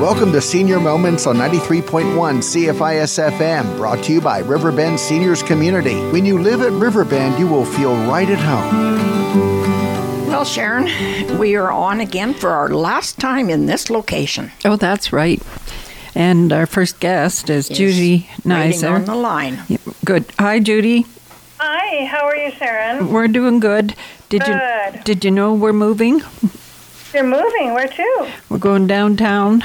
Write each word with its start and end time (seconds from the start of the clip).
Welcome 0.00 0.30
to 0.32 0.40
Senior 0.42 0.78
Moments 0.78 1.26
on 1.26 1.36
93.1 1.36 2.12
CFIS 2.14 3.30
FM, 3.30 3.76
brought 3.76 4.04
to 4.04 4.12
you 4.12 4.20
by 4.20 4.40
Riverbend 4.40 5.00
Seniors 5.00 5.42
Community. 5.42 5.94
When 6.10 6.26
you 6.26 6.38
live 6.38 6.60
at 6.60 6.72
Riverbend, 6.72 7.38
you 7.38 7.46
will 7.46 7.64
feel 7.64 7.94
right 8.06 8.28
at 8.28 8.38
home. 8.38 10.26
Well, 10.28 10.44
Sharon, 10.44 11.38
we 11.38 11.56
are 11.56 11.70
on 11.72 12.00
again 12.00 12.34
for 12.34 12.50
our 12.50 12.68
last 12.68 13.18
time 13.18 13.48
in 13.48 13.66
this 13.66 13.88
location. 13.88 14.52
Oh, 14.64 14.76
that's 14.76 15.12
right. 15.12 15.42
And 16.14 16.52
our 16.52 16.66
first 16.66 17.00
guest 17.00 17.48
is, 17.48 17.70
Is 17.70 17.76
Judy 17.78 18.28
waiting 18.44 18.52
Nizer. 18.80 18.90
on 18.94 19.04
the 19.06 19.14
line. 19.14 19.60
Good. 20.04 20.26
Hi, 20.38 20.60
Judy. 20.60 21.06
Hi, 21.58 22.04
how 22.04 22.26
are 22.26 22.36
you, 22.36 22.50
Sharon? 22.52 23.08
We're 23.10 23.28
doing 23.28 23.60
good. 23.60 23.94
Did 24.28 24.42
Good. 24.44 24.94
you 24.94 25.00
Did 25.04 25.24
you 25.24 25.30
know 25.30 25.54
we're 25.54 25.72
moving? 25.72 26.20
You're 27.14 27.24
moving. 27.24 27.72
Where 27.72 27.88
to? 27.88 28.30
We're 28.50 28.58
going 28.58 28.86
downtown 28.86 29.64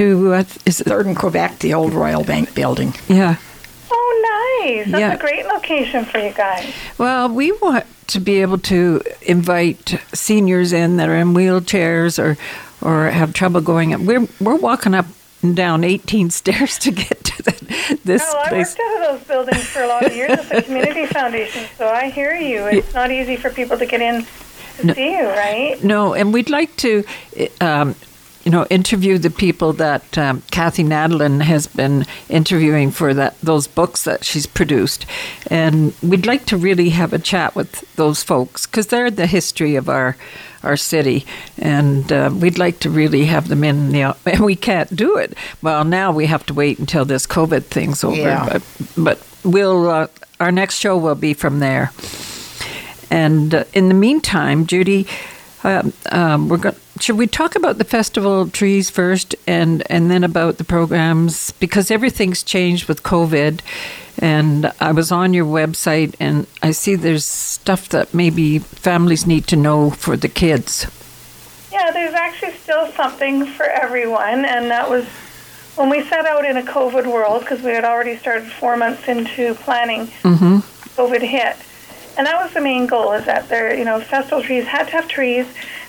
to 0.00 0.32
uh, 0.34 0.44
is 0.64 0.80
it, 0.80 0.84
Third 0.84 1.06
in 1.06 1.14
Quebec, 1.14 1.58
the 1.58 1.74
old 1.74 1.92
Royal 1.92 2.24
Bank 2.24 2.54
building. 2.54 2.94
yeah. 3.08 3.36
Oh, 3.92 4.62
nice. 4.64 4.86
That's 4.90 5.00
Yeah. 5.00 5.12
a 5.14 5.18
great 5.18 5.46
location 5.46 6.04
for 6.04 6.18
you 6.18 6.32
guys. 6.32 6.72
Well, 6.96 7.28
we 7.28 7.52
want 7.52 7.84
to 8.08 8.20
be 8.20 8.40
able 8.40 8.58
to 8.58 9.02
invite 9.22 9.98
seniors 10.14 10.72
in 10.72 10.96
that 10.96 11.08
are 11.08 11.16
in 11.16 11.34
wheelchairs 11.34 12.18
or 12.18 12.36
or 12.82 13.10
have 13.10 13.32
trouble 13.34 13.60
going 13.60 13.92
up. 13.92 14.00
We're 14.00 14.26
we're 14.40 14.56
walking 14.56 14.94
up 14.94 15.06
and 15.42 15.54
down 15.56 15.84
18 15.84 16.30
stairs 16.40 16.78
to 16.78 16.90
get 16.92 17.24
to 17.24 17.42
the, 17.42 17.98
this 18.04 18.22
Oh, 18.26 18.38
I 18.38 18.48
place. 18.48 18.76
worked 18.78 18.80
out 18.80 18.96
of 19.14 19.18
those 19.18 19.28
buildings 19.28 19.64
for 19.66 19.82
a 19.82 19.86
lot 19.88 20.04
of 20.06 20.14
years 20.16 20.30
at 20.30 20.48
the 20.48 20.62
community 20.62 21.06
foundation, 21.18 21.64
so 21.76 21.88
I 21.88 22.10
hear 22.10 22.34
you. 22.34 22.64
It's 22.66 22.94
not 22.94 23.10
easy 23.10 23.36
for 23.36 23.50
people 23.50 23.76
to 23.78 23.86
get 23.86 24.00
in 24.00 24.26
to 24.78 24.94
see 24.94 25.12
you, 25.16 25.26
right? 25.28 25.82
No, 25.84 26.14
and 26.14 26.32
we'd 26.32 26.48
like 26.50 26.74
to, 26.76 27.04
um, 27.60 27.94
you 28.44 28.50
know, 28.50 28.66
interview 28.70 29.18
the 29.18 29.30
people 29.30 29.72
that 29.74 30.16
um, 30.16 30.42
Kathy 30.50 30.82
Nadalin 30.82 31.42
has 31.42 31.66
been 31.66 32.06
interviewing 32.28 32.90
for 32.90 33.12
that 33.14 33.38
those 33.40 33.66
books 33.66 34.04
that 34.04 34.24
she's 34.24 34.46
produced, 34.46 35.06
and 35.48 35.94
we'd 36.02 36.26
like 36.26 36.46
to 36.46 36.56
really 36.56 36.90
have 36.90 37.12
a 37.12 37.18
chat 37.18 37.54
with 37.54 37.84
those 37.96 38.22
folks 38.22 38.66
because 38.66 38.86
they're 38.86 39.10
the 39.10 39.26
history 39.26 39.76
of 39.76 39.88
our 39.88 40.16
our 40.62 40.76
city, 40.76 41.26
and 41.58 42.12
uh, 42.12 42.30
we'd 42.32 42.58
like 42.58 42.80
to 42.80 42.90
really 42.90 43.24
have 43.24 43.48
them 43.48 43.64
in. 43.64 43.90
The, 43.90 44.16
and 44.26 44.40
we 44.40 44.56
can't 44.56 44.94
do 44.94 45.16
it. 45.16 45.34
Well, 45.62 45.84
now 45.84 46.12
we 46.12 46.26
have 46.26 46.44
to 46.46 46.54
wait 46.54 46.78
until 46.78 47.04
this 47.04 47.26
COVID 47.26 47.64
thing's 47.64 48.04
over. 48.04 48.16
Yeah. 48.16 48.48
But 48.50 48.62
but 48.96 49.26
we'll 49.44 49.90
uh, 49.90 50.06
our 50.38 50.52
next 50.52 50.78
show 50.78 50.96
will 50.96 51.14
be 51.14 51.34
from 51.34 51.60
there. 51.60 51.92
And 53.10 53.54
uh, 53.54 53.64
in 53.72 53.88
the 53.88 53.94
meantime, 53.94 54.66
Judy, 54.66 55.06
um, 55.64 55.92
um, 56.10 56.48
we're 56.48 56.58
going. 56.58 56.76
Should 57.00 57.16
we 57.16 57.26
talk 57.26 57.54
about 57.54 57.78
the 57.78 57.84
festival 57.84 58.40
of 58.40 58.52
trees 58.52 58.90
first, 58.90 59.34
and 59.46 59.82
and 59.90 60.10
then 60.10 60.24
about 60.24 60.58
the 60.58 60.64
programs 60.64 61.52
because 61.52 61.90
everything's 61.90 62.42
changed 62.42 62.88
with 62.88 63.02
COVID. 63.02 63.60
And 64.22 64.70
I 64.80 64.92
was 64.92 65.10
on 65.10 65.32
your 65.32 65.46
website, 65.46 66.14
and 66.20 66.46
I 66.62 66.72
see 66.72 66.94
there's 66.94 67.24
stuff 67.24 67.88
that 67.88 68.12
maybe 68.12 68.58
families 68.58 69.26
need 69.26 69.46
to 69.46 69.56
know 69.56 69.90
for 69.90 70.14
the 70.16 70.28
kids. 70.28 70.86
Yeah, 71.72 71.90
there's 71.90 72.12
actually 72.12 72.52
still 72.52 72.90
something 72.92 73.46
for 73.46 73.64
everyone, 73.64 74.44
and 74.44 74.70
that 74.70 74.90
was 74.90 75.06
when 75.76 75.88
we 75.88 76.02
set 76.04 76.26
out 76.26 76.44
in 76.44 76.58
a 76.58 76.62
COVID 76.62 77.10
world 77.10 77.40
because 77.40 77.62
we 77.62 77.70
had 77.70 77.84
already 77.84 78.16
started 78.16 78.50
four 78.52 78.76
months 78.76 79.08
into 79.08 79.54
planning. 79.54 80.08
Mm-hmm. 80.22 80.56
COVID 81.00 81.22
hit. 81.22 81.56
And 82.20 82.26
that 82.26 82.44
was 82.44 82.52
the 82.52 82.60
main 82.60 82.86
goal 82.86 83.12
is 83.12 83.24
that 83.24 83.48
there, 83.48 83.74
you 83.74 83.82
know, 83.82 83.98
festival 83.98 84.42
trees 84.42 84.66
had 84.66 84.84
to 84.88 84.90
have 84.90 85.08
trees 85.08 85.46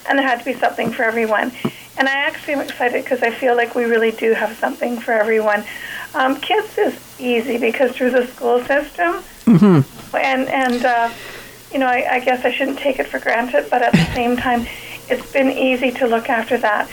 and 0.08 0.18
there 0.18 0.26
had 0.26 0.40
to 0.40 0.46
be 0.46 0.54
something 0.54 0.90
for 0.90 1.04
everyone. 1.04 1.52
And 1.98 2.08
I 2.08 2.14
actually 2.14 2.54
am 2.54 2.62
excited 2.62 3.04
because 3.04 3.22
I 3.22 3.32
feel 3.32 3.58
like 3.58 3.76
we 3.76 3.84
really 3.84 4.12
do 4.12 4.32
have 4.32 4.56
something 4.56 4.98
for 4.98 5.12
everyone. 5.12 5.66
Um, 6.16 6.40
kids 6.40 6.78
is 6.78 6.98
easy 7.20 7.58
because 7.58 7.92
through 7.92 8.12
the 8.12 8.28
school 8.28 8.64
system, 8.64 9.24
Mm-hmm. 9.46 10.16
and, 10.16 10.48
and 10.48 10.86
uh, 10.86 11.10
you 11.74 11.80
know, 11.80 11.88
I, 11.88 12.08
I 12.10 12.20
guess 12.22 12.46
I 12.46 12.52
shouldn't 12.54 12.80
take 12.80 13.00
it 13.00 13.08
for 13.08 13.20
granted, 13.20 13.68
but 13.70 13.82
at 13.82 13.92
the 13.92 14.06
same 14.16 14.38
time, 14.38 14.66
it's 15.10 15.30
been 15.34 15.50
easy 15.52 15.92
to 15.92 16.08
look 16.08 16.30
after 16.30 16.58
that. 16.60 16.90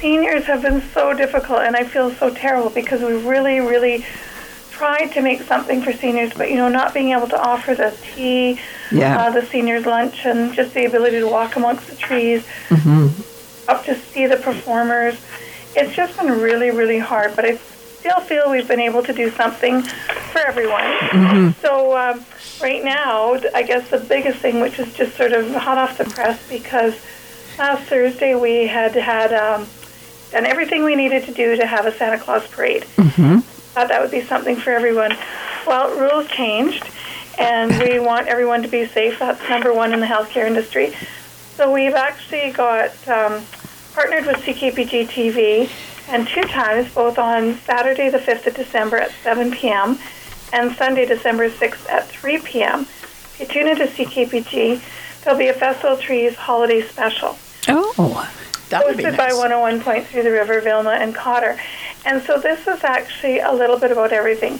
Seniors 0.00 0.44
have 0.44 0.62
been 0.62 0.80
so 0.94 1.12
difficult, 1.12 1.58
and 1.58 1.76
I 1.76 1.84
feel 1.84 2.10
so 2.10 2.32
terrible 2.32 2.70
because 2.70 3.02
we 3.02 3.22
really, 3.22 3.60
really 3.60 4.06
tried 4.78 5.08
to 5.08 5.20
make 5.22 5.42
something 5.42 5.82
for 5.82 5.92
seniors, 5.92 6.32
but 6.32 6.50
you 6.50 6.56
know, 6.56 6.68
not 6.68 6.94
being 6.94 7.10
able 7.10 7.28
to 7.28 7.38
offer 7.40 7.74
the 7.74 7.94
tea, 8.14 8.60
Yeah. 8.92 9.18
uh, 9.26 9.30
the 9.30 9.42
seniors 9.44 9.84
lunch, 9.86 10.24
and 10.24 10.52
just 10.54 10.72
the 10.74 10.84
ability 10.86 11.18
to 11.20 11.26
walk 11.28 11.56
amongst 11.56 11.88
the 11.88 11.96
trees, 11.96 12.46
Mm-hmm. 12.68 13.08
up 13.70 13.84
to 13.84 13.94
see 13.96 14.26
the 14.26 14.36
performers. 14.36 15.16
It's 15.76 15.94
just 15.94 16.16
been 16.16 16.30
really, 16.40 16.70
really 16.70 16.98
hard, 16.98 17.34
but 17.36 17.44
I 17.44 17.56
still 17.98 18.20
feel 18.20 18.50
we've 18.50 18.68
been 18.68 18.80
able 18.80 19.02
to 19.02 19.12
do 19.12 19.30
something 19.30 19.82
for 19.82 20.38
everyone. 20.38 21.54
So 21.60 21.96
um, 21.98 22.24
right 22.62 22.82
now, 22.84 23.34
I 23.54 23.62
guess 23.62 23.90
the 23.90 23.98
biggest 23.98 24.38
thing, 24.38 24.60
which 24.60 24.78
is 24.78 24.92
just 24.94 25.16
sort 25.16 25.32
of 25.32 25.52
hot 25.54 25.76
off 25.76 25.98
the 25.98 26.04
press, 26.04 26.38
because 26.48 26.94
last 27.58 27.82
Thursday 27.88 28.34
we 28.34 28.66
had 28.68 28.94
had 28.94 29.32
um, 29.32 29.66
done 30.30 30.46
everything 30.46 30.84
we 30.84 30.94
needed 30.94 31.24
to 31.24 31.32
do 31.34 31.56
to 31.56 31.66
have 31.66 31.84
a 31.86 31.92
Santa 31.92 32.18
Claus 32.18 32.46
parade. 32.46 32.84
Mm-hmm. 32.96 33.40
Thought 33.78 33.90
that 33.90 34.02
would 34.02 34.10
be 34.10 34.22
something 34.22 34.56
for 34.56 34.70
everyone. 34.72 35.16
Well, 35.64 35.96
rules 35.96 36.26
changed, 36.26 36.84
and 37.38 37.70
we 37.78 38.00
want 38.04 38.26
everyone 38.26 38.60
to 38.62 38.68
be 38.68 38.86
safe. 38.86 39.20
That's 39.20 39.40
number 39.48 39.72
one 39.72 39.92
in 39.94 40.00
the 40.00 40.06
healthcare 40.06 40.48
industry. 40.48 40.94
So 41.54 41.72
we've 41.72 41.94
actually 41.94 42.50
got 42.50 42.90
um, 43.06 43.44
partnered 43.94 44.26
with 44.26 44.38
CKPG 44.38 45.06
TV, 45.06 45.70
and 46.08 46.26
two 46.26 46.42
times, 46.42 46.92
both 46.92 47.20
on 47.20 47.54
Saturday 47.58 48.08
the 48.10 48.18
5th 48.18 48.48
of 48.48 48.56
December 48.56 48.96
at 48.96 49.12
7 49.22 49.52
p.m. 49.52 49.96
and 50.52 50.74
Sunday 50.74 51.06
December 51.06 51.48
6th 51.48 51.88
at 51.88 52.08
3 52.08 52.38
p.m. 52.38 52.80
If 52.80 53.36
you 53.38 53.46
tune 53.46 53.68
into 53.68 53.84
CKPG, 53.84 55.22
there'll 55.22 55.38
be 55.38 55.46
a 55.46 55.54
Festival 55.54 55.96
Trees 55.96 56.34
holiday 56.34 56.82
special 56.82 57.38
Oh, 57.68 58.28
That 58.70 58.84
would 58.84 58.96
be 58.96 59.04
nice. 59.04 59.14
hosted 59.14 59.16
by 59.16 59.28
nice. 59.28 59.84
101.3 60.10 60.24
The 60.24 60.32
River, 60.32 60.60
Vilma, 60.62 60.90
and 61.00 61.14
Cotter. 61.14 61.60
And 62.08 62.22
so 62.22 62.38
this 62.38 62.66
is 62.66 62.82
actually 62.84 63.38
a 63.40 63.52
little 63.52 63.78
bit 63.78 63.90
about 63.92 64.12
everything. 64.12 64.58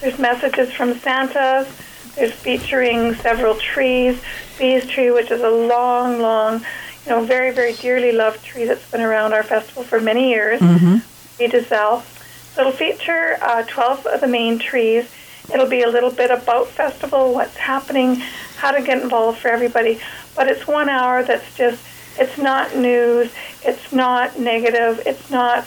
There's 0.00 0.18
messages 0.18 0.70
from 0.70 0.98
Santa. 0.98 1.66
There's 2.14 2.32
featuring 2.32 3.14
several 3.14 3.54
trees. 3.54 4.20
Bees 4.58 4.86
tree, 4.86 5.10
which 5.10 5.30
is 5.30 5.40
a 5.40 5.48
long, 5.48 6.20
long, 6.20 6.60
you 7.06 7.10
know, 7.10 7.24
very, 7.24 7.52
very 7.52 7.72
dearly 7.72 8.12
loved 8.12 8.44
tree 8.44 8.66
that's 8.66 8.88
been 8.90 9.00
around 9.00 9.32
our 9.32 9.42
festival 9.42 9.82
for 9.82 9.98
many 9.98 10.28
years. 10.28 10.60
mm-hmm. 10.60 10.98
Giselle. 11.38 12.02
So 12.52 12.60
it'll 12.60 12.72
feature 12.72 13.38
uh, 13.40 13.62
12 13.66 14.06
of 14.06 14.20
the 14.20 14.26
main 14.26 14.58
trees. 14.58 15.10
It'll 15.52 15.68
be 15.68 15.80
a 15.80 15.88
little 15.88 16.10
bit 16.10 16.30
about 16.30 16.68
festival, 16.68 17.32
what's 17.32 17.56
happening, 17.56 18.16
how 18.56 18.72
to 18.72 18.82
get 18.82 19.02
involved 19.02 19.38
for 19.38 19.48
everybody. 19.48 20.00
But 20.36 20.48
it's 20.48 20.66
one 20.66 20.90
hour 20.90 21.22
that's 21.22 21.56
just, 21.56 21.82
it's 22.18 22.36
not 22.36 22.76
news, 22.76 23.32
it's 23.64 23.90
not 23.90 24.38
negative, 24.38 25.00
it's 25.06 25.30
not, 25.30 25.66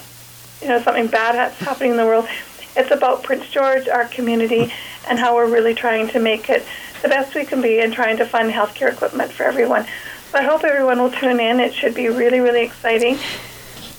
you 0.63 0.69
know, 0.69 0.81
something 0.81 1.07
bad 1.07 1.35
that's 1.35 1.59
happening 1.59 1.91
in 1.91 1.97
the 1.97 2.05
world. 2.05 2.27
It's 2.75 2.89
about 2.89 3.21
Prince 3.23 3.49
George, 3.49 3.87
our 3.87 4.05
community, 4.05 4.73
and 5.07 5.19
how 5.19 5.35
we're 5.35 5.51
really 5.51 5.75
trying 5.75 6.07
to 6.09 6.19
make 6.19 6.49
it 6.49 6.65
the 7.01 7.09
best 7.09 7.35
we 7.35 7.45
can 7.45 7.61
be 7.61 7.79
and 7.79 7.93
trying 7.93 8.17
to 8.17 8.25
fund 8.25 8.51
healthcare 8.51 8.91
equipment 8.91 9.31
for 9.31 9.43
everyone. 9.43 9.85
So 10.31 10.39
I 10.39 10.43
hope 10.43 10.63
everyone 10.63 10.99
will 10.99 11.11
tune 11.11 11.39
in. 11.39 11.59
It 11.59 11.73
should 11.73 11.93
be 11.93 12.07
really, 12.07 12.39
really 12.39 12.63
exciting. 12.63 13.19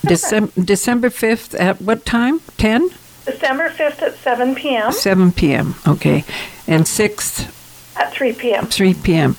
December 0.03 0.51
December 0.61 1.09
fifth 1.09 1.55
at 1.55 1.81
what 1.81 2.05
time? 2.05 2.41
Ten. 2.57 2.89
December 3.25 3.69
5th 3.69 4.01
at 4.03 4.15
7 4.17 4.53
p.m. 4.53 4.91
7 4.91 5.31
p.m. 5.31 5.75
Okay, 5.87 6.23
and 6.67 6.83
6th, 6.83 7.97
at 7.97 8.13
3 8.13 8.33
p.m. 8.33 8.67
3 8.67 8.93
p.m. 8.93 9.35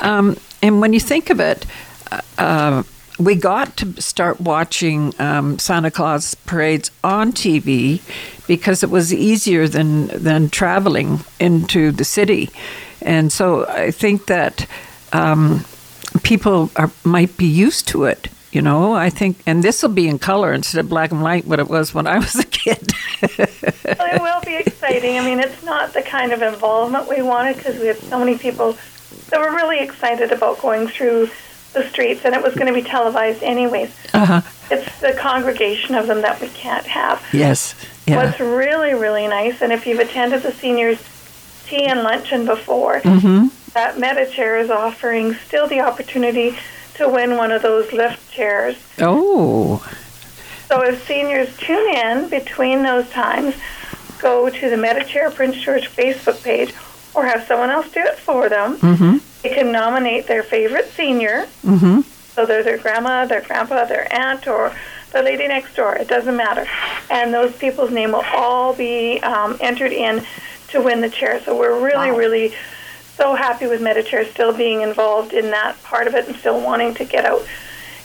Um, 0.00 0.38
and 0.62 0.80
when 0.80 0.94
you 0.94 1.00
think 1.00 1.28
of 1.28 1.38
it, 1.38 1.66
uh, 2.10 2.20
uh, 2.38 2.82
we 3.18 3.34
got 3.34 3.76
to 3.78 4.00
start 4.00 4.40
watching 4.40 5.14
um, 5.18 5.58
Santa 5.58 5.90
Claus 5.90 6.34
parades 6.34 6.90
on 7.02 7.32
TV 7.32 8.00
because 8.46 8.82
it 8.82 8.90
was 8.90 9.12
easier 9.12 9.68
than 9.68 10.08
than 10.08 10.50
traveling 10.50 11.20
into 11.40 11.92
the 11.92 12.04
city, 12.04 12.50
and 13.00 13.32
so 13.32 13.66
I 13.66 13.90
think 13.90 14.26
that 14.26 14.66
um, 15.12 15.64
people 16.22 16.70
are 16.76 16.90
might 17.04 17.36
be 17.36 17.46
used 17.46 17.88
to 17.88 18.04
it. 18.04 18.28
You 18.52 18.62
know, 18.62 18.94
I 18.94 19.10
think, 19.10 19.42
and 19.46 19.62
this 19.62 19.82
will 19.82 19.90
be 19.90 20.08
in 20.08 20.18
color 20.18 20.52
instead 20.54 20.80
of 20.80 20.88
black 20.88 21.10
and 21.10 21.20
white, 21.20 21.46
what 21.46 21.58
it 21.58 21.68
was 21.68 21.92
when 21.92 22.06
I 22.06 22.18
was 22.18 22.36
a 22.36 22.44
kid. 22.44 22.92
Well, 23.98 24.14
it 24.14 24.20
will 24.20 24.40
be 24.42 24.56
exciting. 24.56 25.18
I 25.18 25.24
mean, 25.24 25.40
it's 25.40 25.62
not 25.62 25.94
the 25.94 26.02
kind 26.02 26.32
of 26.32 26.42
involvement 26.42 27.08
we 27.08 27.22
wanted 27.22 27.56
because 27.56 27.78
we 27.78 27.86
had 27.86 27.96
so 27.96 28.18
many 28.18 28.36
people 28.36 28.76
that 29.30 29.40
were 29.40 29.54
really 29.54 29.78
excited 29.78 30.32
about 30.32 30.60
going 30.60 30.86
through 30.88 31.30
the 31.76 31.88
streets, 31.88 32.24
and 32.24 32.34
it 32.34 32.42
was 32.42 32.54
going 32.54 32.66
to 32.66 32.72
be 32.72 32.82
televised 32.82 33.42
anyways. 33.42 33.94
uh-huh. 34.12 34.40
It's 34.70 35.00
the 35.00 35.12
congregation 35.12 35.94
of 35.94 36.08
them 36.08 36.22
that 36.22 36.40
we 36.40 36.48
can't 36.48 36.86
have. 36.86 37.22
Yes. 37.32 37.74
Yeah. 38.06 38.24
What's 38.24 38.40
really, 38.40 38.94
really 38.94 39.28
nice, 39.28 39.62
and 39.62 39.72
if 39.72 39.86
you've 39.86 40.00
attended 40.00 40.42
the 40.42 40.52
seniors' 40.52 40.98
tea 41.66 41.86
and 41.86 42.02
luncheon 42.02 42.46
before, 42.46 43.00
mm-hmm. 43.00 43.48
that 43.74 43.96
MEDIchair 43.96 44.60
is 44.60 44.70
offering 44.70 45.34
still 45.34 45.68
the 45.68 45.80
opportunity 45.80 46.56
to 46.94 47.08
win 47.08 47.36
one 47.36 47.52
of 47.52 47.62
those 47.62 47.92
lift 47.92 48.32
chairs. 48.32 48.76
Oh, 48.98 49.86
So 50.68 50.82
if 50.82 51.06
seniors 51.06 51.56
tune 51.58 51.94
in 51.94 52.28
between 52.28 52.82
those 52.82 53.08
times, 53.10 53.54
go 54.18 54.48
to 54.48 54.70
the 54.70 54.76
MEDIchair 54.76 55.32
Prince 55.34 55.56
George 55.56 55.88
Facebook 55.88 56.42
page 56.42 56.74
or 57.14 57.26
have 57.26 57.46
someone 57.46 57.70
else 57.70 57.90
do 57.92 58.00
it 58.00 58.18
for 58.18 58.48
them. 58.48 58.76
Mm-hmm. 58.78 59.18
They 59.46 59.54
can 59.54 59.70
nominate 59.70 60.26
their 60.26 60.42
favorite 60.42 60.90
senior. 60.90 61.46
Mm-hmm. 61.64 62.00
So 62.00 62.46
they're 62.46 62.64
their 62.64 62.78
grandma, 62.78 63.26
their 63.26 63.42
grandpa, 63.42 63.84
their 63.84 64.12
aunt, 64.12 64.48
or 64.48 64.74
the 65.12 65.22
lady 65.22 65.46
next 65.46 65.76
door. 65.76 65.94
It 65.94 66.08
doesn't 66.08 66.36
matter. 66.36 66.66
And 67.08 67.32
those 67.32 67.56
people's 67.56 67.92
name 67.92 68.10
will 68.10 68.24
all 68.34 68.74
be 68.74 69.20
um, 69.20 69.56
entered 69.60 69.92
in 69.92 70.24
to 70.68 70.82
win 70.82 71.00
the 71.00 71.08
chair. 71.08 71.40
So 71.40 71.56
we're 71.56 71.78
really, 71.78 72.10
Wow. 72.10 72.18
really 72.18 72.54
so 73.16 73.34
happy 73.36 73.66
with 73.68 73.80
MEDIchair 73.80 74.28
still 74.30 74.52
being 74.52 74.80
involved 74.80 75.32
in 75.32 75.50
that 75.52 75.80
part 75.84 76.08
of 76.08 76.14
it 76.16 76.26
and 76.26 76.36
still 76.36 76.60
wanting 76.60 76.92
to 76.94 77.04
get 77.04 77.24
out, 77.24 77.42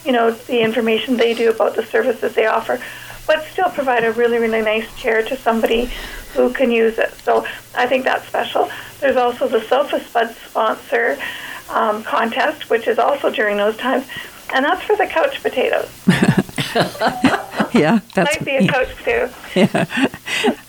you 0.06 0.12
know, 0.12 0.30
the 0.32 0.62
information 0.62 1.18
they 1.18 1.34
do 1.34 1.50
about 1.50 1.76
the 1.76 1.84
services 1.84 2.36
they 2.36 2.46
offer, 2.46 2.80
but 3.26 3.44
still 3.46 3.70
provide 3.70 4.04
a 4.04 4.12
really, 4.12 4.38
really 4.38 4.62
nice 4.62 4.96
chair 4.96 5.24
to 5.24 5.36
somebody 5.36 5.92
who 6.34 6.52
can 6.54 6.72
use 6.72 6.98
it. 6.98 7.14
So 7.24 7.46
I 7.76 7.88
think 7.88 8.06
that's 8.06 8.28
special. 8.28 8.70
There's 9.00 9.18
also 9.18 9.48
the 9.48 9.62
Sofa 9.62 10.00
Spud 10.00 10.36
sponsor 10.36 11.18
um, 11.70 12.04
contest, 12.04 12.70
which 12.70 12.88
is 12.88 13.00
also 13.00 13.30
during 13.30 13.58
those 13.58 13.78
times, 13.78 14.06
and 14.54 14.66
that's 14.66 14.84
for 14.84 14.96
the 14.96 15.08
couch 15.08 15.42
potatoes. 15.42 15.90
Yeah, 17.74 18.00
that's 18.14 18.40
Might 18.40 18.46
be 18.46 18.56
a 18.58 18.68
couch 18.68 18.90
too. 19.04 19.30
Yeah, 19.56 19.86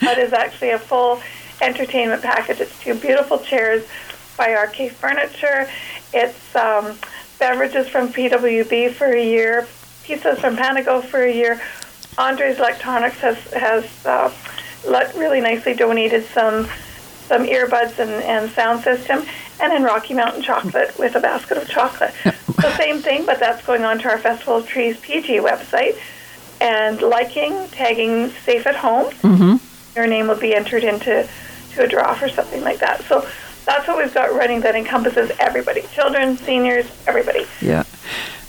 That 0.00 0.18
is 0.18 0.32
actually 0.32 0.70
a 0.70 0.78
full 0.78 1.20
entertainment 1.60 2.22
package. 2.22 2.60
It's 2.60 2.78
two 2.80 2.94
beautiful 2.94 3.38
chairs 3.38 3.84
by 4.36 4.52
RK 4.52 4.92
Furniture. 4.92 5.68
It's 6.12 6.54
um, 6.54 6.98
beverages 7.38 7.88
from 7.88 8.12
PWB 8.12 8.92
for 8.92 9.06
a 9.06 9.24
year, 9.24 9.66
pizzas 10.04 10.38
from 10.38 10.56
Panago 10.56 11.02
for 11.02 11.22
a 11.22 11.32
year. 11.32 11.60
Andres 12.18 12.58
Electronics 12.58 13.18
has 13.18 13.38
has 13.52 14.06
uh, 14.06 14.32
le- 14.86 15.10
really 15.16 15.40
nicely 15.40 15.74
donated 15.74 16.24
some 16.26 16.68
some 17.28 17.46
earbuds 17.46 17.98
and, 17.98 18.10
and 18.10 18.50
sound 18.50 18.82
system, 18.82 19.20
and 19.60 19.72
then 19.72 19.82
Rocky 19.84 20.12
Mountain 20.12 20.42
chocolate 20.42 20.98
with 20.98 21.14
a 21.14 21.20
basket 21.20 21.56
of 21.56 21.68
chocolate. 21.68 22.12
the 22.24 22.76
same 22.76 22.98
thing, 23.00 23.24
but 23.24 23.38
that's 23.40 23.64
going 23.64 23.84
on 23.84 23.98
to 24.00 24.08
our 24.10 24.18
Festival 24.18 24.56
of 24.56 24.66
Trees 24.66 24.98
PG 25.00 25.38
website. 25.38 25.96
And 26.60 27.00
liking, 27.00 27.68
tagging 27.68 28.28
Safe 28.44 28.66
at 28.66 28.76
Home, 28.76 29.12
Mm-hmm. 29.22 29.96
your 29.96 30.06
name 30.06 30.28
will 30.28 30.38
be 30.38 30.54
entered 30.54 30.84
into 30.84 31.26
to 31.74 31.82
a 31.82 31.88
draw 31.88 32.14
for 32.14 32.28
something 32.28 32.62
like 32.62 32.78
that. 32.80 33.02
So 33.04 33.26
that's 33.64 33.88
what 33.88 33.96
we've 33.96 34.12
got 34.12 34.32
running 34.34 34.60
that 34.60 34.74
encompasses 34.76 35.30
everybody 35.40 35.82
children, 35.94 36.36
seniors, 36.36 36.86
everybody. 37.06 37.46
yeah. 37.60 37.84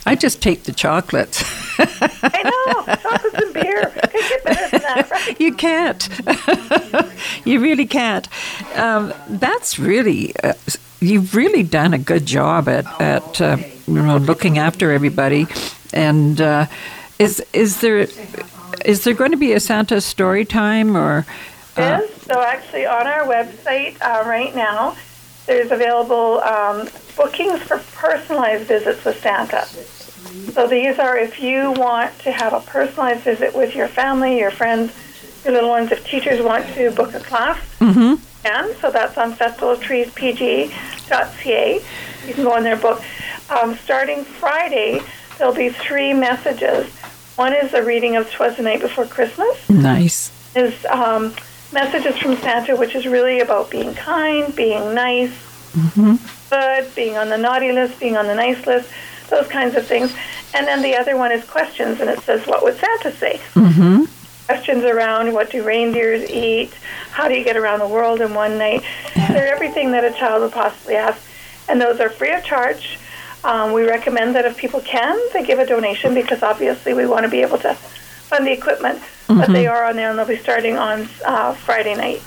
I 0.05 0.15
just 0.15 0.41
take 0.41 0.63
the 0.63 0.73
chocolates. 0.73 1.43
I 1.79 2.41
know, 2.43 2.95
chocolates 2.95 3.35
and 3.45 3.53
beer. 3.53 3.91
Get 4.11 4.43
better 4.43 4.69
than 4.71 4.81
that, 4.81 5.11
right? 5.11 5.39
you 5.41 5.53
can't. 5.53 6.09
you 7.45 7.59
really 7.61 7.85
can't. 7.85 8.27
Um, 8.77 9.13
that's 9.29 9.79
really. 9.79 10.35
Uh, 10.43 10.53
you've 10.99 11.35
really 11.35 11.63
done 11.63 11.93
a 11.93 11.97
good 11.97 12.25
job 12.25 12.67
at 12.67 12.85
at 13.01 13.41
uh, 13.41 13.57
you 13.87 14.01
know 14.01 14.17
looking 14.17 14.57
after 14.57 14.91
everybody. 14.91 15.47
And 15.93 16.39
uh, 16.41 16.65
is 17.19 17.43
is 17.53 17.81
there 17.81 18.07
is 18.85 19.03
there 19.03 19.13
going 19.13 19.31
to 19.31 19.37
be 19.37 19.53
a 19.53 19.59
Santa 19.59 20.01
story 20.01 20.45
time 20.45 20.97
or? 20.97 21.25
Uh, 21.75 22.01
Yes, 22.01 22.21
so 22.23 22.39
actually 22.41 22.85
on 22.85 23.07
our 23.07 23.25
website 23.25 23.99
uh, 24.01 24.23
right 24.27 24.53
now, 24.55 24.95
there's 25.45 25.71
available 25.71 26.41
um, 26.41 26.87
bookings 27.15 27.61
for 27.61 27.79
personalized 27.93 28.67
visits 28.67 29.03
with 29.03 29.19
Santa. 29.21 29.65
So 30.53 30.67
these 30.67 30.99
are 30.99 31.17
if 31.17 31.41
you 31.41 31.71
want 31.73 32.17
to 32.19 32.31
have 32.31 32.53
a 32.53 32.61
personalized 32.61 33.21
visit 33.21 33.55
with 33.55 33.75
your 33.75 33.87
family, 33.87 34.37
your 34.39 34.51
friends, 34.51 34.93
your 35.43 35.53
little 35.53 35.69
ones, 35.69 35.91
if 35.91 36.05
teachers 36.05 36.41
want 36.41 36.65
to 36.75 36.91
book 36.91 37.13
a 37.13 37.19
class, 37.19 37.59
mm-hmm. 37.79 38.15
and 38.45 38.75
so 38.77 38.89
that's 38.89 39.17
on 39.17 39.33
festivaltreespg.ca. 39.33 41.81
You 42.27 42.33
can 42.33 42.43
go 42.43 42.53
on 42.53 42.63
there 42.63 42.73
and 42.73 42.81
book. 42.81 43.01
Um, 43.49 43.75
starting 43.75 44.23
Friday, 44.23 45.01
there'll 45.37 45.53
be 45.53 45.69
three 45.69 46.13
messages. 46.13 46.89
One 47.35 47.53
is 47.53 47.73
a 47.73 47.83
reading 47.83 48.15
of 48.15 48.31
"Twas 48.31 48.57
the 48.57 48.63
Night 48.63 48.79
Before 48.79 49.05
Christmas." 49.05 49.69
Nice. 49.69 50.31
is 50.55 50.85
um, 50.85 51.35
messages 51.73 52.17
from 52.17 52.37
Santa, 52.37 52.75
which 52.75 52.95
is 52.95 53.05
really 53.05 53.39
about 53.39 53.69
being 53.69 53.93
kind, 53.93 54.55
being 54.55 54.93
nice, 54.93 55.31
Mm-hmm. 55.73 56.15
good, 56.51 56.93
being 56.93 57.17
on 57.17 57.29
the 57.29 57.37
naughty 57.37 57.71
list, 57.71 57.99
being 57.99 58.15
on 58.15 58.27
the 58.27 58.35
nice 58.35 58.63
list, 58.67 58.87
those 59.31 59.47
kinds 59.47 59.73
of 59.75 59.87
things. 59.87 60.13
And 60.53 60.67
then 60.67 60.83
the 60.83 60.95
other 60.95 61.17
one 61.17 61.31
is 61.31 61.43
questions, 61.45 61.99
and 61.99 62.11
it 62.11 62.19
says, 62.19 62.45
"What 62.45 62.61
would 62.61 62.77
Santa 62.77 63.11
say?" 63.11 63.41
Mm-hmm. 63.55 64.03
Questions 64.45 64.83
around 64.83 65.33
what 65.33 65.49
do 65.49 65.63
reindeers 65.63 66.29
eat? 66.29 66.71
How 67.09 67.27
do 67.27 67.33
you 67.33 67.43
get 67.43 67.57
around 67.57 67.79
the 67.79 67.87
world 67.87 68.21
in 68.21 68.35
one 68.35 68.59
night? 68.59 68.83
They're 69.15 69.51
everything 69.51 69.93
that 69.93 70.03
a 70.05 70.11
child 70.11 70.43
would 70.43 70.51
possibly 70.51 70.95
ask, 70.95 71.19
and 71.67 71.81
those 71.81 71.99
are 71.99 72.09
free 72.09 72.33
of 72.33 72.43
charge. 72.43 72.99
Um, 73.43 73.73
we 73.73 73.81
recommend 73.83 74.35
that 74.35 74.45
if 74.45 74.55
people 74.57 74.81
can, 74.81 75.19
they 75.33 75.43
give 75.43 75.57
a 75.57 75.65
donation 75.65 76.13
because 76.13 76.43
obviously 76.43 76.93
we 76.93 77.07
want 77.07 77.23
to 77.25 77.31
be 77.31 77.41
able 77.41 77.57
to 77.57 77.73
fund 77.73 78.45
the 78.45 78.51
equipment. 78.51 79.01
But 79.37 79.49
they 79.51 79.67
are 79.67 79.85
on 79.85 79.95
there, 79.95 80.09
and 80.09 80.17
they'll 80.17 80.25
be 80.25 80.37
starting 80.37 80.77
on 80.77 81.07
uh, 81.25 81.53
Friday 81.53 81.95
night. 81.95 82.21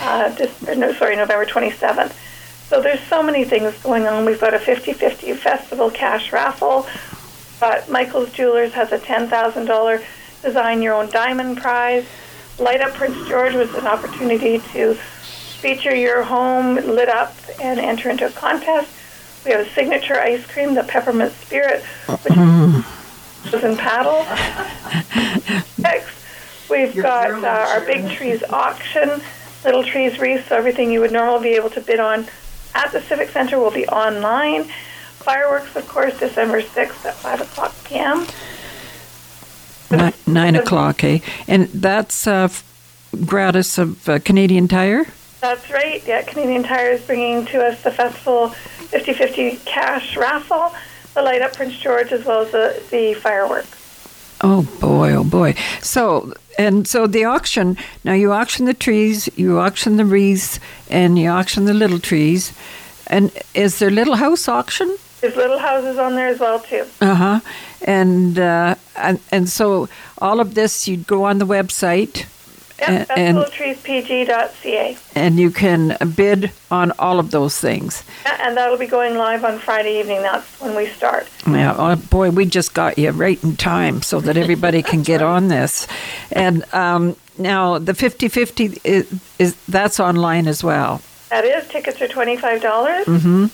Uh, 0.00 0.34
just, 0.34 0.62
no, 0.62 0.92
sorry, 0.94 1.16
November 1.16 1.44
27th. 1.44 2.12
So 2.68 2.80
there's 2.80 3.00
so 3.00 3.22
many 3.22 3.44
things 3.44 3.76
going 3.82 4.06
on. 4.06 4.24
We've 4.24 4.40
got 4.40 4.54
a 4.54 4.58
50-50 4.58 5.36
festival 5.36 5.90
cash 5.90 6.32
raffle. 6.32 6.86
But 7.58 7.90
Michael's 7.90 8.32
Jewelers 8.32 8.72
has 8.72 8.92
a 8.92 8.98
$10,000 8.98 10.04
design 10.42 10.80
your 10.82 10.94
own 10.94 11.10
diamond 11.10 11.58
prize. 11.58 12.06
Light 12.58 12.80
Up 12.80 12.94
Prince 12.94 13.28
George 13.28 13.54
was 13.54 13.74
an 13.74 13.86
opportunity 13.86 14.58
to 14.72 14.94
feature 14.94 15.94
your 15.94 16.22
home 16.22 16.76
lit 16.76 17.08
up 17.08 17.34
and 17.60 17.78
enter 17.78 18.08
into 18.08 18.26
a 18.26 18.30
contest. 18.30 18.90
We 19.44 19.52
have 19.52 19.66
a 19.66 19.70
signature 19.70 20.18
ice 20.18 20.46
cream, 20.46 20.74
the 20.74 20.84
Peppermint 20.84 21.32
Spirit, 21.32 21.82
which 21.82 23.54
is 23.54 23.64
in 23.64 23.76
paddle. 23.76 24.24
Next, 25.78 26.19
we've 26.70 26.94
got 26.94 27.30
uh, 27.30 27.46
our 27.46 27.80
Big 27.84 28.10
Trees 28.10 28.42
auction, 28.44 29.20
Little 29.64 29.84
Trees 29.84 30.18
wreaths, 30.18 30.48
so 30.48 30.56
everything 30.56 30.90
you 30.90 31.00
would 31.00 31.12
normally 31.12 31.50
be 31.50 31.56
able 31.56 31.70
to 31.70 31.80
bid 31.80 32.00
on 32.00 32.26
at 32.74 32.92
the 32.92 33.00
Civic 33.00 33.30
Center 33.30 33.58
will 33.58 33.70
be 33.70 33.86
online. 33.88 34.64
Fireworks, 34.64 35.76
of 35.76 35.86
course, 35.88 36.18
December 36.18 36.62
6th 36.62 37.04
at 37.04 37.14
5 37.14 37.40
o'clock 37.42 37.74
p.m. 37.84 38.26
Nine, 39.90 40.12
nine 40.26 40.56
o'clock, 40.56 41.04
eh? 41.04 41.18
And 41.46 41.66
that's 41.66 42.26
uh, 42.26 42.48
gratis 43.26 43.76
of 43.76 44.08
uh, 44.08 44.18
Canadian 44.20 44.68
Tire. 44.68 45.06
That's 45.40 45.70
right. 45.70 46.06
Yeah, 46.06 46.22
Canadian 46.22 46.62
Tire 46.62 46.90
is 46.90 47.02
bringing 47.02 47.44
to 47.46 47.64
us 47.64 47.82
the 47.82 47.90
festival 47.90 48.48
50-50 48.48 49.64
cash 49.64 50.16
raffle, 50.16 50.74
the 51.14 51.22
Light 51.22 51.42
Up 51.42 51.54
Prince 51.54 51.76
George, 51.78 52.12
as 52.12 52.24
well 52.24 52.42
as 52.42 52.52
the, 52.52 52.82
the 52.90 53.14
fireworks. 53.14 53.79
Oh 54.42 54.62
boy, 54.80 55.12
oh 55.12 55.24
boy. 55.24 55.54
So 55.80 56.32
and 56.58 56.86
so 56.86 57.06
the 57.06 57.24
auction. 57.24 57.76
Now 58.04 58.12
you 58.12 58.32
auction 58.32 58.66
the 58.66 58.74
trees, 58.74 59.28
you 59.36 59.58
auction 59.58 59.96
the 59.96 60.04
wreaths, 60.04 60.60
and 60.88 61.18
you 61.18 61.28
auction 61.30 61.64
the 61.64 61.74
little 61.74 61.98
trees. 61.98 62.52
And 63.06 63.30
is 63.54 63.78
there 63.78 63.90
little 63.90 64.16
house 64.16 64.48
auction? 64.48 64.96
There's 65.20 65.36
little 65.36 65.58
houses 65.58 65.98
on 65.98 66.14
there 66.14 66.28
as 66.28 66.38
well 66.38 66.60
too. 66.60 66.86
Uh 67.00 67.14
huh. 67.14 67.40
And 67.82 68.38
uh, 68.38 68.76
and 68.96 69.20
and 69.30 69.48
so 69.48 69.88
all 70.18 70.40
of 70.40 70.54
this, 70.54 70.88
you'd 70.88 71.06
go 71.06 71.24
on 71.24 71.38
the 71.38 71.46
website, 71.46 72.26
Yep, 72.80 73.10
and- 73.16 73.38
festivaltreespg.ca. 73.38 74.96
and 75.14 75.38
you 75.38 75.50
can 75.50 75.96
bid 76.16 76.50
on 76.70 76.92
all 76.98 77.18
of 77.18 77.30
those 77.30 77.58
things. 77.58 78.04
Yeah, 78.24 78.36
and 78.46 78.56
that'll 78.56 78.78
be 78.78 78.86
going 78.86 79.16
live 79.16 79.44
on 79.44 79.58
Friday 79.58 79.98
evening. 80.00 80.22
That's 80.22 80.60
when 80.60 80.74
we 80.76 80.86
start. 80.86 81.28
Yeah, 81.46 81.74
oh 81.76 81.96
boy, 81.96 82.30
we 82.30 82.46
just 82.46 82.74
got 82.74 82.98
you 82.98 83.10
right 83.10 83.42
in 83.44 83.56
time 83.56 84.02
so 84.02 84.20
that 84.20 84.36
everybody 84.36 84.82
can 84.90 85.02
get 85.02 85.22
on 85.22 85.48
this. 85.48 85.86
And 86.32 86.64
um, 86.74 87.16
now 87.38 87.78
the 87.78 87.92
50-50 87.92 88.80
is, 88.84 89.20
is 89.38 89.54
that's 89.66 90.00
online 90.00 90.46
as 90.48 90.62
well. 90.64 91.02
That 91.30 91.44
is, 91.44 91.68
tickets 91.68 92.00
are 92.02 92.08
25. 92.08 92.60
dollars 92.62 93.06
Mm-hmm. 93.06 93.46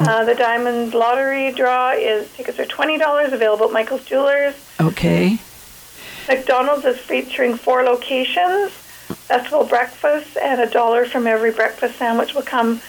Uh, 0.00 0.24
the 0.24 0.34
Diamond 0.34 0.94
Lottery 0.94 1.52
draw 1.52 1.92
is 1.92 2.28
tickets 2.32 2.58
are 2.58 2.64
$20, 2.64 3.32
available 3.32 3.66
at 3.66 3.72
Michael's 3.72 4.04
Jewelers. 4.04 4.54
Okay. 4.80 5.38
McDonald's 6.28 6.84
is 6.84 6.98
featuring 6.98 7.56
four 7.56 7.82
locations, 7.82 8.70
festival 8.72 9.64
breakfast, 9.64 10.36
and 10.36 10.60
a 10.60 10.66
dollar 10.68 11.04
from 11.04 11.26
every 11.26 11.50
breakfast 11.52 11.96
sandwich 11.96 12.34
will 12.34 12.42
come 12.42 12.80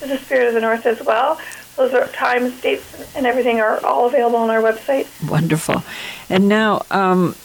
to 0.00 0.06
the 0.06 0.18
Spirit 0.18 0.48
of 0.48 0.54
the 0.54 0.60
North 0.60 0.86
as 0.86 1.02
well. 1.02 1.40
Those 1.76 1.94
are 1.94 2.06
times, 2.08 2.60
dates, 2.60 3.14
and 3.14 3.26
everything 3.26 3.60
are 3.60 3.84
all 3.84 4.06
available 4.06 4.38
on 4.38 4.50
our 4.50 4.60
website. 4.60 5.06
Wonderful. 5.30 5.84
And 6.28 6.48
now 6.48 6.84
um, 6.90 7.36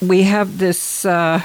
we 0.00 0.22
have 0.22 0.58
this. 0.58 1.04
Uh, 1.04 1.42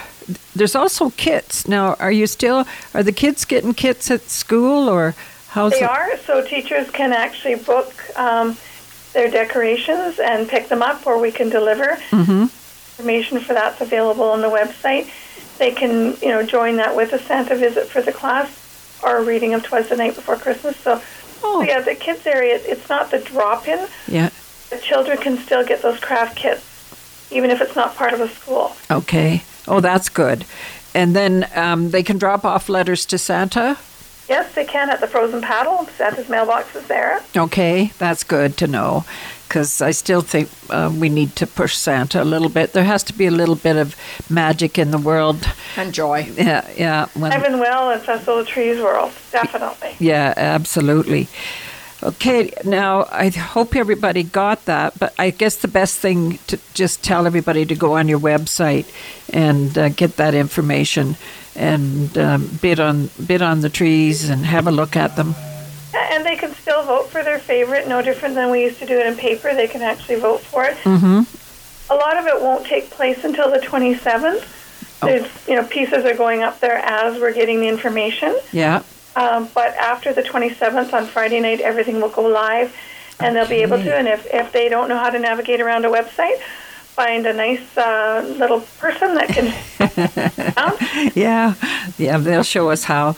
there's 0.56 0.76
also 0.76 1.10
kits. 1.12 1.68
Now, 1.68 1.96
are 1.96 2.12
you 2.12 2.28
still? 2.28 2.66
Are 2.94 3.04
the 3.04 3.12
kids 3.12 3.46
getting 3.46 3.74
kits 3.74 4.12
at 4.12 4.22
school, 4.30 4.88
or 4.88 5.16
how's 5.50 5.72
They 5.72 5.80
it? 5.80 5.90
are, 5.90 6.18
so 6.18 6.46
teachers 6.46 6.90
can 6.92 7.12
actually 7.14 7.56
book 7.56 7.94
um, 8.18 8.58
their 9.14 9.30
decorations 9.30 10.20
and 10.20 10.48
pick 10.48 10.68
them 10.68 10.84
up, 10.84 11.08
or 11.08 11.20
we 11.20 11.32
can 11.32 11.50
deliver. 11.50 11.98
Mm-hmm. 12.12 12.46
Information 13.00 13.40
for 13.40 13.54
that's 13.54 13.82
available 13.82 14.24
on 14.30 14.42
the 14.42 14.48
website. 14.50 15.10
They 15.58 15.72
can, 15.72 16.16
you 16.22 16.30
know, 16.30 16.44
join 16.44 16.78
that 16.78 16.96
with 16.96 17.14
a 17.14 17.20
Santa 17.20 17.56
visit 17.56 17.88
for 17.88 18.02
the 18.02 18.12
class 18.12 19.00
or 19.04 19.18
a 19.18 19.24
reading 19.24 19.54
of 19.54 19.64
Twas 19.64 19.90
the 19.90 19.96
Night 19.98 20.16
Before 20.16 20.36
Christmas. 20.38 20.78
So, 20.78 21.02
Oh. 21.44 21.62
so 21.62 21.64
yeah, 21.64 21.82
the 21.82 21.96
kids 21.96 22.26
area, 22.26 22.60
it's 22.64 22.88
not 22.90 23.12
the 23.12 23.20
drop-in. 23.20 23.88
Yeah. 24.08 24.30
The 24.70 24.78
children 24.78 25.18
can 25.18 25.38
still 25.38 25.64
get 25.66 25.82
those 25.82 26.00
craft 26.00 26.38
kits, 26.38 26.64
even 27.32 27.52
if 27.52 27.62
it's 27.62 27.76
not 27.76 27.96
part 27.96 28.14
of 28.14 28.22
a 28.22 28.30
school. 28.30 28.76
Okay. 28.90 29.44
Oh, 29.68 29.80
that's 29.82 30.10
good. 30.10 30.46
And 30.94 31.14
then 31.16 31.48
um, 31.54 31.92
they 31.92 32.02
can 32.04 32.18
drop 32.18 32.46
off 32.46 32.70
letters 32.70 33.06
to 33.08 33.18
Santa. 33.18 33.78
Yes, 34.30 34.56
they 34.56 34.66
can 34.66 34.90
at 34.90 35.02
the 35.02 35.08
Frozen 35.08 35.42
Paddle. 35.42 35.86
Santa's 35.98 36.30
mailbox 36.30 36.76
is 36.76 36.88
there. 36.88 37.22
Okay, 37.36 37.92
that's 38.00 38.24
good 38.24 38.58
to 38.58 38.68
know 38.68 39.06
because 39.56 39.82
I 39.82 39.92
still 39.92 40.20
think 40.20 40.50
uh, 40.70 40.92
we 40.94 41.08
need 41.08 41.38
to 41.38 41.48
push 41.48 41.78
Santa 41.78 42.22
a 42.22 42.26
little 42.26 42.50
bit. 42.50 42.74
There 42.74 42.84
has 42.84 43.04
to 43.04 43.14
be 43.14 43.26
a 43.26 43.32
little 43.32 43.56
bit 43.56 43.78
of 43.78 43.96
magic 44.30 44.78
in 44.78 44.92
the 44.92 44.98
world. 44.98 45.50
And 45.78 45.94
joy. 45.94 46.30
Yeah, 46.36 46.70
yeah. 46.76 47.06
When, 47.14 47.32
Heaven 47.32 47.58
Well 47.58 47.90
and 47.92 48.02
Festival 48.02 48.40
of 48.40 48.48
Trees 48.48 48.82
World, 48.82 49.14
definitely. 49.32 49.96
yeah, 49.98 50.34
absolutely. 50.36 51.30
Okay, 52.04 52.52
now 52.66 53.08
I 53.10 53.30
hope 53.30 53.78
everybody 53.78 54.24
got 54.24 54.66
that, 54.66 55.00
but 55.00 55.14
I 55.18 55.30
guess 55.30 55.56
the 55.56 55.70
best 55.70 56.00
thing 56.00 56.40
to 56.48 56.60
just 56.74 57.02
tell 57.02 57.26
everybody 57.26 57.66
to 57.66 57.76
go 57.76 57.94
on 57.94 58.10
your 58.10 58.20
website 58.20 58.92
and 59.32 59.78
uh, 59.78 59.88
get 59.88 60.18
that 60.18 60.36
information 60.36 61.16
and 61.56 62.18
um, 62.18 62.60
bid 62.62 62.82
on 62.82 63.10
bid 63.26 63.42
on 63.42 63.62
the 63.62 63.70
trees 63.70 64.30
and 64.30 64.46
have 64.46 64.68
a 64.68 64.72
look 64.72 64.98
at 64.98 65.16
them. 65.16 65.34
And 66.12 66.26
they 66.26 66.36
can 66.36 66.54
still 66.54 66.84
vote 66.84 67.10
for 67.10 67.24
their 67.24 67.40
favorite, 67.40 67.88
no 67.88 68.02
different 68.02 68.36
than 68.36 68.50
we 68.52 68.64
used 68.64 68.80
to 68.80 68.86
do 68.86 68.98
it 69.00 69.06
in 69.06 69.16
paper. 69.16 69.54
They 69.54 69.68
can 69.68 69.82
actually 69.82 70.16
vote 70.16 70.42
for 70.42 70.64
it. 70.64 70.78
Mm-hmm. 70.84 71.92
A 71.92 71.96
lot 71.96 72.18
of 72.18 72.26
it 72.26 72.42
won't 72.42 72.66
take 72.66 72.90
place 72.90 73.24
until 73.24 73.52
the 73.52 73.60
27th. 73.60 74.44
There's, 75.02 75.48
you 75.48 75.56
know, 75.56 75.64
pieces 75.66 76.06
are 76.06 76.16
going 76.16 76.42
up 76.42 76.60
there 76.60 76.78
as 76.78 77.20
we're 77.20 77.34
getting 77.34 77.60
the 77.60 77.68
information. 77.68 78.38
Yeah. 78.52 78.84
Um, 79.16 79.50
but 79.54 79.74
after 79.76 80.14
the 80.14 80.24
27th 80.24 80.94
on 80.94 81.06
Friday 81.06 81.40
night, 81.40 81.62
everything 81.62 82.02
will 82.02 82.10
go 82.10 82.24
live, 82.24 82.76
and 83.20 83.36
they'll 83.36 83.48
be 83.48 83.62
able 83.62 83.78
to. 83.78 83.96
And 83.96 84.08
if, 84.08 84.26
if 84.34 84.52
they 84.52 84.68
don't 84.70 84.90
know 84.90 84.98
how 84.98 85.10
to 85.10 85.20
navigate 85.20 85.62
around 85.62 85.86
a 85.86 85.90
website, 85.90 86.40
find 86.96 87.26
a 87.26 87.34
nice 87.34 87.78
uh, 87.78 88.26
little 88.38 88.62
person 88.80 89.16
that 89.16 89.30
can. 89.30 89.54
Yeah, 91.14 91.54
yeah, 91.98 92.18
they'll 92.18 92.44
show 92.44 92.70
us 92.70 92.84
how. 92.86 93.16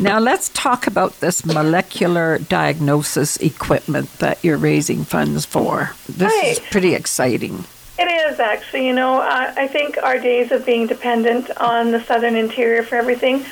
Now 0.00 0.18
let's 0.18 0.48
talk 0.48 0.86
about 0.86 1.20
this 1.20 1.46
molecular 1.46 2.38
diagnosis 2.38 3.36
equipment 3.36 4.10
that 4.18 4.42
you're 4.42 4.58
raising 4.58 5.04
funds 5.04 5.44
for. 5.44 5.92
This 6.08 6.32
is 6.58 6.58
pretty 6.58 6.94
exciting. 6.94 7.64
It 7.96 8.30
is 8.32 8.40
actually, 8.40 8.88
you 8.88 8.92
know, 8.92 9.20
I, 9.20 9.54
I 9.56 9.68
think 9.68 9.96
our 10.02 10.18
days 10.18 10.50
of 10.50 10.66
being 10.66 10.88
dependent 10.88 11.48
on 11.58 11.92
the 11.92 12.00
southern 12.00 12.34
interior 12.34 12.82
for 12.82 12.96
everything 12.96 13.44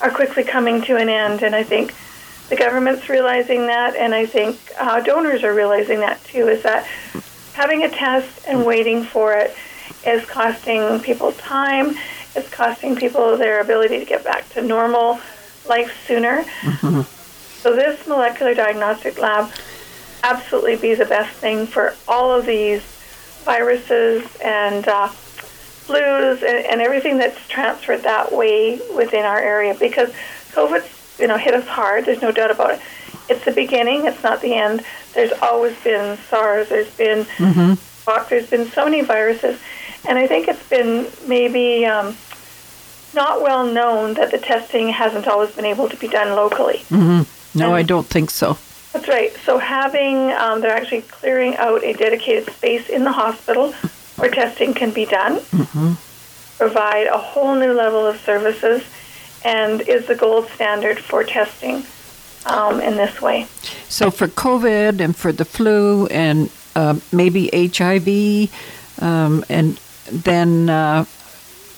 are 0.00 0.10
quickly 0.10 0.44
coming 0.44 0.80
to 0.82 0.96
an 0.96 1.08
end, 1.08 1.42
and 1.42 1.56
I 1.56 1.64
think 1.64 1.92
the 2.48 2.56
government's 2.56 3.08
realizing 3.08 3.66
that, 3.66 3.96
and 3.96 4.14
I 4.14 4.26
think 4.26 4.58
uh, 4.78 5.00
donors 5.00 5.42
are 5.42 5.52
realizing 5.52 6.00
that 6.00 6.22
too. 6.24 6.46
Is 6.48 6.62
that 6.62 6.86
having 7.54 7.82
a 7.82 7.90
test 7.90 8.44
and 8.46 8.64
waiting 8.64 9.02
for 9.02 9.34
it 9.34 9.56
is 10.06 10.24
costing 10.24 11.00
people 11.00 11.32
time, 11.32 11.96
it's 12.36 12.48
costing 12.48 12.94
people 12.94 13.36
their 13.36 13.60
ability 13.60 13.98
to 13.98 14.04
get 14.04 14.22
back 14.22 14.48
to 14.50 14.62
normal 14.62 15.20
life 15.70 16.04
sooner. 16.06 16.44
So 17.62 17.74
this 17.76 18.06
molecular 18.06 18.54
diagnostic 18.54 19.18
lab 19.18 19.50
absolutely 20.22 20.76
be 20.76 20.94
the 20.94 21.04
best 21.06 21.34
thing 21.36 21.66
for 21.66 21.94
all 22.06 22.30
of 22.38 22.44
these 22.44 22.82
viruses 23.44 24.24
and 24.44 24.86
uh, 24.88 25.08
flus 25.08 26.42
and, 26.42 26.66
and 26.66 26.80
everything 26.80 27.18
that's 27.18 27.46
transferred 27.48 28.02
that 28.02 28.32
way 28.32 28.80
within 28.94 29.24
our 29.24 29.38
area 29.38 29.74
because 29.74 30.10
COVID's 30.52 31.18
you 31.18 31.26
know 31.26 31.36
hit 31.38 31.54
us 31.54 31.66
hard. 31.66 32.04
There's 32.04 32.22
no 32.22 32.32
doubt 32.32 32.50
about 32.50 32.72
it. 32.74 32.80
It's 33.28 33.44
the 33.44 33.52
beginning. 33.52 34.06
It's 34.06 34.22
not 34.22 34.40
the 34.40 34.54
end. 34.54 34.84
There's 35.14 35.32
always 35.40 35.76
been 35.82 36.16
SARS. 36.28 36.68
There's 36.68 36.94
been 36.96 37.24
Fox. 37.76 38.28
There's 38.30 38.50
been 38.50 38.66
so 38.66 38.84
many 38.84 39.02
viruses, 39.02 39.60
and 40.08 40.18
I 40.18 40.26
think 40.26 40.48
it's 40.48 40.68
been 40.68 41.06
maybe 41.28 41.86
um, 41.86 42.16
not 43.14 43.42
well 43.42 43.66
known 43.66 44.14
that 44.14 44.30
the 44.30 44.38
testing 44.38 44.88
hasn't 44.90 45.26
always 45.26 45.50
been 45.52 45.64
able 45.64 45.88
to 45.88 45.96
be 45.96 46.08
done 46.08 46.34
locally. 46.36 46.82
No, 47.54 47.74
I 47.74 47.82
don't 47.82 48.06
think 48.06 48.30
so. 48.30 48.58
That's 48.92 49.08
right. 49.08 49.32
So 49.44 49.58
having, 49.58 50.32
um, 50.32 50.60
they're 50.60 50.76
actually 50.76 51.02
clearing 51.02 51.56
out 51.56 51.82
a 51.84 51.92
dedicated 51.92 52.52
space 52.52 52.88
in 52.88 53.04
the 53.04 53.12
hospital 53.12 53.72
where 54.16 54.30
testing 54.30 54.74
can 54.74 54.90
be 54.90 55.06
done, 55.06 55.40
provide 56.58 57.06
a 57.06 57.18
whole 57.18 57.54
new 57.54 57.72
level 57.72 58.06
of 58.06 58.18
services, 58.20 58.82
and 59.44 59.80
is 59.82 60.06
the 60.06 60.14
gold 60.14 60.48
standard 60.48 60.98
for 60.98 61.24
testing 61.24 61.84
um, 62.46 62.80
in 62.80 62.96
this 62.96 63.20
way. 63.22 63.46
So 63.88 64.10
for 64.10 64.28
COVID 64.28 65.00
and 65.00 65.16
for 65.16 65.32
the 65.32 65.44
flu 65.44 66.06
and 66.06 66.50
uh, 66.76 66.98
maybe 67.12 67.48
HIV, 67.52 68.50
um, 69.02 69.44
and 69.48 69.76
then 70.10 70.68
uh, 70.68 71.04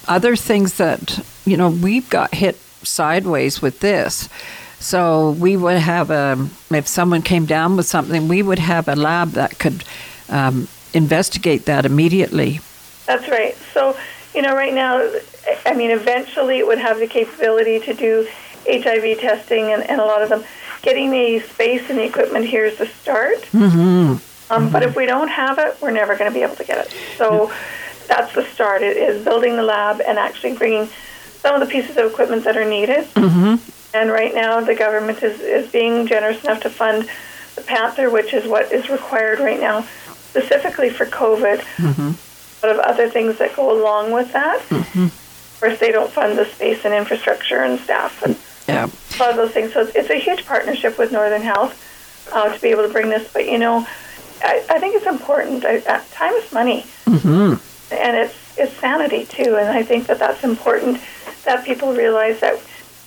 other 0.08 0.36
things 0.36 0.74
that 0.74 1.24
you 1.44 1.56
know 1.56 1.70
we've 1.70 2.08
got 2.10 2.34
hit 2.34 2.56
sideways 2.82 3.62
with 3.62 3.80
this. 3.80 4.28
So 4.78 5.30
we 5.30 5.56
would 5.56 5.78
have 5.78 6.10
a 6.10 6.48
if 6.70 6.88
someone 6.88 7.22
came 7.22 7.46
down 7.46 7.76
with 7.76 7.86
something, 7.86 8.28
we 8.28 8.42
would 8.42 8.58
have 8.58 8.88
a 8.88 8.96
lab 8.96 9.30
that 9.30 9.58
could 9.58 9.84
um, 10.28 10.68
investigate 10.92 11.66
that 11.66 11.86
immediately. 11.86 12.60
That's 13.06 13.28
right. 13.28 13.56
So, 13.72 13.96
you 14.34 14.42
know, 14.42 14.54
right 14.54 14.74
now, 14.74 15.08
I 15.66 15.74
mean, 15.74 15.90
eventually 15.90 16.58
it 16.58 16.66
would 16.66 16.78
have 16.78 16.98
the 16.98 17.06
capability 17.06 17.80
to 17.80 17.94
do 17.94 18.26
HIV 18.66 19.18
testing 19.18 19.72
and, 19.72 19.82
and 19.82 20.00
a 20.00 20.04
lot 20.04 20.22
of 20.22 20.28
them. 20.28 20.44
Getting 20.82 21.10
the 21.10 21.38
space 21.40 21.88
and 21.90 21.98
the 21.98 22.04
equipment 22.04 22.46
here 22.46 22.64
is 22.64 22.78
the 22.78 22.86
start. 22.86 23.42
Mm-hmm. 23.52 24.52
Um, 24.52 24.72
But 24.72 24.82
if 24.82 24.96
we 24.96 25.06
don't 25.06 25.28
have 25.28 25.58
it, 25.58 25.76
we're 25.80 25.92
never 25.92 26.16
going 26.16 26.30
to 26.30 26.34
be 26.34 26.42
able 26.42 26.56
to 26.56 26.64
get 26.64 26.86
it. 26.86 26.92
So 27.16 27.52
that's 28.14 28.34
the 28.34 28.44
start, 28.44 28.82
it 28.82 28.96
is 28.96 29.24
building 29.24 29.56
the 29.56 29.62
lab 29.62 30.00
and 30.00 30.18
actually 30.18 30.54
bringing 30.54 30.88
some 31.40 31.54
of 31.54 31.60
the 31.60 31.66
pieces 31.66 31.96
of 31.96 32.10
equipment 32.10 32.44
that 32.44 32.56
are 32.56 32.68
needed. 32.68 33.04
Mm-hmm. 33.14 33.96
And 33.96 34.10
right 34.10 34.34
now, 34.34 34.60
the 34.60 34.74
government 34.74 35.22
is, 35.22 35.40
is 35.40 35.70
being 35.70 36.06
generous 36.06 36.42
enough 36.44 36.60
to 36.62 36.70
fund 36.70 37.08
the 37.56 37.62
Panther, 37.62 38.10
which 38.10 38.32
is 38.32 38.46
what 38.46 38.72
is 38.72 38.88
required 38.88 39.38
right 39.38 39.60
now, 39.60 39.82
specifically 40.30 40.88
for 40.88 41.04
COVID 41.06 41.62
lot 42.62 42.72
of 42.72 42.78
other 42.80 43.08
things 43.08 43.38
that 43.38 43.54
go 43.56 43.72
along 43.72 44.12
with 44.12 44.32
that. 44.32 44.60
Of 44.70 45.56
course, 45.60 45.78
they 45.78 45.92
don't 45.92 46.10
fund 46.10 46.38
the 46.38 46.44
space 46.44 46.84
and 46.84 46.94
infrastructure 46.94 47.62
and 47.62 47.78
staff 47.78 48.22
and 48.22 48.36
Yeah. 48.66 48.86
a 48.86 49.18
lot 49.18 49.30
of 49.30 49.36
those 49.36 49.52
things. 49.52 49.72
So 49.72 49.80
it's, 49.82 49.94
it's 49.94 50.10
a 50.10 50.18
huge 50.18 50.44
partnership 50.46 50.98
with 50.98 51.12
Northern 51.12 51.42
Health 51.42 51.78
uh, 52.32 52.52
to 52.52 52.60
be 52.60 52.68
able 52.68 52.86
to 52.86 52.92
bring 52.92 53.08
this. 53.08 53.32
But 53.32 53.46
you 53.46 53.58
know, 53.58 53.86
I, 54.42 54.64
I 54.68 54.78
think 54.78 54.96
it's 54.96 55.06
important. 55.06 55.64
I, 55.64 55.78
uh, 55.78 56.00
time 56.12 56.32
is 56.34 56.52
money, 56.52 56.84
mm-hmm. 57.06 57.54
And 57.92 58.16
it's 58.16 58.58
it's 58.58 58.72
sanity 58.74 59.24
too. 59.24 59.56
And 59.56 59.68
I 59.68 59.82
think 59.82 60.06
that 60.06 60.18
that's 60.18 60.44
important 60.44 61.00
that 61.44 61.64
people 61.64 61.94
realize 61.94 62.40
that 62.40 62.60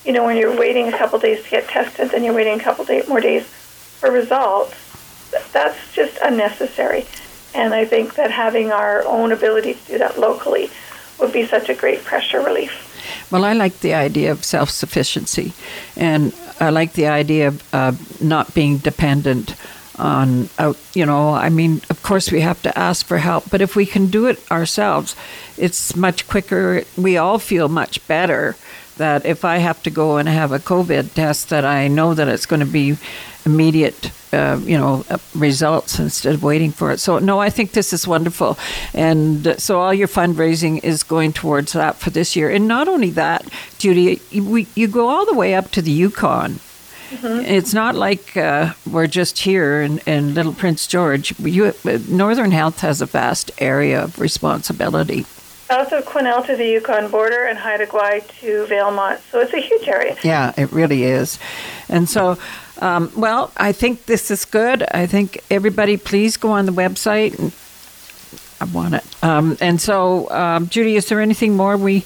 you 0.04 0.12
know 0.12 0.24
when 0.24 0.38
you're 0.38 0.56
waiting 0.58 0.88
a 0.88 0.98
couple 0.98 1.20
days 1.20 1.44
to 1.44 1.50
get 1.50 1.68
tested, 1.68 2.12
then 2.12 2.24
you're 2.24 2.34
waiting 2.34 2.60
a 2.60 2.64
couple 2.64 2.86
day, 2.86 3.04
more 3.08 3.22
days 3.22 3.46
for 3.46 4.12
results. 4.12 4.76
That's 5.52 5.94
just 5.94 6.18
unnecessary. 6.24 7.06
And 7.54 7.74
I 7.74 7.86
think 7.86 8.16
that 8.16 8.32
having 8.32 8.72
our 8.72 9.06
own 9.08 9.32
ability 9.32 9.76
to 9.76 9.86
do 9.88 9.98
that 9.98 10.20
locally 10.20 10.70
would 11.20 11.32
be 11.32 11.46
such 11.46 11.70
a 11.70 11.74
great 11.74 12.04
pressure 12.04 12.42
relief. 12.42 12.82
Well, 13.32 13.46
I 13.46 13.54
like 13.54 13.80
the 13.80 13.94
idea 13.94 14.32
of 14.32 14.44
self 14.44 14.70
sufficiency, 14.70 15.54
and 15.96 16.34
I 16.60 16.70
like 16.70 16.94
the 16.94 17.08
idea 17.08 17.48
of 17.48 17.74
uh, 17.74 17.94
not 18.22 18.54
being 18.54 18.78
dependent 18.78 19.56
on 19.98 20.50
out. 20.58 20.78
You 20.94 21.06
know, 21.06 21.34
I 21.34 21.50
mean, 21.50 21.82
of 21.90 22.02
course, 22.04 22.32
we 22.32 22.42
have 22.42 22.62
to 22.64 22.78
ask 22.78 23.06
for 23.06 23.18
help, 23.18 23.50
but 23.50 23.62
if 23.62 23.76
we 23.76 23.86
can 23.86 24.08
do 24.08 24.28
it 24.28 24.40
ourselves, 24.52 25.16
it's 25.58 25.96
much 25.96 26.28
quicker. 26.28 26.84
We 26.98 27.18
all 27.18 27.40
feel 27.40 27.68
much 27.68 28.06
better. 28.08 28.56
That 28.98 29.26
if 29.26 29.44
I 29.44 29.58
have 29.58 29.84
to 29.84 29.90
go 29.90 30.18
and 30.18 30.30
have 30.30 30.54
a 30.54 30.60
COVID 30.60 31.14
test, 31.14 31.50
that 31.50 31.66
I 31.66 31.90
know 31.90 32.14
that 32.14 32.30
it's 32.30 32.46
going 32.46 32.62
to 32.62 32.66
be 32.66 32.98
immediate, 33.46 34.12
uh, 34.32 34.58
you 34.64 34.78
know, 34.78 35.06
uh, 35.10 35.18
results 35.36 36.00
instead 36.00 36.34
of 36.34 36.44
waiting 36.44 36.72
for 36.72 36.92
it. 36.92 37.00
So 37.00 37.20
no, 37.20 37.40
I 37.40 37.50
think 37.50 37.72
this 37.72 37.94
is 37.94 38.08
wonderful, 38.08 38.58
and 38.94 39.60
so 39.62 39.80
all 39.82 39.94
your 39.94 40.08
fundraising 40.08 40.84
is 40.84 41.04
going 41.04 41.34
towards 41.34 41.74
that 41.74 41.98
for 41.98 42.10
this 42.10 42.36
year. 42.36 42.50
And 42.50 42.68
not 42.68 42.88
only 42.88 43.10
that, 43.12 43.46
Judy, 43.78 44.22
we, 44.34 44.68
you 44.76 44.88
go 44.88 45.10
all 45.10 45.26
the 45.26 45.36
way 45.36 45.56
up 45.56 45.72
to 45.72 45.82
the 45.82 45.92
Yukon. 45.92 46.60
It's 47.12 47.74
not 47.74 47.96
like 47.96 48.36
uh, 48.36 48.74
we're 48.90 49.08
just 49.08 49.40
here 49.40 49.82
in, 49.82 50.00
in 50.00 50.34
Little 50.34 50.54
Prince 50.54 50.88
George. 50.88 51.38
You, 51.40 51.74
Northern 52.08 52.52
Health 52.52 52.80
has 52.82 53.02
a 53.02 53.06
vast 53.06 53.52
area 53.60 54.04
of 54.04 54.20
responsibility. 54.20 55.26
South 55.68 55.92
of 55.94 56.06
Quesnel 56.06 56.46
to 56.46 56.56
the 56.56 56.66
Yukon 56.66 57.10
border 57.10 57.46
and 57.46 57.58
Haida 57.58 57.88
Gwaii 57.88 58.26
to 58.40 58.66
Valemount. 58.68 59.20
So 59.32 59.40
it's 59.40 59.54
a 59.54 59.60
huge 59.60 59.88
area. 59.88 60.16
Yeah, 60.24 60.54
it 60.58 60.72
really 60.72 61.04
is. 61.04 61.40
And 61.90 62.08
so, 62.08 62.38
um, 62.82 63.12
well, 63.16 63.52
I 63.58 63.72
think 63.72 64.06
this 64.06 64.30
is 64.30 64.46
good. 64.46 64.84
I 64.92 65.08
think 65.08 65.42
everybody, 65.50 65.98
please 65.98 66.38
go 66.38 66.52
on 66.52 66.68
the 66.68 66.72
website 66.72 67.40
and 67.40 67.52
I 68.62 68.66
want 68.66 68.94
it. 68.94 69.24
Um, 69.24 69.58
and 69.60 69.82
so, 69.82 70.30
um, 70.30 70.70
Judy, 70.70 70.96
is 70.96 71.10
there 71.10 71.20
anything 71.20 71.56
more 71.56 71.78
we? 71.78 72.06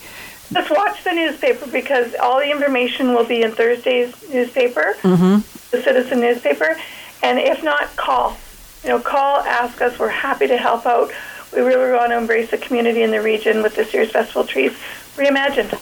Just 0.52 0.72
watch 0.72 1.04
the 1.04 1.12
newspaper 1.14 1.68
because 1.68 2.16
all 2.16 2.40
the 2.40 2.50
information 2.50 3.14
will 3.14 3.26
be 3.26 3.42
in 3.44 3.52
Thursday's 3.52 4.14
newspaper, 4.30 4.96
Mm-hmm. 5.02 5.36
the 5.72 5.82
Citizen 5.84 6.20
newspaper. 6.22 6.76
And 7.22 7.38
if 7.38 7.64
not, 7.64 7.96
call. 7.96 8.38
You 8.84 8.90
know, 8.90 9.00
call, 9.00 9.38
ask 9.38 9.82
us. 9.82 10.00
We're 10.00 10.08
happy 10.10 10.48
to 10.48 10.58
help 10.58 10.86
out. 10.86 11.12
We 11.54 11.62
really 11.62 11.92
want 11.92 12.12
to 12.12 12.18
embrace 12.18 12.50
the 12.52 12.58
community 12.58 13.02
in 13.04 13.12
the 13.12 13.22
region 13.22 13.62
with 13.62 13.76
this 13.76 13.94
year's 13.94 14.12
Festival 14.12 14.46
trees 14.46 14.72
reimagined. 15.16 15.78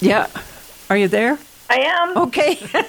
Yeah. 0.00 0.28
Are 0.90 0.96
you 0.96 1.08
there? 1.08 1.38
I 1.70 1.78
am. 1.80 2.16
Okay. 2.18 2.58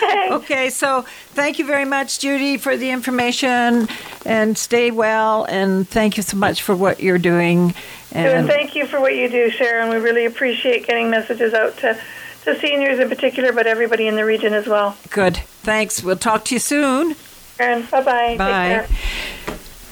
Okay. 0.00 0.28
okay. 0.32 0.70
So, 0.70 1.02
thank 1.34 1.58
you 1.58 1.66
very 1.66 1.84
much, 1.84 2.20
Judy, 2.20 2.56
for 2.56 2.76
the 2.76 2.90
information, 2.90 3.88
and 4.24 4.56
stay 4.56 4.90
well. 4.90 5.44
And 5.44 5.86
thank 5.88 6.16
you 6.16 6.22
so 6.22 6.36
much 6.36 6.62
for 6.62 6.74
what 6.74 7.00
you're 7.00 7.18
doing. 7.18 7.74
And 8.12 8.46
thank 8.46 8.74
you 8.74 8.86
for 8.86 9.00
what 9.00 9.14
you 9.14 9.28
do, 9.28 9.50
Sharon. 9.50 9.90
We 9.90 9.96
really 9.96 10.24
appreciate 10.24 10.86
getting 10.86 11.10
messages 11.10 11.52
out 11.54 11.76
to, 11.78 11.98
to 12.44 12.58
seniors 12.58 12.98
in 12.98 13.08
particular, 13.08 13.52
but 13.52 13.66
everybody 13.66 14.08
in 14.08 14.16
the 14.16 14.24
region 14.24 14.54
as 14.54 14.66
well. 14.66 14.96
good. 15.10 15.36
Thanks. 15.36 16.02
We'll 16.02 16.16
talk 16.16 16.44
to 16.46 16.54
you 16.54 16.58
soon. 16.58 17.14
Sharon, 17.58 17.84
bye-bye. 17.90 18.36
Bye. 18.38 18.86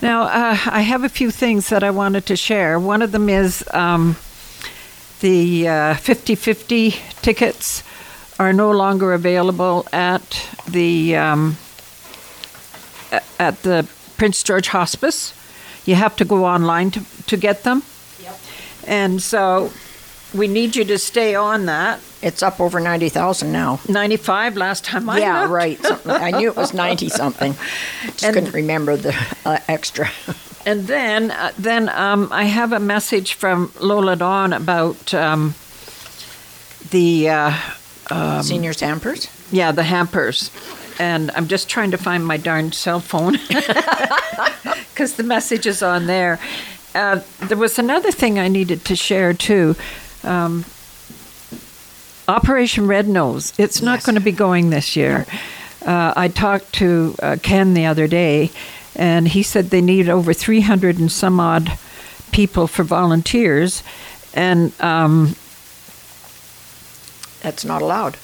Now, 0.01 0.23
uh, 0.23 0.57
I 0.67 0.81
have 0.83 1.05
a 1.05 1.09
few 1.09 1.31
things 1.31 1.69
that 1.69 1.83
I 1.83 1.91
wanted 1.91 2.27
to 2.27 2.37
share. 2.37 2.79
One 2.79 3.03
of 3.03 3.13
them 3.13 3.29
is 3.29 3.65
um, 3.75 4.17
the 5.21 5.95
50 5.99 6.35
50 6.35 6.91
tickets 7.23 7.83
are 8.39 8.53
no 8.53 8.71
longer 8.71 9.13
available 9.13 9.87
at 9.93 10.49
the 10.69 11.17
um, 11.17 11.57
at 13.39 13.63
the 13.63 13.89
Prince 14.17 14.43
George 14.43 14.69
Hospice. 14.69 15.33
You 15.85 15.95
have 15.95 16.17
to 16.17 16.25
go 16.25 16.45
online 16.45 16.91
to, 16.93 17.05
to 17.27 17.37
get 17.37 17.63
them. 17.63 17.83
And 18.87 19.23
so 19.23 19.73
we 20.35 20.49
need 20.49 20.77
you 20.77 20.85
to 20.85 20.99
stay 20.99 21.35
on 21.35 21.67
that. 21.67 22.01
It's 22.23 22.43
up 22.43 22.61
over 22.61 22.81
90,000 22.81 23.53
now. 23.53 23.79
95 23.89 24.57
last 24.57 24.85
time 24.85 25.09
I 25.09 25.19
yeah, 25.21 25.41
looked. 25.43 25.53
right. 25.53 25.83
Something, 25.83 26.11
I 26.13 26.31
knew 26.33 26.49
it 26.49 26.57
was 26.57 26.73
90 26.75 27.09
something. 27.09 27.55
Just 28.05 28.25
And- 28.25 28.35
couldn't 28.35 28.53
remember 28.53 28.97
the 28.97 29.15
uh, 29.45 29.59
extra. 29.69 30.09
And 30.65 30.89
then, 30.89 31.31
uh, 31.31 31.53
then 31.59 31.89
um, 31.91 32.29
I 32.33 32.45
have 32.45 32.73
a 32.73 32.81
message 32.81 33.35
from 33.35 33.71
Lola 33.81 34.17
Dawn 34.17 34.53
about 34.53 35.15
um, 35.15 35.55
the 36.91 37.29
uh, 37.29 38.43
Seniors 38.43 38.81
hampers? 38.81 39.29
yeah 39.53 39.71
the 39.71 39.85
hampers, 39.85 40.51
and 40.99 41.31
I'm 41.33 41.47
just 41.47 41.69
trying 41.69 41.93
to 41.93 41.97
find 41.99 42.27
my 42.27 42.37
darn 42.37 42.73
cell 42.73 42.99
phone 42.99 43.33
because 44.91 45.15
the 45.15 45.23
message 45.23 45.67
is 45.67 45.83
on 45.85 46.07
there. 46.07 46.41
Uh, 46.97 47.21
there 47.49 47.59
was 47.59 47.79
another 47.79 48.11
thing 48.11 48.39
I 48.39 48.49
needed 48.49 48.85
to 48.87 48.97
share 48.97 49.35
too. 49.35 49.77
Um, 50.25 50.65
Operation 52.29 52.87
Red 52.89 53.07
Nose. 53.07 53.53
It's 53.59 53.83
not 53.83 53.97
Yes. 53.99 54.07
going 54.07 54.15
to 54.17 54.21
be 54.21 54.33
going 54.33 54.71
this 54.71 54.97
year. 54.97 55.27
Uh, 55.85 56.13
I 56.17 56.29
talked 56.29 56.73
to 56.75 57.15
uh, 57.23 57.37
Ken 57.43 57.75
the 57.75 57.87
other 57.87 58.09
day, 58.09 58.51
and 58.97 59.29
he 59.29 59.43
said 59.43 59.71
they 59.71 59.83
need 59.83 60.09
over 60.09 60.33
300 60.33 60.99
and 60.99 61.13
some 61.13 61.39
odd 61.39 61.79
people 62.33 62.67
for 62.67 62.83
volunteers, 62.83 63.83
and 64.35 64.73
um, 64.81 65.37
That's 67.43 67.65
not 67.65 67.83
allowed. 67.83 68.17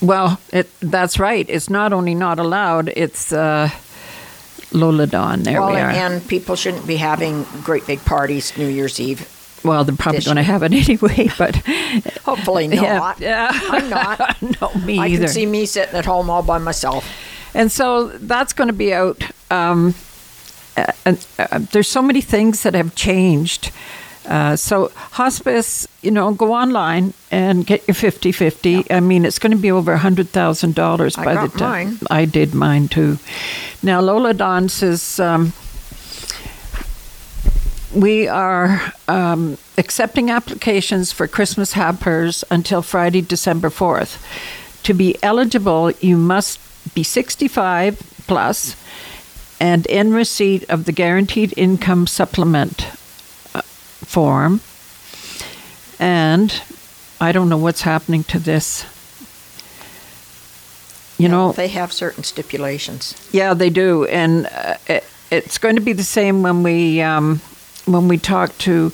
well, 0.00 0.38
it, 0.52 0.70
that's 0.80 1.18
right. 1.18 1.44
It's 1.50 1.68
not 1.68 1.92
only 1.92 2.14
not 2.14 2.38
allowed; 2.38 2.88
it's 2.96 3.32
uh, 3.32 3.68
Lola 4.74 5.06
Dawn. 5.06 5.42
There 5.44 5.60
well, 5.60 5.70
we 5.72 5.76
are. 5.80 5.88
and, 5.90 6.14
and 6.14 6.28
people 6.28 6.56
shouldn't 6.56 6.86
be 6.86 6.96
having 6.96 7.44
great 7.62 7.86
big 7.86 8.04
parties 8.04 8.56
New 8.58 8.68
Year's 8.68 8.98
Eve. 9.00 9.26
well, 9.64 9.84
they're 9.84 9.96
probably 9.96 10.20
going 10.20 10.36
to 10.36 10.42
have 10.42 10.62
it 10.62 10.72
anyway, 10.88 11.30
but 11.38 11.56
Hopefully 12.24 12.66
Yeah, 12.72 12.98
not. 12.98 13.20
yeah. 13.20 13.48
I'm 13.52 13.88
not. 13.88 14.42
no, 14.60 14.70
me 14.84 14.98
I 14.98 15.06
either. 15.08 15.24
can 15.24 15.28
see 15.28 15.46
me 15.46 15.64
sitting 15.66 15.94
at 15.94 16.04
home 16.04 16.28
all 16.28 16.42
by 16.42 16.58
myself. 16.58 17.08
And 17.54 17.70
so 17.72 18.08
that's 18.08 18.52
going 18.52 18.66
to 18.68 18.74
be 18.74 18.92
out. 18.92 19.22
Um, 19.50 19.94
uh, 20.76 20.90
and 21.04 21.24
uh, 21.38 21.60
there's 21.70 21.88
so 21.88 22.02
many 22.02 22.20
things 22.20 22.62
that 22.64 22.74
have 22.74 22.94
changed. 22.96 23.70
Uh, 24.26 24.56
so 24.56 24.90
hospice, 25.12 25.86
you 26.02 26.10
know, 26.10 26.32
go 26.32 26.52
online 26.52 27.12
and 27.30 27.66
get 27.66 27.86
your 27.86 27.94
50-50. 27.94 28.90
I 28.90 29.00
mean, 29.00 29.24
it's 29.24 29.38
going 29.38 29.52
to 29.52 29.58
be 29.58 29.70
over 29.70 29.96
$100,000 29.96 31.18
I 31.18 31.24
by 31.24 31.46
the 31.46 31.58
time. 31.58 31.88
mine. 31.88 31.98
I 32.10 32.24
did 32.24 32.54
mine 32.54 32.88
too. 32.88 33.18
Now, 33.82 34.00
Lola 34.00 34.32
Dawn 34.32 34.68
says 34.68 35.20
um, 35.20 35.52
we 37.94 38.26
are 38.28 38.80
um, 39.08 39.58
accepting 39.78 40.30
applications 40.30 41.12
for 41.12 41.26
Christmas 41.28 41.72
hampers 41.72 42.44
until 42.50 42.82
Friday, 42.82 43.20
December 43.20 43.68
4th. 43.68 44.22
To 44.84 44.94
be 44.94 45.16
eligible, 45.22 45.90
you 45.92 46.16
must 46.16 46.60
be 46.94 47.02
65 47.02 47.98
plus 48.26 48.76
and 49.60 49.86
in 49.86 50.12
receipt 50.12 50.68
of 50.68 50.84
the 50.84 50.92
guaranteed 50.92 51.54
income 51.56 52.06
supplement 52.06 52.88
form. 54.04 54.60
And 55.98 56.62
I 57.20 57.32
don't 57.32 57.48
know 57.48 57.56
what's 57.58 57.82
happening 57.82 58.24
to 58.24 58.38
this. 58.38 58.84
You 61.16 61.28
know, 61.28 61.52
they 61.52 61.68
have 61.68 61.92
certain 61.92 62.24
stipulations. 62.24 63.14
yeah, 63.32 63.54
they 63.54 63.70
do, 63.70 64.04
and 64.06 64.46
uh, 64.46 64.74
it, 64.88 65.04
it's 65.30 65.58
going 65.58 65.76
to 65.76 65.80
be 65.80 65.92
the 65.92 66.02
same 66.02 66.42
when 66.42 66.64
we 66.64 67.00
um, 67.00 67.40
when 67.86 68.08
we 68.08 68.18
talk 68.18 68.56
to 68.58 68.92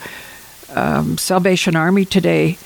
um, 0.74 1.16
Salvation 1.16 1.76
Army 1.76 2.04
today, 2.04 2.58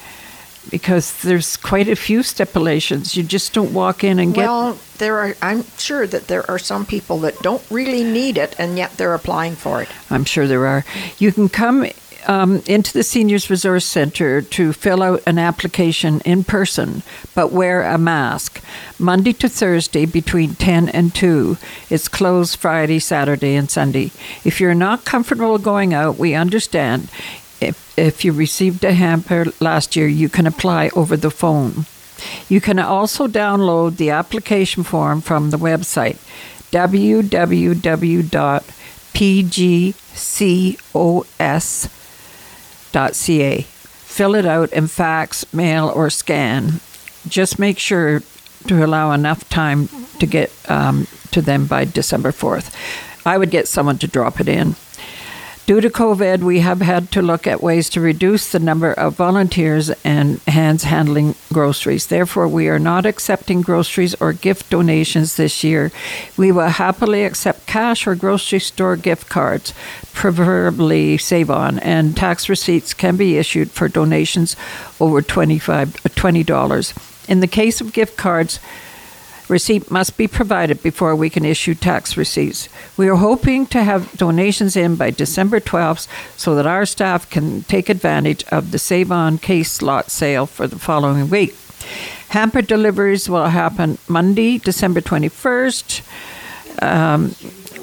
because 0.70 1.22
there's 1.22 1.56
quite 1.56 1.88
a 1.88 1.94
few 1.94 2.24
stipulations. 2.24 3.16
You 3.16 3.22
just 3.22 3.52
don't 3.52 3.72
walk 3.72 4.02
in 4.02 4.18
and 4.18 4.34
get. 4.34 4.46
Well, 4.46 4.76
there 4.98 5.18
are. 5.18 5.36
I'm 5.40 5.64
sure 5.78 6.04
that 6.08 6.26
there 6.26 6.50
are 6.50 6.58
some 6.58 6.84
people 6.84 7.18
that 7.20 7.40
don't 7.40 7.62
really 7.70 8.02
need 8.02 8.36
it, 8.36 8.56
and 8.58 8.76
yet 8.76 8.96
they're 8.96 9.14
applying 9.14 9.54
for 9.54 9.80
it. 9.82 9.88
I'm 10.10 10.24
sure 10.24 10.48
there 10.48 10.66
are. 10.66 10.84
You 11.18 11.30
can 11.30 11.48
come 11.48 11.86
um, 12.26 12.62
into 12.66 12.92
the 12.92 13.02
Seniors 13.02 13.50
Resource 13.50 13.84
Center 13.84 14.42
to 14.42 14.72
fill 14.72 15.02
out 15.02 15.22
an 15.26 15.38
application 15.38 16.20
in 16.20 16.44
person, 16.44 17.02
but 17.34 17.52
wear 17.52 17.82
a 17.82 17.98
mask. 17.98 18.62
Monday 18.98 19.32
to 19.34 19.48
Thursday 19.48 20.06
between 20.06 20.54
10 20.54 20.88
and 20.88 21.14
2. 21.14 21.56
It's 21.90 22.08
closed 22.08 22.58
Friday, 22.58 22.98
Saturday, 22.98 23.54
and 23.54 23.70
Sunday. 23.70 24.10
If 24.44 24.60
you're 24.60 24.74
not 24.74 25.04
comfortable 25.04 25.58
going 25.58 25.94
out, 25.94 26.18
we 26.18 26.34
understand. 26.34 27.08
If, 27.60 27.98
if 27.98 28.24
you 28.24 28.32
received 28.32 28.84
a 28.84 28.92
hamper 28.92 29.46
last 29.60 29.96
year, 29.96 30.08
you 30.08 30.28
can 30.28 30.46
apply 30.46 30.90
over 30.94 31.16
the 31.16 31.30
phone. 31.30 31.86
You 32.48 32.60
can 32.60 32.78
also 32.78 33.26
download 33.26 33.96
the 33.96 34.10
application 34.10 34.82
form 34.82 35.20
from 35.20 35.50
the 35.50 35.56
website 35.56 36.18
www.pgcos.ca. 42.94 43.62
Fill 43.62 44.34
it 44.36 44.46
out 44.46 44.70
and 44.72 44.90
fax, 44.90 45.52
mail, 45.52 45.88
or 45.88 46.08
scan. 46.08 46.80
Just 47.26 47.58
make 47.58 47.78
sure 47.78 48.22
to 48.68 48.84
allow 48.84 49.12
enough 49.12 49.48
time 49.48 49.88
to 50.20 50.26
get 50.26 50.52
um, 50.70 51.06
to 51.32 51.42
them 51.42 51.66
by 51.66 51.84
December 51.84 52.30
4th. 52.30 52.72
I 53.26 53.38
would 53.38 53.50
get 53.50 53.66
someone 53.66 53.98
to 53.98 54.06
drop 54.06 54.40
it 54.40 54.48
in. 54.48 54.76
Due 55.66 55.80
to 55.80 55.88
COVID, 55.88 56.40
we 56.40 56.60
have 56.60 56.82
had 56.82 57.10
to 57.10 57.22
look 57.22 57.46
at 57.46 57.62
ways 57.62 57.88
to 57.88 57.98
reduce 57.98 58.52
the 58.52 58.58
number 58.58 58.92
of 58.92 59.14
volunteers 59.14 59.88
and 60.04 60.38
hands 60.40 60.84
handling 60.84 61.34
groceries. 61.54 62.08
Therefore, 62.08 62.46
we 62.46 62.68
are 62.68 62.78
not 62.78 63.06
accepting 63.06 63.62
groceries 63.62 64.14
or 64.20 64.34
gift 64.34 64.68
donations 64.68 65.36
this 65.36 65.64
year. 65.64 65.90
We 66.36 66.52
will 66.52 66.68
happily 66.68 67.24
accept 67.24 67.66
cash 67.66 68.06
or 68.06 68.14
grocery 68.14 68.60
store 68.60 68.96
gift 68.96 69.30
cards, 69.30 69.72
preferably 70.12 71.16
Save 71.16 71.50
On, 71.50 71.78
and 71.78 72.14
tax 72.14 72.50
receipts 72.50 72.92
can 72.92 73.16
be 73.16 73.38
issued 73.38 73.70
for 73.70 73.88
donations 73.88 74.56
over 75.00 75.22
$25, 75.22 75.86
$20. 75.86 77.26
In 77.26 77.40
the 77.40 77.46
case 77.46 77.80
of 77.80 77.94
gift 77.94 78.18
cards, 78.18 78.60
Receipt 79.54 79.88
must 79.88 80.16
be 80.16 80.26
provided 80.26 80.82
before 80.82 81.14
we 81.14 81.30
can 81.30 81.44
issue 81.44 81.76
tax 81.76 82.16
receipts. 82.16 82.68
We 82.96 83.08
are 83.08 83.14
hoping 83.14 83.66
to 83.66 83.84
have 83.84 84.10
donations 84.16 84.74
in 84.74 84.96
by 84.96 85.12
December 85.12 85.60
12th 85.60 86.08
so 86.36 86.56
that 86.56 86.66
our 86.66 86.84
staff 86.84 87.30
can 87.30 87.62
take 87.62 87.88
advantage 87.88 88.42
of 88.48 88.72
the 88.72 88.80
Save 88.80 89.12
On 89.12 89.38
case 89.38 89.80
lot 89.80 90.10
sale 90.10 90.46
for 90.46 90.66
the 90.66 90.76
following 90.76 91.30
week. 91.30 91.54
Hamper 92.30 92.62
deliveries 92.62 93.28
will 93.30 93.46
happen 93.46 93.98
Monday, 94.08 94.58
December 94.58 95.00
21st. 95.00 96.02
Um, 96.82 97.36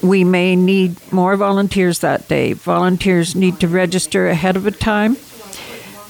we 0.03 0.25
may 0.25 0.57
need 0.57 0.97
more 1.13 1.37
volunteers 1.37 1.99
that 1.99 2.27
day. 2.27 2.51
Volunteers 2.51 3.33
need 3.33 3.61
to 3.61 3.69
register 3.69 4.27
ahead 4.27 4.57
of 4.57 4.77
time 4.77 5.15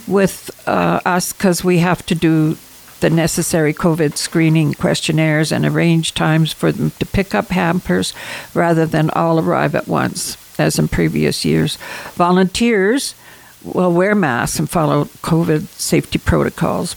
with 0.08 0.50
uh, 0.68 1.02
us 1.06 1.34
because 1.34 1.64
we 1.64 1.78
have 1.78 2.04
to 2.08 2.16
do 2.16 2.58
the 3.02 3.10
necessary 3.10 3.74
COVID 3.74 4.16
screening 4.16 4.74
questionnaires 4.74 5.52
and 5.52 5.66
arrange 5.66 6.14
times 6.14 6.54
for 6.54 6.72
them 6.72 6.92
to 7.00 7.06
pick 7.06 7.36
up 7.36 7.50
hampers 7.50 8.14
rather 8.54 8.86
than 8.86 9.10
all 9.12 9.40
arrive 9.40 9.76
at 9.76 9.88
once. 9.88 10.38
as 10.60 10.78
in 10.78 10.88
previous 10.88 11.44
years. 11.44 11.78
Volunteers 12.14 13.16
will 13.64 13.92
wear 13.92 14.14
masks 14.16 14.60
and 14.60 14.70
follow 14.70 15.06
COVID 15.24 15.68
safety 15.68 16.20
protocols. 16.20 16.96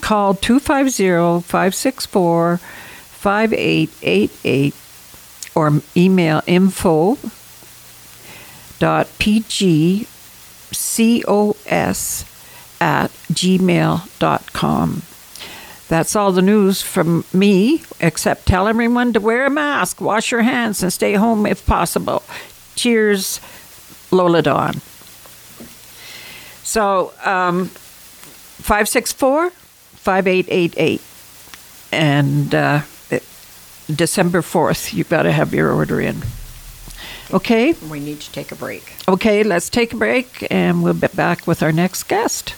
Call 0.00 0.34
250 0.34 1.42
564 1.46 2.58
5888 2.58 4.74
or 5.54 5.82
email 5.96 6.42
info 6.46 7.18
dot 8.78 9.06
pgcos 9.18 10.06
at 12.80 13.10
gmail.com. 13.32 15.02
That's 15.92 16.16
all 16.16 16.32
the 16.32 16.40
news 16.40 16.80
from 16.80 17.26
me, 17.34 17.82
except 18.00 18.46
tell 18.46 18.66
everyone 18.66 19.12
to 19.12 19.20
wear 19.20 19.44
a 19.44 19.50
mask, 19.50 20.00
wash 20.00 20.32
your 20.32 20.40
hands, 20.40 20.82
and 20.82 20.90
stay 20.90 21.12
home 21.12 21.44
if 21.44 21.66
possible. 21.66 22.22
Cheers, 22.76 23.40
Lola 24.10 24.40
Dawn. 24.40 24.76
So, 26.62 27.12
um, 27.26 27.66
564 27.66 29.50
5888. 29.50 31.02
And 31.92 32.54
uh, 32.54 32.80
December 33.94 34.40
4th, 34.40 34.94
you've 34.94 35.10
got 35.10 35.24
to 35.24 35.32
have 35.32 35.52
your 35.52 35.72
order 35.72 36.00
in. 36.00 36.22
Okay? 37.30 37.74
We 37.90 38.00
need 38.00 38.20
to 38.20 38.32
take 38.32 38.50
a 38.50 38.56
break. 38.56 38.94
Okay, 39.06 39.42
let's 39.42 39.68
take 39.68 39.92
a 39.92 39.96
break 39.96 40.46
and 40.50 40.82
we'll 40.82 40.94
be 40.94 41.08
back 41.08 41.46
with 41.46 41.62
our 41.62 41.70
next 41.70 42.04
guest. 42.04 42.54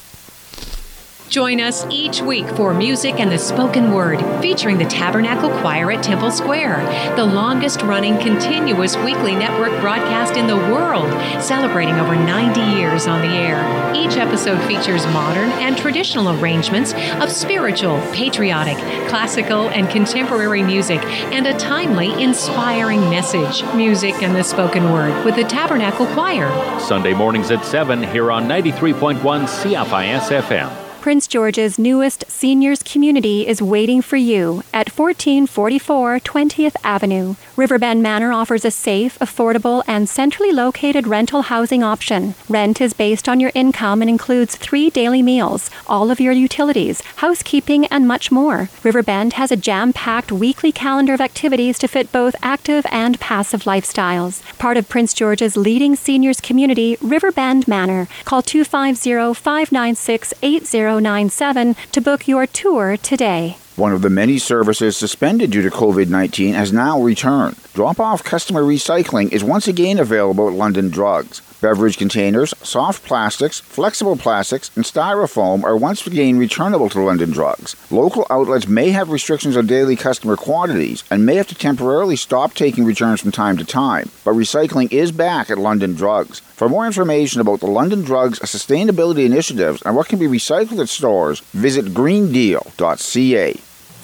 Join 1.31 1.59
us 1.59 1.87
each 1.89 2.21
week 2.21 2.47
for 2.51 2.75
Music 2.75 3.19
and 3.19 3.33
the 3.33 3.39
Spoken 3.39 3.93
Word, 3.93 4.21
featuring 4.43 4.77
the 4.77 4.85
Tabernacle 4.85 5.49
Choir 5.61 5.91
at 5.91 6.03
Temple 6.03 6.31
Square, 6.31 7.17
the 7.17 7.25
longest 7.25 7.81
running 7.83 8.19
continuous 8.19 8.97
weekly 8.99 9.35
network 9.35 9.81
broadcast 9.81 10.37
in 10.37 10.47
the 10.47 10.57
world, 10.57 11.11
celebrating 11.43 11.95
over 11.95 12.15
90 12.15 12.61
years 12.79 13.07
on 13.07 13.23
the 13.23 13.35
air. 13.35 13.95
Each 13.97 14.17
episode 14.17 14.63
features 14.69 15.07
modern 15.07 15.51
and 15.53 15.79
traditional 15.79 16.39
arrangements 16.39 16.93
of 16.93 17.33
spiritual, 17.33 17.99
patriotic, 18.13 18.77
classical, 19.09 19.71
and 19.71 19.89
contemporary 19.89 20.63
music, 20.63 21.03
and 21.33 21.47
a 21.47 21.59
timely, 21.59 22.23
inspiring 22.23 23.01
message. 23.09 23.65
Music 23.75 24.23
and 24.23 24.37
the 24.37 24.45
Spoken 24.45 24.93
Word 24.93 25.25
with 25.25 25.37
the 25.37 25.45
Tabernacle 25.45 26.07
Choir. 26.09 26.51
Sunday 26.79 27.15
mornings 27.15 27.51
at 27.51 27.65
7 27.65 28.03
here 28.03 28.31
on 28.31 28.47
93.1 28.47 29.21
CFIS 29.21 30.43
FM. 30.43 30.84
Prince 31.05 31.27
George's 31.27 31.79
newest 31.79 32.25
seniors 32.31 32.83
community 32.83 33.47
is 33.47 33.61
waiting 33.61 34.01
for 34.01 34.17
you 34.17 34.63
at 34.73 34.89
1444 34.89 36.19
20th 36.21 36.77
Avenue. 36.83 37.35
Riverbend 37.57 38.03
Manor 38.03 38.33
offers 38.33 38.65
a 38.65 38.71
safe, 38.73 39.17
affordable, 39.21 39.85
and 39.87 40.09
centrally 40.09 40.51
located 40.51 41.07
rental 41.07 41.43
housing 41.43 41.85
option. 41.85 42.35
Rent 42.49 42.81
is 42.81 42.93
based 42.93 43.29
on 43.29 43.39
your 43.39 43.53
income 43.55 44.03
and 44.03 44.11
includes 44.11 44.57
three 44.57 44.91
daily 44.91 45.23
meals, 45.23 45.71
all 45.87 46.11
of 46.11 46.19
your 46.19 46.33
utilities, 46.33 47.01
housekeeping, 47.17 47.87
and 47.87 48.09
much 48.09 48.33
more. 48.33 48.71
Riverbend 48.83 49.35
has 49.35 49.53
a 49.53 49.57
jam 49.57 49.93
packed 49.93 50.33
weekly 50.33 50.73
calendar 50.73 51.15
of 51.15 51.21
activities 51.21 51.79
to 51.79 51.87
fit 51.87 52.11
both 52.11 52.35
active 52.43 52.85
and 52.91 53.21
passive 53.21 53.63
lifestyles. 53.63 54.43
Part 54.59 54.77
of 54.77 54.89
Prince 54.89 55.15
George's 55.15 55.57
leading 55.57 55.95
seniors 55.95 56.41
community, 56.41 56.97
Riverbend 57.01 57.69
Manor. 57.69 58.09
Call 58.25 58.43
250 58.43 59.33
596 59.41 60.35
8097 60.43 61.77
to 61.93 62.01
book 62.01 62.27
your 62.27 62.49
tour 62.49 62.97
today. 62.97 63.59
One 63.77 63.93
of 63.93 64.03
the 64.03 64.11
many 64.11 64.39
services 64.39 64.97
suspended 64.97 65.51
due 65.51 65.63
to 65.63 65.71
COVID 65.71 66.09
19 66.09 66.55
has 66.55 66.73
now 66.73 67.01
returned. 67.01 67.57
Drop 67.73 67.99
off 67.99 68.23
customer 68.23 68.63
recycling 68.63 69.33
is 69.33 69.43
once 69.43 69.67
again 69.67 69.99
available 69.99 70.47
at 70.47 70.55
London 70.55 70.91
Drugs. 70.91 71.43
Beverage 71.61 71.97
containers, 71.97 72.55
soft 72.63 73.05
plastics, 73.05 73.61
flexible 73.61 74.17
plastics, 74.17 74.71
and 74.77 74.85
styrofoam 74.85 75.65
are 75.65 75.77
once 75.77 76.07
again 76.07 76.39
returnable 76.39 76.89
to 76.91 77.01
London 77.01 77.31
Drugs. 77.31 77.77
Local 77.91 78.27
outlets 78.31 78.69
may 78.69 78.91
have 78.91 79.11
restrictions 79.11 79.57
on 79.57 79.67
daily 79.67 79.97
customer 79.97 80.37
quantities 80.37 81.05
and 81.11 81.25
may 81.25 81.37
have 81.37 81.49
to 81.49 81.55
temporarily 81.55 82.17
stop 82.17 82.55
taking 82.55 82.85
returns 82.85 83.21
from 83.21 83.33
time 83.33 83.57
to 83.57 83.65
time, 83.65 84.11
but 84.25 84.35
recycling 84.35 84.93
is 84.93 85.13
back 85.13 85.51
at 85.51 85.59
London 85.59 85.95
Drugs. 85.95 86.41
For 86.41 86.69
more 86.69 86.87
information 86.87 87.41
about 87.41 87.61
the 87.61 87.67
London 87.67 88.03
Drugs 88.03 88.39
sustainability 88.41 89.25
initiatives 89.25 89.83
and 89.83 89.97
what 89.97 90.09
can 90.09 90.19
be 90.19 90.27
recycled 90.27 90.81
at 90.81 90.89
stores, 90.89 91.41
visit 91.53 91.87
greendeal.ca. 91.87 93.55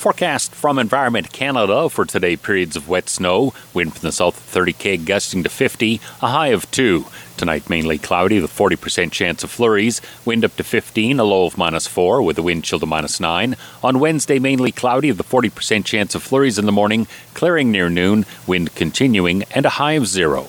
Forecast 0.01 0.55
from 0.55 0.79
Environment 0.79 1.31
Canada 1.31 1.91
for 1.91 2.07
today 2.07 2.35
periods 2.35 2.75
of 2.75 2.89
wet 2.89 3.11
snow, 3.11 3.53
wind 3.75 3.93
from 3.93 4.01
the 4.01 4.13
south 4.13 4.35
30 4.35 4.73
k 4.73 4.97
gusting 4.97 5.43
to 5.43 5.51
50, 5.51 6.01
a 6.23 6.29
high 6.29 6.49
of 6.49 6.71
2. 6.71 7.05
Tonight 7.41 7.71
mainly 7.71 7.97
cloudy 7.97 8.39
with 8.39 8.55
40% 8.55 9.13
chance 9.13 9.43
of 9.43 9.51
flurries, 9.51 10.03
wind 10.27 10.45
up 10.45 10.55
to 10.57 10.63
15, 10.63 11.19
a 11.19 11.25
low 11.25 11.47
of 11.47 11.57
minus 11.57 11.87
4 11.87 12.21
with 12.21 12.37
a 12.37 12.43
wind 12.43 12.65
chill 12.65 12.79
to 12.79 12.85
minus 12.85 13.19
9. 13.19 13.57
On 13.83 13.99
Wednesday 13.99 14.39
mainly 14.39 14.71
cloudy 14.71 15.11
with 15.11 15.19
a 15.19 15.25
40% 15.25 15.87
chance 15.87 16.15
of 16.15 16.23
flurries 16.23 16.59
in 16.59 16.67
the 16.67 16.71
morning, 16.71 17.07
clearing 17.33 17.73
near 17.73 17.89
noon, 17.89 18.27
wind 18.47 18.75
continuing 18.75 19.45
and 19.55 19.65
a 19.65 19.71
high 19.71 19.93
of 19.93 20.07
0. 20.07 20.49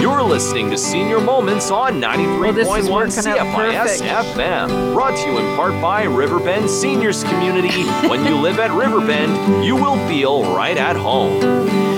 You're 0.00 0.22
listening 0.22 0.70
to 0.70 0.78
Senior 0.78 1.18
Moments 1.18 1.72
on 1.72 2.00
93.1 2.00 2.54
this 2.54 2.68
is 2.68 2.88
working 2.88 3.32
out 3.32 3.38
CFIS 3.38 4.00
perfect. 4.00 4.38
FM. 4.38 4.94
Brought 4.94 5.16
to 5.16 5.28
you 5.28 5.38
in 5.38 5.56
part 5.56 5.72
by 5.82 6.04
Riverbend 6.04 6.70
Seniors 6.70 7.24
Community. 7.24 7.82
when 8.08 8.24
you 8.24 8.36
live 8.36 8.60
at 8.60 8.70
Riverbend, 8.70 9.64
you 9.64 9.74
will 9.74 9.96
feel 10.06 10.44
right 10.54 10.76
at 10.76 10.94
home. 10.94 11.97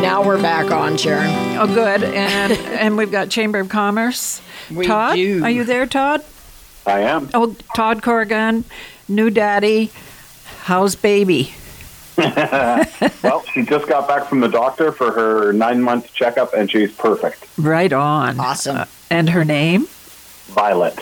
Now 0.00 0.22
we're 0.24 0.40
back 0.40 0.70
on, 0.70 0.96
Sharon. 0.96 1.28
Oh, 1.58 1.66
good. 1.66 2.02
And 2.04 2.52
and 2.80 2.96
we've 2.96 3.10
got 3.10 3.30
Chamber 3.30 3.58
of 3.58 3.68
Commerce. 3.68 4.40
We 4.72 4.86
Todd, 4.86 5.16
do. 5.16 5.42
are 5.42 5.50
you 5.50 5.64
there, 5.64 5.86
Todd? 5.86 6.24
I 6.86 7.00
am. 7.00 7.28
Oh, 7.34 7.56
Todd 7.74 8.02
Corrigan, 8.02 8.64
new 9.08 9.28
daddy. 9.30 9.90
How's 10.62 10.94
baby? 10.96 11.52
Well, 13.22 13.42
she 13.52 13.62
just 13.64 13.86
got 13.88 14.08
back 14.08 14.26
from 14.28 14.40
the 14.40 14.48
doctor 14.48 14.90
for 14.90 15.12
her 15.12 15.52
nine 15.52 15.80
month 15.82 16.12
checkup, 16.14 16.52
and 16.54 16.70
she's 16.70 16.92
perfect. 16.92 17.46
Right 17.56 17.92
on. 17.92 18.40
Awesome. 18.40 18.76
Uh, 18.78 18.84
and 19.10 19.30
her 19.30 19.44
name? 19.44 19.86
Violet. 20.46 20.98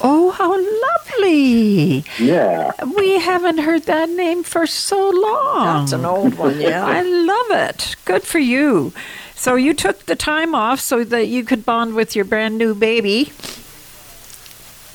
Oh, 0.00 0.30
how 0.30 0.50
lovely. 0.50 2.04
Yeah. 2.18 2.72
We 2.96 3.18
haven't 3.20 3.58
heard 3.58 3.82
that 3.84 4.08
name 4.08 4.42
for 4.42 4.66
so 4.66 5.10
long. 5.10 5.64
That's 5.64 5.92
an 5.92 6.04
old 6.04 6.34
one, 6.34 6.60
yeah. 6.60 6.84
I 6.86 7.02
love 7.02 7.68
it. 7.68 7.96
Good 8.04 8.22
for 8.22 8.38
you. 8.38 8.92
So 9.34 9.54
you 9.54 9.74
took 9.74 10.06
the 10.06 10.16
time 10.16 10.54
off 10.54 10.80
so 10.80 11.02
that 11.04 11.26
you 11.28 11.44
could 11.44 11.64
bond 11.64 11.94
with 11.94 12.14
your 12.14 12.24
brand 12.24 12.58
new 12.58 12.74
baby. 12.74 13.32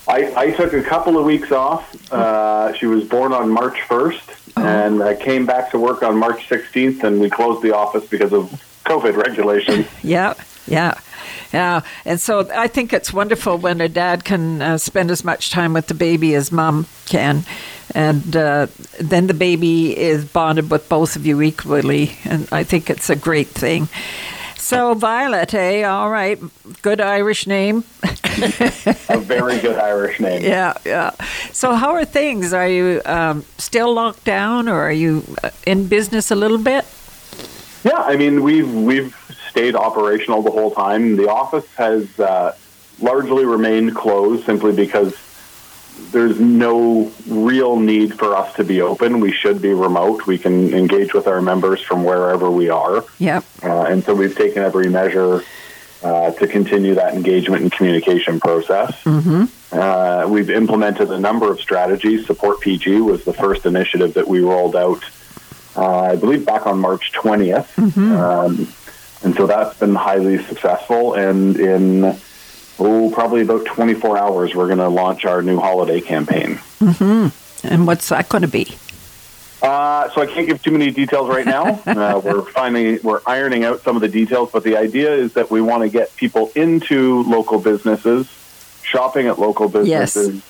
I, 0.07 0.33
I 0.35 0.51
took 0.51 0.73
a 0.73 0.83
couple 0.83 1.17
of 1.17 1.25
weeks 1.25 1.51
off. 1.51 2.11
Uh, 2.11 2.73
she 2.73 2.85
was 2.85 3.03
born 3.03 3.33
on 3.33 3.49
March 3.49 3.77
1st, 3.87 4.53
and 4.57 5.01
I 5.01 5.15
came 5.15 5.47
back 5.47 5.71
to 5.71 5.79
work 5.79 6.03
on 6.03 6.17
March 6.17 6.47
16th, 6.47 7.03
and 7.03 7.19
we 7.19 7.29
closed 7.29 7.63
the 7.63 7.75
office 7.75 8.05
because 8.05 8.31
of 8.33 8.51
COVID 8.85 9.15
regulations. 9.17 9.87
Yeah, 10.03 10.35
yeah, 10.67 10.99
yeah. 11.53 11.81
And 12.05 12.19
so 12.19 12.49
I 12.53 12.67
think 12.67 12.93
it's 12.93 13.13
wonderful 13.13 13.57
when 13.57 13.81
a 13.81 13.89
dad 13.89 14.23
can 14.25 14.61
uh, 14.61 14.77
spend 14.77 15.11
as 15.11 15.23
much 15.23 15.51
time 15.51 15.73
with 15.73 15.87
the 15.87 15.93
baby 15.93 16.35
as 16.35 16.51
mom 16.51 16.87
can. 17.05 17.45
And 17.93 18.35
uh, 18.35 18.67
then 18.99 19.27
the 19.27 19.33
baby 19.33 19.97
is 19.97 20.25
bonded 20.25 20.69
with 20.69 20.89
both 20.89 21.15
of 21.15 21.25
you 21.25 21.41
equally. 21.41 22.17
And 22.25 22.47
I 22.51 22.63
think 22.63 22.89
it's 22.89 23.09
a 23.09 23.15
great 23.15 23.47
thing. 23.47 23.87
So, 24.57 24.95
Violet, 24.95 25.53
eh? 25.53 25.83
All 25.83 26.09
right. 26.09 26.39
Good 26.81 26.99
Irish 26.99 27.45
name. 27.45 27.83
a 28.03 29.19
very 29.19 29.59
good 29.59 29.77
Irish 29.77 30.19
name. 30.19 30.41
Yeah, 30.55 30.73
yeah. 30.83 31.11
So, 31.51 31.75
how 31.75 31.93
are 31.93 32.03
things? 32.05 32.51
Are 32.51 32.67
you 32.67 33.01
um, 33.05 33.45
still 33.59 33.93
locked 33.93 34.23
down 34.23 34.67
or 34.67 34.79
are 34.81 34.91
you 34.91 35.23
uh, 35.43 35.51
in 35.67 35.87
business 35.87 36.31
a 36.31 36.35
little 36.35 36.57
bit? 36.57 36.83
Yeah, 37.83 38.01
I 38.01 38.15
mean 38.17 38.41
we've 38.41 38.73
we've 38.73 39.15
stayed 39.55 39.73
operational 39.73 40.41
the 40.41 40.51
whole 40.51 40.69
time. 40.71 41.15
The 41.15 41.29
office 41.31 41.65
has 41.75 42.19
uh, 42.19 42.53
largely 42.99 43.45
remained 43.45 43.95
closed 43.95 44.45
simply 44.45 44.73
because 44.75 45.15
there's 46.11 46.37
no 46.41 47.09
real 47.25 47.79
need 47.79 48.19
for 48.19 48.35
us 48.35 48.53
to 48.55 48.65
be 48.65 48.81
open. 48.81 49.21
We 49.21 49.31
should 49.31 49.61
be 49.61 49.73
remote. 49.73 50.27
We 50.27 50.37
can 50.37 50.73
engage 50.73 51.13
with 51.13 51.25
our 51.25 51.41
members 51.41 51.79
from 51.81 52.03
wherever 52.03 52.51
we 52.51 52.69
are, 52.69 53.05
Yep. 53.19 53.45
uh, 53.63 53.83
and 53.83 54.03
so 54.03 54.13
we've 54.13 54.35
taken 54.35 54.61
every 54.61 54.89
measure 54.89 55.41
uh, 56.03 56.31
to 56.31 56.47
continue 56.47 56.95
that 56.95 57.13
engagement 57.13 57.61
and 57.63 57.71
communication 57.71 58.41
process. 58.41 58.93
Uh, 59.07 60.25
we've 60.27 60.49
implemented 60.49 61.09
a 61.11 61.17
number 61.19 61.49
of 61.49 61.61
strategies. 61.61 62.25
Support 62.27 62.59
PG 62.59 62.99
was 62.99 63.23
the 63.23 63.31
first 63.33 63.65
initiative 63.65 64.15
that 64.15 64.27
we 64.27 64.41
rolled 64.41 64.75
out, 64.75 65.01
uh, 65.77 66.11
I 66.11 66.15
believe, 66.17 66.45
back 66.45 66.67
on 66.67 66.77
March 66.79 67.13
20th. 67.13 67.69
Um, 67.97 68.67
and 69.25 69.35
so 69.35 69.47
that's 69.47 69.77
been 69.79 69.95
highly 69.95 70.41
successful. 70.43 71.15
And 71.15 71.57
in, 71.57 72.15
oh, 72.77 73.11
probably 73.11 73.41
about 73.41 73.65
24 73.65 74.19
hours, 74.19 74.53
we're 74.53 74.67
going 74.67 74.77
to 74.77 74.87
launch 74.87 75.25
our 75.25 75.41
new 75.41 75.59
holiday 75.59 75.99
campaign. 75.99 76.59
And 77.63 77.87
what's 77.87 78.09
that 78.09 78.29
going 78.29 78.43
to 78.43 78.47
be? 78.47 78.77
Uh, 79.63 80.11
so 80.11 80.21
I 80.21 80.27
can't 80.27 80.45
give 80.45 80.61
too 80.61 80.69
many 80.69 80.91
details 80.91 81.27
right 81.27 81.45
now. 81.45 81.81
uh, 81.87 82.21
we're 82.23 82.43
finally 82.43 82.99
we're 82.99 83.21
ironing 83.25 83.63
out 83.63 83.81
some 83.81 83.95
of 83.95 84.03
the 84.03 84.07
details, 84.07 84.51
but 84.51 84.63
the 84.63 84.77
idea 84.77 85.11
is 85.11 85.33
that 85.33 85.49
we 85.49 85.59
want 85.59 85.81
to 85.81 85.89
get 85.89 86.15
people 86.17 86.51
into 86.55 87.23
local 87.23 87.59
businesses, 87.59 88.27
shopping 88.83 89.25
at 89.25 89.39
local 89.39 89.69
businesses, 89.69 90.43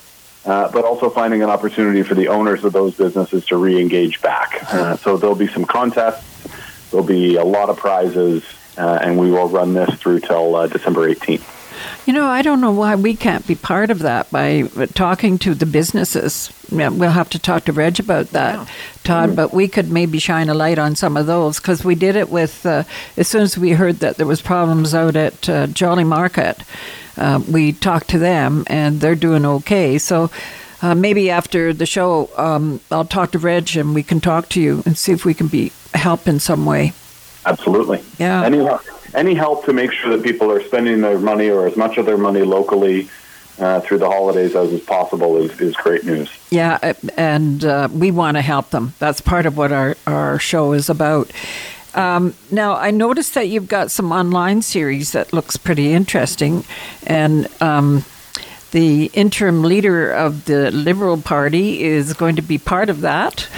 uh, 0.46 0.70
but 0.70 0.84
also 0.84 1.10
finding 1.10 1.42
an 1.42 1.50
opportunity 1.50 2.04
for 2.04 2.14
the 2.14 2.28
owners 2.28 2.66
of 2.66 2.74
those 2.74 2.94
businesses 2.96 3.46
to 3.46 3.56
re-engage 3.56 4.22
back. 4.22 4.62
Uh, 4.74 4.98
so 4.98 5.16
there'll 5.16 5.34
be 5.34 5.48
some 5.48 5.64
contests, 5.64 6.90
there'll 6.92 7.06
be 7.06 7.38
a 7.38 7.46
lot 7.46 7.70
of 7.70 7.78
prizes, 7.78 8.44
uh, 8.78 9.00
and 9.02 9.18
we 9.18 9.32
will 9.32 9.48
run 9.48 9.74
this 9.74 9.94
through 9.96 10.20
till 10.22 10.56
uh, 10.56 10.68
December 10.68 11.14
18th. 11.14 11.56
You 12.06 12.14
know, 12.14 12.28
I 12.28 12.42
don't 12.42 12.62
know 12.62 12.72
why 12.72 12.96
we 12.96 13.16
can't 13.16 13.46
be 13.48 13.56
part 13.56 13.90
of 13.90 14.00
that 14.00 14.30
by 14.32 14.64
talking 14.94 15.38
to 15.40 15.54
the 15.56 15.66
businesses. 15.66 16.52
We'll 16.72 17.10
have 17.10 17.30
to 17.32 17.40
talk 17.40 17.66
to 17.66 17.74
Reg 17.74 18.00
about 18.00 18.28
that, 18.28 18.68
Todd, 19.04 19.36
but 19.36 19.54
we 19.54 19.68
could 19.68 19.92
maybe 19.92 20.20
shine 20.20 20.50
a 20.50 20.54
light 20.54 20.78
on 20.78 20.96
some 20.96 21.18
of 21.18 21.26
those 21.26 21.60
because 21.60 21.84
we 21.84 21.96
did 21.96 22.16
it 22.16 22.30
with, 22.30 22.66
uh, 22.66 22.84
as 23.18 23.28
soon 23.28 23.42
as 23.42 23.58
we 23.58 23.72
heard 23.72 23.98
that 23.98 24.18
there 24.18 24.28
was 24.28 24.42
problems 24.42 24.94
out 24.94 25.16
at 25.16 25.50
uh, 25.50 25.68
Jolly 25.68 26.04
Market, 26.04 26.64
uh, 27.18 27.42
we 27.50 27.74
talked 27.74 28.10
to 28.10 28.20
them 28.20 28.66
and 28.68 29.02
they're 29.02 29.16
doing 29.16 29.46
okay. 29.46 29.98
So 29.98 30.30
uh, 30.82 30.94
maybe 30.94 31.32
after 31.32 31.74
the 31.74 31.86
show, 31.86 32.30
um, 32.38 32.82
I'll 32.92 33.06
talk 33.06 33.32
to 33.32 33.40
Reg 33.40 33.76
and 33.78 33.96
we 33.96 34.04
can 34.04 34.22
talk 34.22 34.50
to 34.50 34.62
you 34.62 34.84
and 34.86 34.98
see 34.98 35.12
if 35.12 35.26
we 35.26 35.34
can 35.34 35.48
be 35.48 35.72
help 35.94 36.28
in 36.28 36.40
some 36.40 36.66
way. 36.66 36.94
Absolutely. 37.46 38.04
Yeah. 38.18 38.44
Any 38.44 38.68
any 39.14 39.34
help 39.34 39.66
to 39.66 39.74
make 39.74 39.92
sure 39.92 40.16
that 40.16 40.24
people 40.24 40.52
are 40.52 40.62
spending 40.62 41.02
their 41.02 41.20
money 41.20 41.50
or 41.50 41.68
as 41.68 41.78
much 41.78 41.98
of 41.98 42.06
their 42.06 42.18
money 42.18 42.42
locally 42.42 43.10
uh, 43.60 43.80
through 43.82 44.00
the 44.00 44.10
holidays 44.10 44.56
as 44.56 44.72
is 44.74 44.82
possible 44.82 45.38
is, 45.38 45.60
is 45.62 45.76
great 45.76 46.04
news. 46.04 46.30
Yeah, 46.50 46.78
uh, 46.84 46.94
and 47.18 47.64
uh, 47.64 47.88
we 47.92 48.12
want 48.12 48.36
to 48.36 48.42
help 48.42 48.72
them. 48.72 48.94
That's 49.00 49.22
part 49.22 49.46
of 49.46 49.58
what 49.58 49.72
our, 49.72 49.96
our 50.06 50.40
show 50.40 50.74
is 50.74 50.90
about. 50.90 51.32
Um, 51.94 52.36
now, 52.52 52.76
I 52.76 52.92
noticed 52.92 53.36
that 53.36 53.48
you've 53.48 53.70
got 53.70 53.90
some 53.90 54.12
online 54.12 54.62
series 54.62 55.14
that 55.14 55.32
looks 55.32 55.56
pretty 55.56 55.94
interesting, 55.94 56.66
and 57.08 57.48
um, 57.62 58.04
the 58.72 59.06
interim 59.14 59.64
leader 59.64 60.12
of 60.12 60.44
the 60.44 60.72
Liberal 60.72 61.18
Party 61.18 61.84
is 61.84 62.12
going 62.14 62.36
to 62.36 62.42
be 62.42 62.58
part 62.58 62.90
of 62.90 63.02
that. 63.02 63.48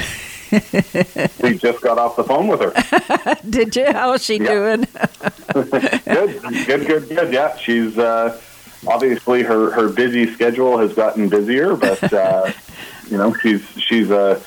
we 0.51 1.57
just 1.57 1.81
got 1.81 1.97
off 1.97 2.15
the 2.15 2.23
phone 2.23 2.47
with 2.47 2.61
her. 2.61 3.35
Did 3.49 3.75
you? 3.75 3.91
How's 3.91 4.23
she 4.23 4.37
Yeah. 4.37 4.47
doing? 4.53 4.87
good, 5.53 6.41
good, 6.65 6.87
good, 6.87 7.09
good. 7.09 7.33
Yeah, 7.33 7.55
she's 7.57 7.97
uh, 7.97 8.39
obviously 8.87 9.43
her 9.43 9.71
her 9.71 9.89
busy 9.89 10.31
schedule 10.33 10.77
has 10.77 10.93
gotten 10.93 11.29
busier, 11.29 11.75
but 11.75 12.11
uh, 12.13 12.51
you 13.09 13.17
know 13.17 13.33
she's 13.35 13.63
she's 13.77 14.09
a 14.09 14.41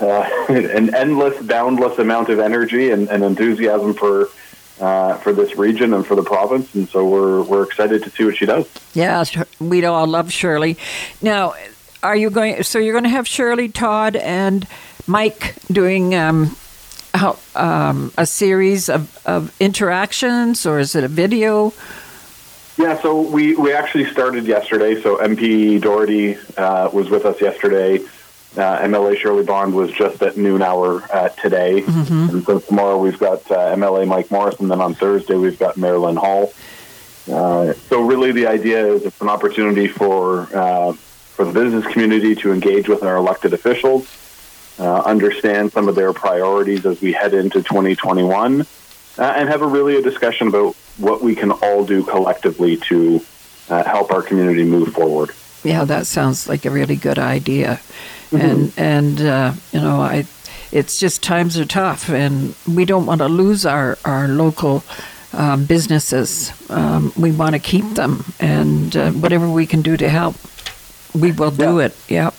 uh, 0.00 0.28
an 0.48 0.94
endless, 0.94 1.40
boundless 1.46 1.98
amount 1.98 2.28
of 2.28 2.38
energy 2.40 2.90
and, 2.90 3.08
and 3.08 3.22
enthusiasm 3.22 3.94
for 3.94 4.28
uh, 4.80 5.14
for 5.18 5.32
this 5.32 5.56
region 5.56 5.94
and 5.94 6.04
for 6.06 6.14
the 6.16 6.22
province, 6.22 6.74
and 6.74 6.88
so 6.88 7.06
we're 7.06 7.42
we're 7.42 7.62
excited 7.64 8.02
to 8.02 8.10
see 8.10 8.24
what 8.24 8.36
she 8.36 8.46
does. 8.46 8.66
Yeah, 8.92 9.24
we 9.60 9.84
all 9.84 10.06
love 10.06 10.32
Shirley. 10.32 10.76
Now, 11.22 11.54
are 12.02 12.16
you 12.16 12.28
going? 12.30 12.62
So 12.64 12.78
you're 12.80 12.92
going 12.92 13.04
to 13.04 13.10
have 13.10 13.28
Shirley, 13.28 13.68
Todd, 13.68 14.16
and 14.16 14.66
Mike 15.06 15.54
doing 15.70 16.14
um, 16.14 16.56
how, 17.12 17.38
um, 17.54 18.12
a 18.16 18.26
series 18.26 18.88
of, 18.88 19.20
of 19.26 19.54
interactions, 19.60 20.66
or 20.66 20.78
is 20.78 20.94
it 20.94 21.04
a 21.04 21.08
video? 21.08 21.72
Yeah, 22.76 23.00
so 23.00 23.20
we, 23.20 23.54
we 23.54 23.72
actually 23.72 24.06
started 24.06 24.46
yesterday. 24.46 25.00
So 25.00 25.16
MP 25.18 25.80
Doherty 25.80 26.36
uh, 26.56 26.90
was 26.92 27.08
with 27.08 27.24
us 27.24 27.40
yesterday. 27.40 27.98
Uh, 28.56 28.78
MLA 28.78 29.16
Shirley 29.16 29.44
Bond 29.44 29.74
was 29.74 29.90
just 29.92 30.22
at 30.22 30.36
noon 30.36 30.62
hour 30.62 31.02
uh, 31.12 31.28
today. 31.30 31.82
And 32.30 32.44
so 32.44 32.60
tomorrow 32.60 32.98
we've 32.98 33.18
got 33.18 33.48
uh, 33.50 33.74
MLA 33.74 34.06
Mike 34.06 34.30
Morris, 34.30 34.58
and 34.60 34.70
then 34.70 34.80
on 34.80 34.94
Thursday 34.94 35.34
we've 35.34 35.58
got 35.58 35.76
Mayor 35.76 35.98
Lyn 35.98 36.16
Hall. 36.16 36.52
Uh, 37.30 37.72
so 37.72 38.00
really 38.02 38.32
the 38.32 38.46
idea 38.46 38.86
is 38.86 39.04
it's 39.04 39.20
an 39.20 39.28
opportunity 39.28 39.88
for, 39.88 40.42
uh, 40.54 40.92
for 40.92 41.44
the 41.44 41.52
business 41.52 41.86
community 41.92 42.34
to 42.36 42.52
engage 42.52 42.88
with 42.88 43.02
our 43.02 43.16
elected 43.16 43.52
officials, 43.52 44.06
uh, 44.78 45.00
understand 45.00 45.72
some 45.72 45.88
of 45.88 45.94
their 45.94 46.12
priorities 46.12 46.84
as 46.86 47.00
we 47.00 47.12
head 47.12 47.34
into 47.34 47.62
2021, 47.62 48.62
uh, 48.62 48.64
and 49.18 49.48
have 49.48 49.62
a 49.62 49.66
really 49.66 49.96
a 49.96 50.02
discussion 50.02 50.48
about 50.48 50.74
what 50.98 51.22
we 51.22 51.34
can 51.34 51.50
all 51.50 51.84
do 51.84 52.02
collectively 52.02 52.76
to 52.76 53.24
uh, 53.68 53.84
help 53.84 54.10
our 54.12 54.22
community 54.22 54.64
move 54.64 54.92
forward. 54.92 55.30
Yeah, 55.62 55.84
that 55.84 56.06
sounds 56.06 56.48
like 56.48 56.64
a 56.64 56.70
really 56.70 56.96
good 56.96 57.18
idea. 57.18 57.80
And 58.32 58.72
and 58.76 59.20
uh, 59.20 59.52
you 59.72 59.80
know, 59.80 60.00
I 60.00 60.26
it's 60.72 60.98
just 60.98 61.22
times 61.22 61.56
are 61.56 61.64
tough, 61.64 62.10
and 62.10 62.54
we 62.66 62.84
don't 62.84 63.06
want 63.06 63.20
to 63.20 63.28
lose 63.28 63.64
our 63.64 63.98
our 64.04 64.28
local. 64.28 64.84
Um, 65.36 65.64
businesses, 65.64 66.52
um, 66.70 67.12
we 67.16 67.32
want 67.32 67.54
to 67.54 67.58
keep 67.58 67.84
them, 67.96 68.24
and 68.38 68.96
uh, 68.96 69.10
whatever 69.10 69.50
we 69.50 69.66
can 69.66 69.82
do 69.82 69.96
to 69.96 70.08
help, 70.08 70.36
we 71.12 71.32
will 71.32 71.50
do 71.50 71.80
it. 71.80 71.96
Yep. 72.08 72.34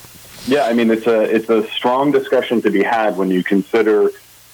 Yeah, 0.48 0.66
I 0.66 0.74
mean 0.74 0.92
it's 0.92 1.08
a 1.08 1.22
it's 1.22 1.50
a 1.50 1.66
strong 1.72 2.12
discussion 2.12 2.62
to 2.64 2.72
be 2.72 2.84
had 2.84 3.18
when 3.18 3.32
you 3.32 3.44
consider, 3.44 4.12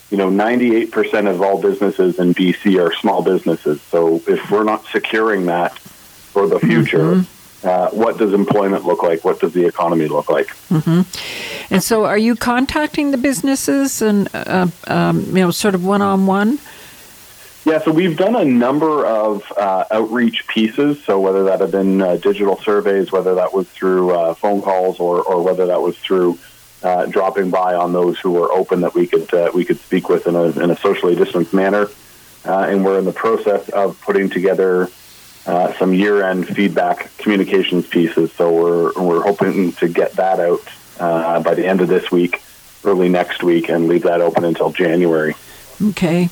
you 0.10 0.17
know, 0.17 0.30
98% 0.30 1.30
of 1.30 1.41
all 1.41 1.62
businesses 1.62 2.19
in 2.19 2.34
BC 2.34 2.82
are 2.82 2.93
small 2.93 3.21
businesses. 3.21 3.82
So 3.84 4.21
if 4.27 4.49
we're 4.49 4.63
not 4.63 4.86
securing 4.86 5.47
that 5.47 5.77
for 5.77 6.47
the 6.47 6.60
future, 6.60 7.25
uh, 7.63 7.89
what 7.89 8.17
does 8.17 8.34
employment 8.34 8.86
look 8.86 9.04
like? 9.04 9.23
What 9.23 9.39
does 9.39 9.54
the 9.54 9.65
economy 9.65 10.08
look 10.08 10.30
like? 10.30 10.49
hmm 10.69 11.01
And 11.69 11.84
so, 11.84 12.06
are 12.06 12.17
you 12.17 12.36
contacting 12.36 13.12
the 13.12 13.17
businesses 13.17 14.01
and 14.01 14.30
uh, 14.34 14.67
um, 14.88 15.25
you 15.27 15.43
know, 15.43 15.51
sort 15.51 15.75
of 15.75 15.86
one 15.86 16.01
on 16.01 16.25
one? 16.25 16.60
Yeah, 17.63 17.80
so 17.80 17.91
we've 17.91 18.17
done 18.17 18.36
a 18.36 18.43
number 18.43 19.06
of 19.06 19.43
uh, 19.56 19.86
outreach 19.91 20.47
pieces. 20.47 21.04
So 21.04 21.19
whether 21.19 21.43
that 21.43 21.62
have 21.62 21.71
been 21.71 22.02
uh, 22.02 22.15
digital 22.15 22.58
surveys, 22.58 23.12
whether 23.12 23.36
that 23.36 23.54
was 23.54 23.69
through 23.69 24.12
uh, 24.12 24.34
phone 24.34 24.63
calls, 24.63 25.00
or, 25.00 25.21
or 25.21 25.43
whether 25.43 25.67
that 25.67 25.80
was 25.80 25.95
through 26.00 26.39
uh, 26.82 27.06
dropping 27.06 27.52
by 27.52 27.76
on 27.76 27.93
those 27.93 28.19
who 28.19 28.32
were 28.32 28.52
open 28.52 28.82
that 28.82 28.95
we 28.95 29.06
could 29.06 29.32
uh, 29.32 29.52
we 29.54 29.63
could 29.63 29.80
speak 29.80 30.10
with 30.10 30.26
in 30.26 30.36
a, 30.36 30.45
in 30.45 30.71
a 30.71 30.78
socially 30.78 31.13
distanced 31.13 31.54
manner. 31.54 31.88
Uh, 32.43 32.65
and 32.67 32.84
we're 32.84 32.97
in 32.97 33.06
the 33.06 33.13
process 33.13 33.69
of 33.69 34.02
putting 34.02 34.28
together 34.28 34.89
some 35.78 35.93
year-end 35.93 36.47
feedback 36.47 37.15
communications 37.17 37.86
pieces. 37.86 38.32
So 38.34 38.52
we're 38.52 38.93
we're 38.93 39.21
hoping 39.21 39.74
to 39.74 39.88
get 39.88 40.13
that 40.13 40.39
out 40.39 41.43
by 41.43 41.54
the 41.54 41.67
end 41.67 41.82
of 41.82 41.88
this 41.88 42.10
week, 42.10 42.41
early 42.84 43.10
next 43.10 43.43
week, 43.43 43.69
and 43.69 43.88
leave 43.88 44.04
that 44.04 44.21
open 44.21 44.43
until 44.43 44.71
January. 44.71 45.36
Okay. 45.89 46.30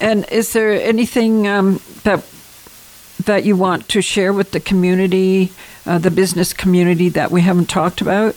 And 0.00 0.26
is 0.30 0.52
there 0.52 0.72
anything 0.72 1.46
um, 1.46 1.80
that 2.02 2.24
that 3.24 3.44
you 3.44 3.56
want 3.56 3.88
to 3.88 4.02
share 4.02 4.32
with 4.32 4.50
the 4.50 4.60
community, 4.60 5.52
uh, 5.86 5.98
the 5.98 6.10
business 6.10 6.52
community 6.52 7.08
that 7.10 7.30
we 7.30 7.42
haven't 7.42 7.68
talked 7.68 8.00
about? 8.00 8.36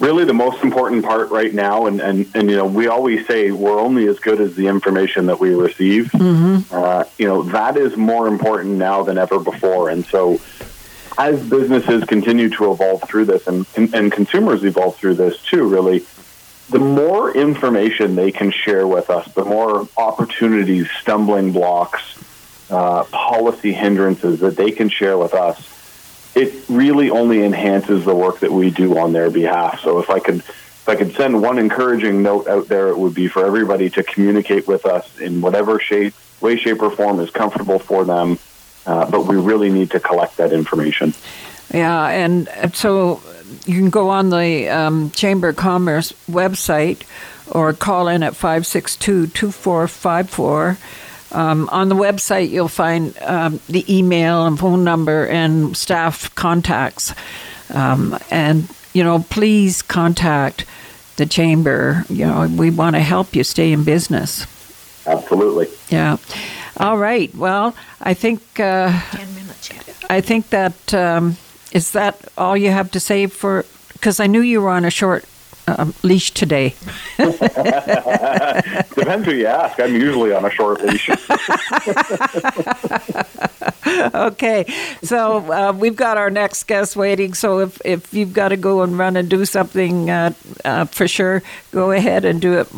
really 0.00 0.24
the 0.24 0.34
most 0.34 0.62
important 0.62 1.04
part 1.04 1.30
right 1.30 1.54
now 1.54 1.86
and, 1.86 2.00
and, 2.00 2.28
and 2.34 2.50
you 2.50 2.56
know 2.56 2.66
we 2.66 2.88
always 2.88 3.26
say 3.26 3.50
we're 3.52 3.80
only 3.80 4.06
as 4.08 4.18
good 4.18 4.40
as 4.40 4.54
the 4.54 4.66
information 4.66 5.26
that 5.26 5.38
we 5.38 5.54
receive. 5.54 6.14
Uh, 6.72 7.04
you 7.18 7.26
know 7.26 7.42
that 7.42 7.76
is 7.76 7.96
more 7.96 8.26
important 8.26 8.74
now 8.74 9.02
than 9.02 9.18
ever 9.18 9.38
before. 9.38 9.88
And 9.88 10.04
so 10.04 10.40
as 11.16 11.40
businesses 11.48 12.04
continue 12.04 12.48
to 12.50 12.72
evolve 12.72 13.02
through 13.04 13.24
this 13.24 13.46
and, 13.46 13.66
and, 13.76 13.94
and 13.94 14.10
consumers 14.10 14.64
evolve 14.64 14.96
through 14.96 15.14
this 15.14 15.40
too 15.42 15.66
really 15.68 16.04
the 16.70 16.78
more 16.78 17.34
information 17.36 18.14
they 18.14 18.32
can 18.32 18.50
share 18.50 18.86
with 18.86 19.10
us 19.10 19.32
the 19.34 19.44
more 19.44 19.88
opportunities 19.96 20.88
stumbling 21.00 21.52
blocks 21.52 22.02
uh, 22.70 23.04
policy 23.04 23.72
hindrances 23.72 24.40
that 24.40 24.56
they 24.56 24.70
can 24.70 24.88
share 24.88 25.18
with 25.18 25.34
us 25.34 25.74
it 26.34 26.64
really 26.68 27.10
only 27.10 27.44
enhances 27.44 28.04
the 28.04 28.14
work 28.14 28.40
that 28.40 28.50
we 28.50 28.70
do 28.70 28.98
on 28.98 29.12
their 29.12 29.30
behalf. 29.30 29.80
So 29.80 29.98
if 30.00 30.10
I 30.10 30.18
could 30.18 30.36
if 30.36 30.88
I 30.88 30.96
could 30.96 31.14
send 31.14 31.40
one 31.40 31.58
encouraging 31.58 32.22
note 32.22 32.46
out 32.46 32.68
there, 32.68 32.88
it 32.88 32.98
would 32.98 33.14
be 33.14 33.26
for 33.26 33.46
everybody 33.46 33.88
to 33.90 34.02
communicate 34.02 34.68
with 34.68 34.84
us 34.84 35.18
in 35.18 35.40
whatever 35.40 35.80
shape, 35.80 36.12
way, 36.42 36.58
shape, 36.58 36.82
or 36.82 36.90
form 36.90 37.20
is 37.20 37.30
comfortable 37.30 37.78
for 37.78 38.04
them. 38.04 38.38
Uh, 38.84 39.10
but 39.10 39.24
we 39.24 39.36
really 39.36 39.70
need 39.70 39.90
to 39.92 40.00
collect 40.00 40.36
that 40.36 40.52
information. 40.52 41.14
Yeah, 41.72 42.06
and 42.08 42.50
so 42.74 43.22
you 43.66 43.74
can 43.74 43.90
go 43.90 44.10
on 44.10 44.30
the 44.30 44.68
um, 44.68 45.10
Chamber 45.10 45.48
of 45.48 45.56
Commerce 45.56 46.12
website 46.28 47.02
or 47.50 47.72
call 47.72 48.08
in 48.08 48.22
at 48.22 48.34
562 48.36 49.28
2454. 49.28 50.78
Um, 51.32 51.68
on 51.70 51.88
the 51.88 51.96
website, 51.96 52.50
you'll 52.50 52.68
find 52.68 53.16
um, 53.22 53.60
the 53.68 53.84
email 53.92 54.46
and 54.46 54.58
phone 54.58 54.84
number 54.84 55.26
and 55.26 55.76
staff 55.76 56.32
contacts. 56.34 57.12
Um, 57.72 58.16
and, 58.30 58.68
you 58.92 59.02
know, 59.02 59.24
please 59.30 59.82
contact 59.82 60.64
the 61.16 61.26
Chamber. 61.26 62.04
You 62.08 62.26
know, 62.26 62.46
we 62.46 62.70
want 62.70 62.94
to 62.94 63.00
help 63.00 63.34
you 63.34 63.42
stay 63.42 63.72
in 63.72 63.84
business. 63.84 64.46
Absolutely. 65.06 65.68
Yeah. 65.88 66.18
All 66.78 66.98
right. 66.98 67.34
Well, 67.34 67.74
I 68.00 68.14
think. 68.14 68.40
Uh, 68.58 69.00
Ten 69.10 69.34
minutes 69.34 69.70
yet. 69.70 69.96
I 70.08 70.20
think 70.20 70.50
that 70.50 70.94
um, 70.94 71.36
is 71.74 71.90
that 71.90 72.16
all 72.38 72.56
you 72.56 72.70
have 72.70 72.90
to 72.92 73.00
say 73.00 73.26
for 73.26 73.66
because 73.92 74.20
I 74.20 74.26
knew 74.26 74.40
you 74.40 74.62
were 74.62 74.70
on 74.70 74.84
a 74.84 74.90
short 74.90 75.24
um, 75.66 75.94
leash 76.02 76.30
today? 76.30 76.74
Depends 77.16 77.38
who 79.26 79.34
you 79.34 79.46
ask. 79.46 79.80
I'm 79.80 79.94
usually 79.94 80.32
on 80.32 80.44
a 80.44 80.50
short 80.50 80.82
leash. 80.82 81.08
okay, 84.14 84.66
so 85.02 85.52
uh, 85.52 85.72
we've 85.72 85.96
got 85.96 86.16
our 86.16 86.30
next 86.30 86.64
guest 86.64 86.96
waiting. 86.96 87.34
So 87.34 87.60
if, 87.60 87.80
if 87.84 88.14
you've 88.14 88.32
got 88.32 88.50
to 88.50 88.56
go 88.56 88.82
and 88.82 88.98
run 88.98 89.16
and 89.16 89.28
do 89.28 89.44
something, 89.44 90.10
uh, 90.10 90.32
uh, 90.64 90.84
for 90.86 91.08
sure, 91.08 91.42
go 91.72 91.90
ahead 91.90 92.24
and 92.24 92.40
do 92.40 92.58
it, 92.58 92.68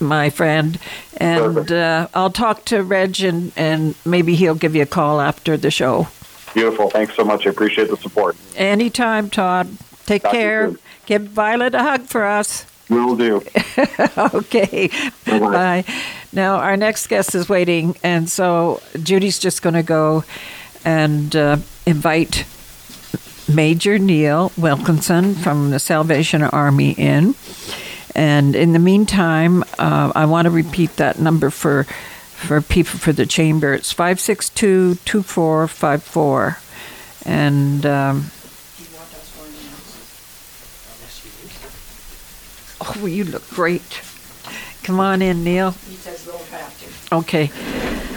my 0.00 0.30
friend. 0.30 0.78
And 1.16 1.70
uh, 1.70 2.08
I'll 2.12 2.30
talk 2.30 2.64
to 2.66 2.82
Reg 2.82 3.20
and, 3.20 3.52
and 3.56 3.94
maybe 4.04 4.34
he'll 4.34 4.56
give 4.56 4.74
you 4.74 4.82
a 4.82 4.86
call 4.86 5.20
after 5.20 5.56
the 5.56 5.70
show. 5.70 6.08
Beautiful. 6.54 6.90
Thanks 6.90 7.14
so 7.14 7.24
much. 7.24 7.46
I 7.46 7.50
appreciate 7.50 7.88
the 7.88 7.96
support. 7.96 8.36
Anytime, 8.56 9.30
Todd. 9.30 9.76
Take 10.06 10.22
Talk 10.22 10.32
care. 10.32 10.74
Give 11.06 11.22
Violet 11.22 11.74
a 11.74 11.82
hug 11.82 12.02
for 12.02 12.24
us. 12.24 12.66
We 12.88 13.00
will 13.00 13.16
do. 13.16 13.36
okay. 14.34 14.88
Bye-bye. 15.26 15.38
Bye. 15.38 15.84
Now, 16.32 16.56
our 16.56 16.76
next 16.76 17.06
guest 17.06 17.34
is 17.34 17.48
waiting, 17.48 17.96
and 18.02 18.28
so 18.28 18.82
Judy's 19.02 19.38
just 19.38 19.62
going 19.62 19.74
to 19.74 19.82
go 19.82 20.24
and 20.84 21.34
uh, 21.34 21.56
invite 21.86 22.44
Major 23.48 23.98
Neil 23.98 24.52
Wilkinson 24.56 25.34
from 25.34 25.70
the 25.70 25.78
Salvation 25.78 26.42
Army 26.42 26.92
in. 26.92 27.34
And 28.14 28.54
in 28.54 28.72
the 28.72 28.78
meantime, 28.78 29.62
uh, 29.78 30.12
I 30.14 30.26
want 30.26 30.46
to 30.46 30.50
repeat 30.50 30.96
that 30.96 31.18
number 31.18 31.50
for 31.50 31.86
for 32.46 32.60
people 32.60 32.98
for 32.98 33.12
the 33.12 33.26
chamber. 33.26 33.74
It's 33.74 33.92
562 33.92 34.96
2454. 35.04 36.58
And. 37.24 37.86
Um, 37.86 38.30
Oh, 42.84 43.06
you 43.06 43.24
look 43.24 43.48
great. 43.50 44.02
Come 44.82 44.98
on 44.98 45.22
in, 45.22 45.44
Neil. 45.44 45.70
He 45.70 45.94
says 45.94 46.26
don't 46.26 46.42
have 46.48 47.08
to. 47.08 47.14
Okay. 47.16 47.50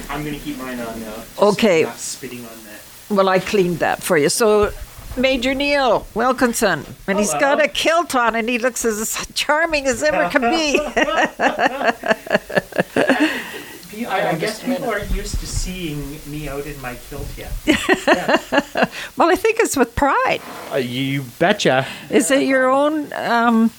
I'm 0.10 0.26
gonna 0.26 0.40
keep 0.40 0.58
mine 0.58 0.80
on 0.80 1.00
now. 1.02 1.14
just 1.14 1.40
Okay. 1.40 1.84
Not 1.84 1.98
spitting 1.98 2.40
on 2.40 2.52
that. 2.66 3.16
Well, 3.16 3.30
I 3.30 3.38
cleaned 3.40 3.80
that 3.80 4.02
for 4.02 4.18
you. 4.18 4.30
So, 4.30 4.72
Major 5.18 5.54
Neil 5.54 6.08
Wilkinson, 6.16 6.84
and 7.08 7.20
he's 7.20 7.34
got 7.34 7.64
a 7.64 7.68
kilt 7.68 8.16
on, 8.16 8.36
and 8.36 8.50
he 8.50 8.58
looks 8.58 8.84
as 8.84 9.24
charming 9.36 9.86
as 9.86 10.02
ever 10.02 10.28
can 10.30 10.42
be. 10.42 10.80
I, 14.04 14.32
I 14.32 14.36
guess 14.36 14.64
people 14.64 14.90
are 14.90 15.04
used 15.06 15.40
to 15.40 15.48
seeing 15.48 16.20
me 16.28 16.50
out 16.50 16.66
in 16.66 16.80
my 16.82 16.96
kilt 17.10 17.28
yet. 17.38 17.52
well, 19.16 19.30
I 19.30 19.36
think 19.36 19.60
it's 19.60 19.78
with 19.78 19.96
pride. 19.96 20.42
Uh, 20.72 20.78
you 20.78 21.24
betcha. 21.40 21.88
Is 22.10 22.32
it 22.32 22.44
your 22.44 22.70
own 22.70 23.14
um, 23.14 23.72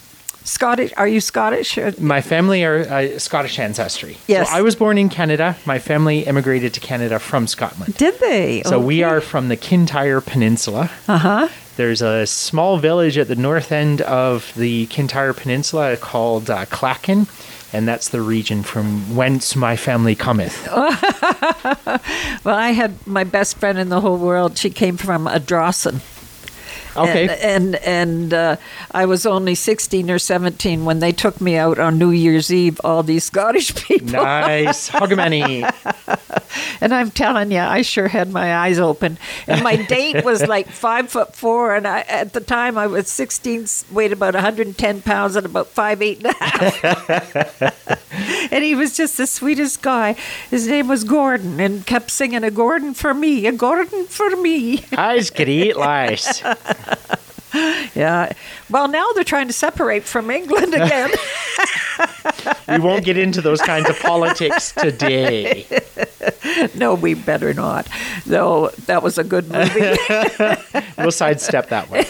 Scottish? 0.44 0.92
Are 0.96 1.08
you 1.08 1.20
Scottish? 1.20 1.78
My 1.98 2.20
family 2.20 2.64
are 2.64 2.78
uh, 2.78 3.18
Scottish 3.18 3.58
ancestry. 3.58 4.16
Yes. 4.26 4.48
So 4.48 4.56
I 4.56 4.62
was 4.62 4.76
born 4.76 4.96
in 4.96 5.08
Canada. 5.08 5.56
My 5.66 5.78
family 5.78 6.20
immigrated 6.20 6.72
to 6.74 6.80
Canada 6.80 7.18
from 7.18 7.46
Scotland. 7.46 7.96
Did 7.96 8.18
they? 8.20 8.62
So 8.62 8.80
we 8.80 9.02
are 9.02 9.20
from 9.20 9.48
the 9.48 9.56
Kintyre 9.56 10.20
Peninsula. 10.20 10.90
Uh 11.08 11.18
huh. 11.18 11.48
There's 11.76 12.00
a 12.00 12.26
small 12.26 12.78
village 12.78 13.18
at 13.18 13.28
the 13.28 13.36
north 13.36 13.70
end 13.70 14.00
of 14.02 14.50
the 14.56 14.86
Kintyre 14.86 15.34
Peninsula 15.34 15.98
called 15.98 16.48
uh, 16.48 16.64
Clachan, 16.66 17.28
and 17.72 17.86
that's 17.86 18.08
the 18.08 18.20
region 18.20 18.62
from 18.62 19.16
whence 19.16 19.56
my 19.56 19.76
family 19.76 20.14
cometh. 20.14 20.68
Well, 22.44 22.54
I 22.54 22.70
had 22.70 23.04
my 23.08 23.24
best 23.24 23.58
friend 23.58 23.76
in 23.76 23.88
the 23.88 24.00
whole 24.00 24.18
world. 24.18 24.56
She 24.56 24.70
came 24.70 24.96
from 24.96 25.26
Ardrossan. 25.26 26.00
Okay. 26.96 27.28
And 27.28 27.76
and, 27.76 27.84
and 27.86 28.34
uh, 28.34 28.56
I 28.92 29.06
was 29.06 29.26
only 29.26 29.54
sixteen 29.54 30.10
or 30.10 30.18
seventeen 30.18 30.84
when 30.84 31.00
they 31.00 31.12
took 31.12 31.40
me 31.40 31.56
out 31.56 31.78
on 31.78 31.98
New 31.98 32.10
Year's 32.10 32.52
Eve. 32.52 32.80
All 32.84 33.02
these 33.02 33.24
Scottish 33.24 33.74
people. 33.86 34.08
Nice. 34.08 34.90
Hogmanay. 34.90 35.72
And 36.80 36.94
I'm 36.94 37.10
telling 37.10 37.50
you, 37.50 37.58
I 37.58 37.82
sure 37.82 38.08
had 38.08 38.30
my 38.30 38.56
eyes 38.56 38.78
open. 38.78 39.18
And 39.46 39.62
my 39.62 39.76
date 39.88 40.24
was 40.24 40.46
like 40.46 40.68
five 40.68 41.10
foot 41.10 41.34
four, 41.34 41.74
and 41.74 41.86
I, 41.86 42.00
at 42.00 42.32
the 42.32 42.40
time 42.40 42.78
I 42.78 42.86
was 42.86 43.08
16, 43.08 43.66
weighed 43.90 44.12
about 44.12 44.34
110 44.34 45.02
pounds, 45.02 45.36
and 45.36 45.46
about 45.46 45.68
five 45.68 46.02
eight 46.02 46.18
and 46.18 46.26
a 46.26 46.44
half. 46.44 48.52
and 48.52 48.64
he 48.64 48.74
was 48.74 48.96
just 48.96 49.16
the 49.16 49.26
sweetest 49.26 49.82
guy. 49.82 50.16
His 50.50 50.68
name 50.68 50.88
was 50.88 51.04
Gordon, 51.04 51.60
and 51.60 51.86
kept 51.86 52.10
singing 52.10 52.44
a 52.44 52.50
Gordon 52.50 52.94
for 52.94 53.14
me, 53.14 53.46
a 53.46 53.52
Gordon 53.52 54.06
for 54.06 54.36
me. 54.36 54.84
I's 54.96 55.30
great, 55.30 55.76
lass. 55.76 56.42
Yeah. 57.94 58.32
Well, 58.68 58.88
now 58.88 59.12
they're 59.14 59.24
trying 59.24 59.46
to 59.46 59.52
separate 59.54 60.02
from 60.04 60.30
England 60.30 60.74
again. 60.74 61.10
We 62.68 62.78
won't 62.78 63.04
get 63.04 63.16
into 63.16 63.40
those 63.40 63.62
kinds 63.62 63.88
of 63.88 63.98
politics 63.98 64.72
today. 64.72 65.64
no, 66.74 66.94
we 66.94 67.14
better 67.14 67.54
not. 67.54 67.88
Though 68.26 68.68
that 68.84 69.02
was 69.02 69.16
a 69.16 69.24
good 69.24 69.50
movie. 69.50 69.96
We'll 70.98 71.10
sidestep 71.10 71.70
that 71.70 71.88
one. 71.88 72.04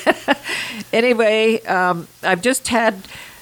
anyway, 0.93 1.61
um, 1.63 2.09
I've 2.25 2.43
just 2.43 2.67
had 2.67 2.97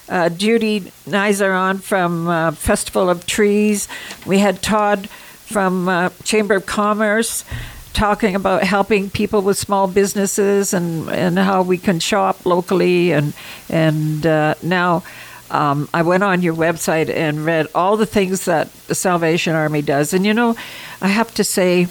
uh, 0.07 0.29
Judy 0.29 0.81
Nizer 1.07 1.57
on 1.57 1.79
from 1.79 2.27
uh, 2.27 2.51
Festival 2.51 3.09
of 3.09 3.25
Trees. 3.25 3.87
We 4.27 4.37
had 4.39 4.61
Todd 4.61 5.09
from 5.09 5.87
uh, 5.87 6.09
Chamber 6.23 6.55
of 6.55 6.67
Commerce 6.67 7.45
talking 7.95 8.35
about 8.35 8.63
helping 8.63 9.09
people 9.09 9.41
with 9.41 9.57
small 9.57 9.87
businesses 9.87 10.73
and, 10.73 11.09
and 11.09 11.39
how 11.39 11.63
we 11.63 11.77
can 11.77 11.99
shop 11.99 12.45
locally. 12.45 13.11
And, 13.11 13.33
and 13.69 14.25
uh, 14.25 14.55
now 14.61 15.03
um, 15.49 15.89
I 15.93 16.01
went 16.01 16.23
on 16.23 16.41
your 16.41 16.53
website 16.53 17.09
and 17.09 17.45
read 17.45 17.67
all 17.73 17.97
the 17.97 18.05
things 18.05 18.45
that 18.45 18.71
the 18.87 18.95
Salvation 18.95 19.55
Army 19.55 19.81
does. 19.81 20.13
And 20.13 20.25
you 20.25 20.33
know, 20.33 20.55
I 21.01 21.07
have 21.07 21.33
to 21.35 21.43
say, 21.43 21.87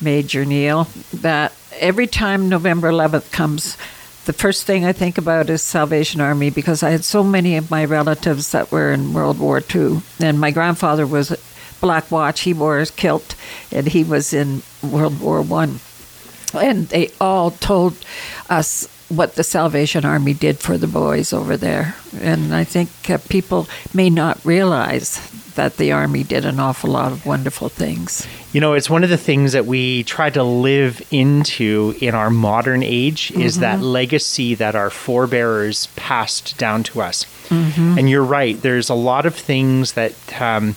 Major 0.00 0.44
Neil, 0.44 0.86
that 1.12 1.52
every 1.72 2.06
time 2.06 2.48
November 2.48 2.90
11th 2.90 3.32
comes, 3.32 3.76
the 4.26 4.32
first 4.32 4.66
thing 4.66 4.84
I 4.84 4.92
think 4.92 5.18
about 5.18 5.50
is 5.50 5.62
Salvation 5.62 6.20
Army 6.20 6.50
because 6.50 6.82
I 6.82 6.90
had 6.90 7.04
so 7.04 7.24
many 7.24 7.56
of 7.56 7.70
my 7.70 7.84
relatives 7.84 8.52
that 8.52 8.70
were 8.70 8.92
in 8.92 9.12
World 9.14 9.38
War 9.38 9.62
II. 9.74 10.02
And 10.20 10.38
my 10.38 10.50
grandfather 10.50 11.06
was 11.06 11.32
Black 11.80 12.10
Watch, 12.10 12.40
he 12.40 12.52
wore 12.52 12.78
his 12.78 12.90
kilt, 12.90 13.34
and 13.70 13.86
he 13.88 14.04
was 14.04 14.32
in 14.32 14.62
World 14.82 15.20
War 15.20 15.42
One. 15.42 15.80
And 16.54 16.88
they 16.88 17.10
all 17.20 17.50
told 17.50 17.96
us 18.48 18.88
what 19.08 19.34
the 19.36 19.44
Salvation 19.44 20.04
Army 20.04 20.34
did 20.34 20.58
for 20.58 20.76
the 20.76 20.86
boys 20.86 21.32
over 21.32 21.56
there. 21.56 21.94
And 22.20 22.54
I 22.54 22.64
think 22.64 22.90
uh, 23.08 23.18
people 23.28 23.66
may 23.94 24.10
not 24.10 24.44
realize 24.44 25.30
that 25.54 25.76
the 25.76 25.90
Army 25.92 26.22
did 26.22 26.44
an 26.44 26.60
awful 26.60 26.90
lot 26.90 27.10
of 27.10 27.26
wonderful 27.26 27.68
things. 27.68 28.26
You 28.52 28.60
know, 28.60 28.74
it's 28.74 28.88
one 28.88 29.02
of 29.02 29.10
the 29.10 29.16
things 29.16 29.52
that 29.52 29.66
we 29.66 30.04
try 30.04 30.30
to 30.30 30.42
live 30.42 31.02
into 31.10 31.94
in 32.00 32.14
our 32.14 32.30
modern 32.30 32.82
age 32.82 33.32
is 33.32 33.58
that 33.58 33.80
legacy 33.80 34.54
that 34.54 34.76
our 34.76 34.88
forebears 34.88 35.88
passed 35.96 36.56
down 36.58 36.82
to 36.84 37.00
us. 37.00 37.26
And 37.50 38.08
you're 38.08 38.22
right, 38.22 38.60
there's 38.60 38.88
a 38.88 38.94
lot 38.94 39.26
of 39.26 39.34
things 39.34 39.92
that 39.94 40.14
um, 40.40 40.76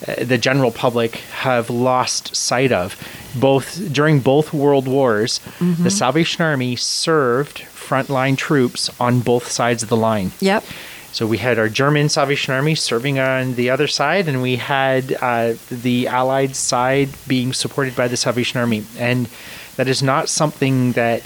the 0.00 0.38
general 0.38 0.70
public 0.70 1.16
have 1.40 1.70
lost 1.70 2.36
sight 2.36 2.72
of. 2.72 2.96
Both 3.34 3.92
during 3.92 4.20
both 4.20 4.52
world 4.52 4.86
wars, 4.88 5.40
the 5.60 5.90
Salvation 5.90 6.42
Army 6.42 6.76
served 6.76 7.58
frontline 7.58 8.36
troops 8.36 8.90
on 9.00 9.20
both 9.20 9.50
sides 9.50 9.82
of 9.82 9.88
the 9.88 9.96
line. 9.96 10.32
Yep. 10.40 10.64
So 11.12 11.26
we 11.26 11.38
had 11.38 11.58
our 11.58 11.70
German 11.70 12.10
Salvation 12.10 12.52
Army 12.52 12.74
serving 12.74 13.18
on 13.18 13.54
the 13.54 13.70
other 13.70 13.86
side, 13.86 14.28
and 14.28 14.42
we 14.42 14.56
had 14.56 15.16
uh, 15.22 15.54
the 15.70 16.08
Allied 16.08 16.54
side 16.54 17.08
being 17.26 17.54
supported 17.54 17.96
by 17.96 18.06
the 18.06 18.18
Salvation 18.18 18.60
Army. 18.60 18.84
And 18.98 19.28
that 19.76 19.88
is 19.88 20.02
not 20.02 20.28
something 20.28 20.92
that 20.92 21.22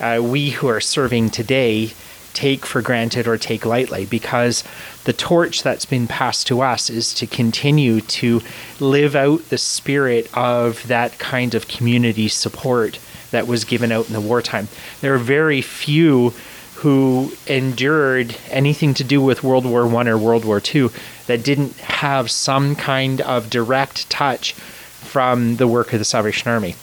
uh, 0.00 0.20
we 0.22 0.50
who 0.50 0.66
are 0.66 0.80
serving 0.80 1.30
today 1.30 1.92
take 2.38 2.64
for 2.64 2.80
granted 2.80 3.26
or 3.26 3.36
take 3.36 3.66
lightly 3.66 4.06
because 4.06 4.62
the 5.02 5.12
torch 5.12 5.64
that's 5.64 5.84
been 5.84 6.06
passed 6.06 6.46
to 6.46 6.60
us 6.60 6.88
is 6.88 7.12
to 7.12 7.26
continue 7.26 8.00
to 8.00 8.40
live 8.78 9.16
out 9.16 9.48
the 9.48 9.58
spirit 9.58 10.30
of 10.34 10.86
that 10.86 11.18
kind 11.18 11.56
of 11.56 11.66
community 11.66 12.28
support 12.28 13.00
that 13.32 13.48
was 13.48 13.64
given 13.64 13.90
out 13.90 14.06
in 14.06 14.12
the 14.12 14.20
wartime. 14.20 14.68
There 15.00 15.12
are 15.14 15.18
very 15.18 15.60
few 15.60 16.32
who 16.76 17.32
endured 17.48 18.36
anything 18.50 18.94
to 18.94 19.02
do 19.02 19.20
with 19.20 19.42
World 19.42 19.66
War 19.66 19.84
One 19.88 20.06
or 20.06 20.16
World 20.16 20.44
War 20.44 20.60
Two 20.60 20.92
that 21.26 21.42
didn't 21.42 21.76
have 21.78 22.30
some 22.30 22.76
kind 22.76 23.20
of 23.22 23.50
direct 23.50 24.08
touch 24.08 24.52
from 24.52 25.56
the 25.56 25.66
work 25.66 25.92
of 25.92 25.98
the 25.98 26.04
Salvation 26.04 26.52
Army. 26.52 26.76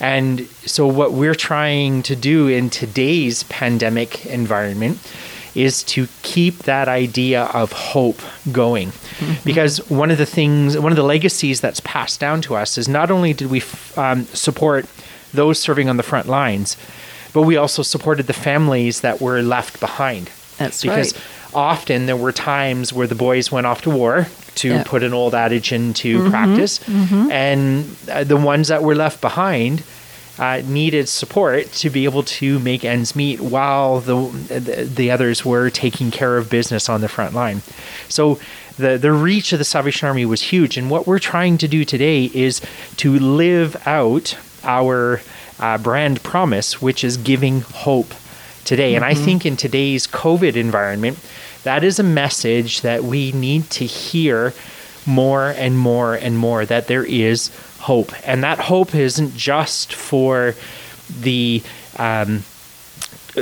And 0.00 0.46
so, 0.64 0.86
what 0.86 1.12
we're 1.12 1.34
trying 1.34 2.02
to 2.04 2.14
do 2.14 2.46
in 2.46 2.70
today's 2.70 3.42
pandemic 3.44 4.26
environment 4.26 4.98
is 5.54 5.82
to 5.82 6.06
keep 6.22 6.58
that 6.58 6.86
idea 6.88 7.44
of 7.46 7.72
hope 7.72 8.20
going. 8.52 8.92
Because 9.44 9.78
one 9.90 10.10
of 10.10 10.18
the 10.18 10.26
things, 10.26 10.78
one 10.78 10.92
of 10.92 10.96
the 10.96 11.02
legacies 11.02 11.60
that's 11.60 11.80
passed 11.80 12.20
down 12.20 12.40
to 12.42 12.54
us 12.54 12.78
is 12.78 12.88
not 12.88 13.10
only 13.10 13.32
did 13.32 13.50
we 13.50 13.62
um, 13.96 14.24
support 14.26 14.86
those 15.32 15.58
serving 15.58 15.88
on 15.88 15.96
the 15.96 16.02
front 16.04 16.28
lines, 16.28 16.76
but 17.32 17.42
we 17.42 17.56
also 17.56 17.82
supported 17.82 18.26
the 18.26 18.32
families 18.32 19.00
that 19.00 19.20
were 19.20 19.42
left 19.42 19.80
behind. 19.80 20.30
That's 20.58 20.82
because 20.82 21.12
right. 21.14 21.54
often 21.54 22.06
there 22.06 22.16
were 22.16 22.32
times 22.32 22.92
where 22.92 23.06
the 23.06 23.14
boys 23.14 23.50
went 23.50 23.66
off 23.66 23.82
to 23.82 23.90
war 23.90 24.28
to 24.62 24.68
Yeah. 24.68 24.82
put 24.84 25.02
an 25.02 25.12
old 25.12 25.34
adage 25.34 25.72
into 25.72 26.20
Mhm, 26.22 26.30
practice, 26.30 26.80
mhm. 26.86 27.30
and 27.30 27.84
uh, 28.10 28.24
the 28.24 28.36
ones 28.36 28.68
that 28.68 28.82
were 28.82 28.94
left 28.94 29.20
behind 29.20 29.82
uh, 30.38 30.62
needed 30.68 31.08
support 31.08 31.72
to 31.72 31.90
be 31.90 32.04
able 32.04 32.22
to 32.22 32.58
make 32.60 32.84
ends 32.84 33.16
meet 33.16 33.40
while 33.40 33.98
the, 34.00 34.14
the 34.48 34.84
the 34.84 35.10
others 35.10 35.44
were 35.44 35.68
taking 35.68 36.10
care 36.12 36.36
of 36.38 36.48
business 36.48 36.88
on 36.88 37.00
the 37.00 37.08
front 37.08 37.34
line. 37.34 37.60
So 38.08 38.38
the 38.78 38.96
the 38.98 39.10
reach 39.10 39.52
of 39.52 39.58
the 39.58 39.64
Salvation 39.64 40.06
Army 40.06 40.24
was 40.24 40.40
huge, 40.52 40.78
and 40.78 40.88
what 40.90 41.06
we're 41.08 41.18
trying 41.18 41.58
to 41.58 41.66
do 41.66 41.84
today 41.84 42.30
is 42.32 42.60
to 42.98 43.18
live 43.18 43.76
out 43.84 44.36
our 44.62 45.20
uh, 45.58 45.76
brand 45.78 46.22
promise, 46.22 46.80
which 46.80 47.02
is 47.02 47.16
giving 47.16 47.62
hope 47.62 48.14
today. 48.64 48.94
And 48.94 49.04
I 49.04 49.14
Mhm. 49.14 49.24
think 49.24 49.46
in 49.46 49.56
today's 49.56 50.06
COVID 50.06 50.54
environment, 50.54 51.18
that 51.64 51.82
is 51.84 51.98
a 51.98 52.02
message 52.02 52.80
that 52.82 53.04
we 53.04 53.32
need 53.32 53.68
to 53.70 53.84
hear 53.84 54.52
more 55.06 55.48
and 55.56 55.78
more 55.78 56.14
and 56.14 56.36
more 56.38 56.64
that 56.66 56.86
there 56.86 57.04
is 57.04 57.50
hope. 57.80 58.12
And 58.26 58.42
that 58.44 58.58
hope 58.58 58.94
isn't 58.94 59.36
just 59.36 59.92
for 59.94 60.54
the 61.20 61.62
um, 61.96 62.44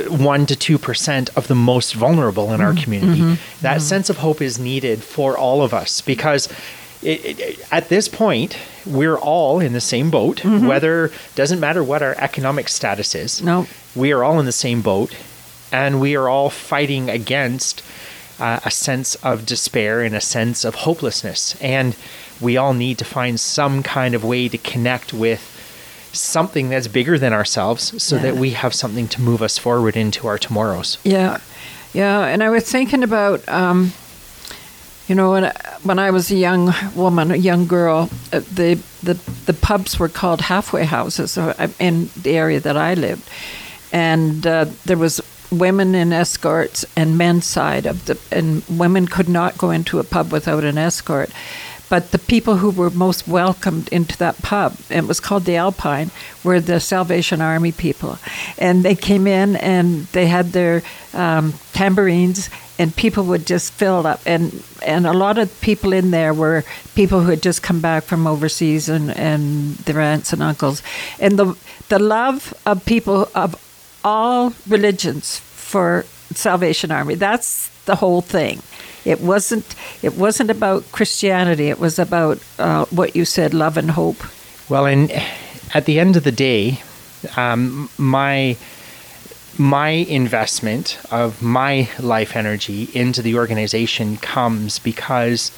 1 0.09 0.45
to 0.45 0.77
2% 0.77 1.29
of 1.35 1.47
the 1.47 1.55
most 1.55 1.93
vulnerable 1.93 2.53
in 2.53 2.61
our 2.61 2.73
Mhm, 2.73 2.83
community. 2.83 3.21
mhm, 3.21 3.37
That 3.61 3.77
mhm. 3.79 3.81
sense 3.81 4.09
of 4.09 4.17
hope 4.17 4.41
is 4.41 4.59
needed 4.59 5.03
for 5.03 5.37
all 5.37 5.61
of 5.63 5.73
us 5.73 6.01
because 6.01 6.47
it, 7.03 7.25
it, 7.25 7.59
at 7.71 7.89
this 7.89 8.07
point, 8.07 8.55
we're 8.85 9.17
all 9.17 9.59
in 9.59 9.73
the 9.73 9.81
same 9.81 10.09
boat, 10.09 10.41
Mhm. 10.43 10.67
whether 10.67 11.11
doesn't 11.35 11.59
matter 11.59 11.83
what 11.83 12.01
our 12.01 12.15
economic 12.19 12.69
status 12.69 13.13
is. 13.15 13.41
No. 13.41 13.67
We 13.95 14.11
are 14.11 14.23
all 14.23 14.39
in 14.39 14.45
the 14.45 14.51
same 14.51 14.81
boat 14.81 15.11
and 15.71 15.99
we 15.99 16.15
are 16.15 16.29
all 16.29 16.49
fighting 16.49 17.09
against 17.09 17.83
uh, 18.39 18.59
a 18.63 18.71
sense 18.71 19.15
of 19.15 19.45
despair 19.45 20.01
and 20.01 20.15
a 20.15 20.21
sense 20.21 20.63
of 20.63 20.75
hopelessness. 20.75 21.55
And 21.61 21.95
we 22.39 22.57
all 22.57 22.73
need 22.73 22.97
to 22.99 23.05
find 23.05 23.39
some 23.39 23.83
kind 23.83 24.13
of 24.13 24.23
way 24.23 24.47
to 24.47 24.57
connect 24.57 25.13
with 25.13 25.53
something 26.13 26.69
that's 26.69 26.87
bigger 26.87 27.17
than 27.17 27.33
ourselves 27.33 28.01
so 28.01 28.17
that 28.17 28.35
we 28.35 28.51
have 28.51 28.73
something 28.73 29.07
to 29.07 29.21
move 29.21 29.41
us 29.41 29.57
forward 29.57 29.95
into 29.95 30.27
our 30.27 30.37
tomorrows. 30.37 30.97
Yeah, 31.03 31.39
yeah. 31.93 32.25
And 32.25 32.43
I 32.43 32.49
was 32.49 32.69
thinking 32.69 33.03
about, 33.03 33.47
um, 33.49 33.91
you 35.07 35.15
know, 35.15 35.31
when 35.31 35.45
I, 35.45 35.53
when 35.83 35.99
I 35.99 36.11
was 36.11 36.31
a 36.31 36.35
young 36.35 36.73
woman, 36.95 37.31
a 37.31 37.35
young 37.35 37.67
girl, 37.67 38.09
uh, 38.33 38.39
the 38.39 38.79
the 39.03 39.13
the 39.45 39.53
pubs 39.53 39.99
were 39.99 40.09
called 40.09 40.41
halfway 40.41 40.85
houses 40.85 41.37
uh, 41.37 41.67
in 41.79 42.09
the 42.21 42.37
area 42.37 42.59
that 42.59 42.77
I 42.77 42.93
lived, 42.93 43.29
and 43.91 44.45
uh, 44.45 44.65
there 44.85 44.97
was 44.97 45.21
women 45.51 45.95
in 45.95 46.11
escorts 46.11 46.85
and 46.95 47.17
men's 47.17 47.45
side 47.45 47.85
of 47.85 48.05
the 48.05 48.17
and 48.31 48.63
women 48.69 49.07
could 49.07 49.29
not 49.29 49.57
go 49.57 49.71
into 49.71 49.99
a 49.99 50.03
pub 50.03 50.31
without 50.31 50.63
an 50.63 50.77
escort. 50.77 51.29
But 51.89 52.11
the 52.11 52.19
people 52.19 52.57
who 52.57 52.69
were 52.69 52.89
most 52.89 53.29
welcomed 53.29 53.87
into 53.89 54.17
that 54.17 54.41
pub 54.41 54.75
it 54.89 55.07
was 55.07 55.21
called 55.21 55.45
the 55.45 55.55
alpine 55.55 56.11
were 56.43 56.59
the 56.59 56.79
salvation 56.79 57.39
army 57.41 57.71
people. 57.71 58.19
And 58.57 58.83
they 58.83 58.95
came 58.95 59.25
in 59.25 59.55
and 59.55 60.05
they 60.07 60.27
had 60.27 60.51
their 60.51 60.83
um, 61.13 61.53
tambourines 61.71 62.49
and 62.79 62.95
people 62.95 63.23
would 63.23 63.45
just 63.45 63.71
fill 63.73 64.05
up. 64.05 64.21
And 64.25 64.63
and 64.85 65.07
a 65.07 65.13
lot 65.13 65.37
of 65.37 65.61
people 65.61 65.93
in 65.93 66.11
there 66.11 66.33
were 66.33 66.63
people 66.93 67.21
who 67.21 67.29
had 67.29 67.41
just 67.41 67.63
come 67.63 67.79
back 67.79 68.03
from 68.03 68.27
overseas 68.27 68.89
and 68.89 69.11
and 69.11 69.75
their 69.85 70.01
aunts 70.01 70.33
and 70.33 70.43
uncles. 70.43 70.83
And 71.19 71.39
the 71.39 71.55
the 71.87 71.99
love 71.99 72.53
of 72.65 72.85
people 72.85 73.29
of 73.33 73.55
all 74.07 74.53
religions 74.67 75.39
for 75.39 76.05
Salvation 76.33 76.91
Army. 76.91 77.15
That's 77.15 77.69
the 77.85 77.95
whole 77.95 78.21
thing. 78.21 78.61
It 79.03 79.19
wasn't. 79.21 79.75
It 80.01 80.15
wasn't 80.15 80.49
about 80.49 80.91
Christianity. 80.91 81.67
It 81.69 81.79
was 81.79 81.99
about 81.99 82.39
uh, 82.57 82.85
what 82.85 83.15
you 83.15 83.25
said, 83.25 83.53
love 83.53 83.77
and 83.77 83.91
hope. 83.91 84.17
Well, 84.69 84.85
and 84.85 85.11
at 85.73 85.85
the 85.85 85.99
end 85.99 86.15
of 86.15 86.23
the 86.23 86.31
day, 86.31 86.81
um, 87.35 87.89
my 87.97 88.57
my 89.57 89.89
investment 89.89 90.99
of 91.11 91.41
my 91.41 91.89
life 91.99 92.35
energy 92.35 92.89
into 92.93 93.21
the 93.21 93.35
organization 93.35 94.17
comes 94.17 94.79
because 94.79 95.51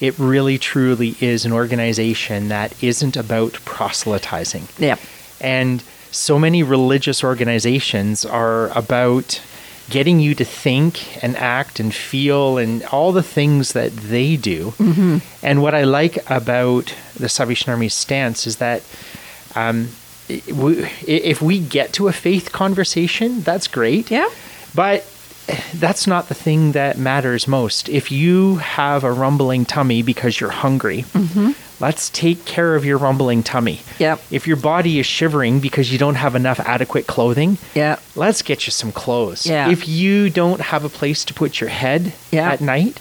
it 0.00 0.18
really 0.18 0.58
truly 0.58 1.16
is 1.20 1.44
an 1.44 1.52
organization 1.52 2.48
that 2.48 2.70
isn't 2.82 3.16
about 3.16 3.52
proselytizing. 3.64 4.68
Yeah. 4.78 4.96
And 5.40 5.82
so 6.12 6.38
many 6.38 6.62
religious 6.62 7.22
organizations 7.24 8.24
are 8.24 8.68
about 8.76 9.40
getting 9.88 10.20
you 10.20 10.34
to 10.36 10.44
think 10.44 11.22
and 11.22 11.36
act 11.36 11.80
and 11.80 11.92
feel 11.92 12.58
and 12.58 12.84
all 12.92 13.10
the 13.12 13.22
things 13.24 13.72
that 13.72 13.90
they 13.96 14.36
do. 14.36 14.72
Mhm. 14.78 15.20
And 15.42 15.62
what 15.62 15.74
I 15.74 15.82
like 15.82 16.18
about 16.30 16.94
the 17.18 17.28
Salvation 17.28 17.70
Army's 17.72 17.94
stance 17.94 18.46
is 18.46 18.56
that 18.56 18.82
um, 19.56 19.88
i- 20.28 20.40
we- 20.52 20.84
i- 20.84 20.88
if 21.08 21.42
we 21.42 21.58
get 21.58 21.92
to 21.94 22.06
a 22.06 22.12
faith 22.12 22.52
conversation, 22.52 23.42
that's 23.42 23.66
great. 23.66 24.12
Yeah. 24.12 24.28
But 24.74 25.04
that's 25.74 26.06
not 26.06 26.28
the 26.28 26.34
thing 26.34 26.72
that 26.72 26.98
matters 26.98 27.46
most. 27.48 27.88
If 27.88 28.10
you 28.12 28.56
have 28.56 29.04
a 29.04 29.12
rumbling 29.12 29.64
tummy 29.64 30.02
because 30.02 30.40
you're 30.40 30.50
hungry, 30.50 31.04
Mhm. 31.14 31.54
let's 31.80 32.08
take 32.10 32.44
care 32.44 32.74
of 32.74 32.84
your 32.84 32.98
rumbling 32.98 33.42
tummy. 33.42 33.80
Yep. 33.98 34.22
If 34.30 34.46
your 34.46 34.56
body 34.56 34.98
is 34.98 35.06
shivering 35.06 35.60
because 35.60 35.90
you 35.92 35.98
don't 35.98 36.16
have 36.16 36.34
enough 36.34 36.60
adequate 36.60 37.06
clothing, 37.06 37.58
Yeah. 37.74 37.96
let's 38.14 38.42
get 38.42 38.66
you 38.66 38.70
some 38.70 38.92
clothes. 38.92 39.46
Yeah. 39.46 39.70
If 39.70 39.88
you 39.88 40.30
don't 40.30 40.60
have 40.60 40.84
a 40.84 40.88
place 40.88 41.24
to 41.24 41.34
put 41.34 41.60
your 41.60 41.70
head 41.70 42.12
Yeah. 42.30 42.50
at 42.50 42.60
night, 42.60 42.98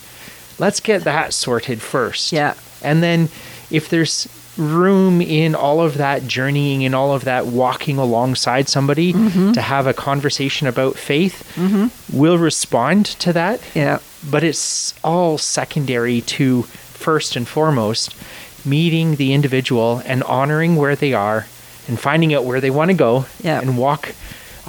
let's 0.60 0.80
get 0.80 1.04
that 1.04 1.34
sorted 1.34 1.82
first. 1.82 2.32
Yeah. 2.32 2.54
And 2.82 3.04
then 3.04 3.30
if 3.70 3.90
there's 3.90 4.28
room 4.60 5.22
in 5.22 5.56
all 5.56 5.82
of 5.82 5.98
that 5.98 6.28
journeying 6.28 6.82
in 6.82 6.94
all 6.94 7.14
of 7.16 7.24
that 7.24 7.48
walking 7.48 7.98
alongside 7.98 8.68
somebody 8.68 9.14
Mhm. 9.14 9.54
to 9.54 9.62
have 9.62 9.88
a 9.88 9.94
conversation 9.94 10.68
about 10.68 10.98
faith, 10.98 11.44
Mhm. 11.56 11.90
we'll 12.12 12.38
respond 12.38 13.06
to 13.20 13.32
that. 13.34 13.62
Yeah. 13.74 14.00
But 14.30 14.44
it's 14.44 14.94
all 15.04 15.38
secondary 15.38 16.22
to 16.22 16.64
first 16.94 17.36
and 17.38 17.48
foremost 17.48 18.14
meeting 18.66 19.16
the 19.16 19.34
individual 19.34 20.02
and 20.06 20.22
honoring 20.24 20.76
where 20.76 20.96
they 20.96 21.14
are 21.14 21.48
and 21.88 21.98
finding 22.00 22.34
out 22.34 22.44
where 22.44 22.60
they 22.60 22.70
want 22.70 22.90
to 22.90 22.94
go 22.94 23.26
Yeah. 23.42 23.60
and 23.62 23.78
walk 23.78 24.10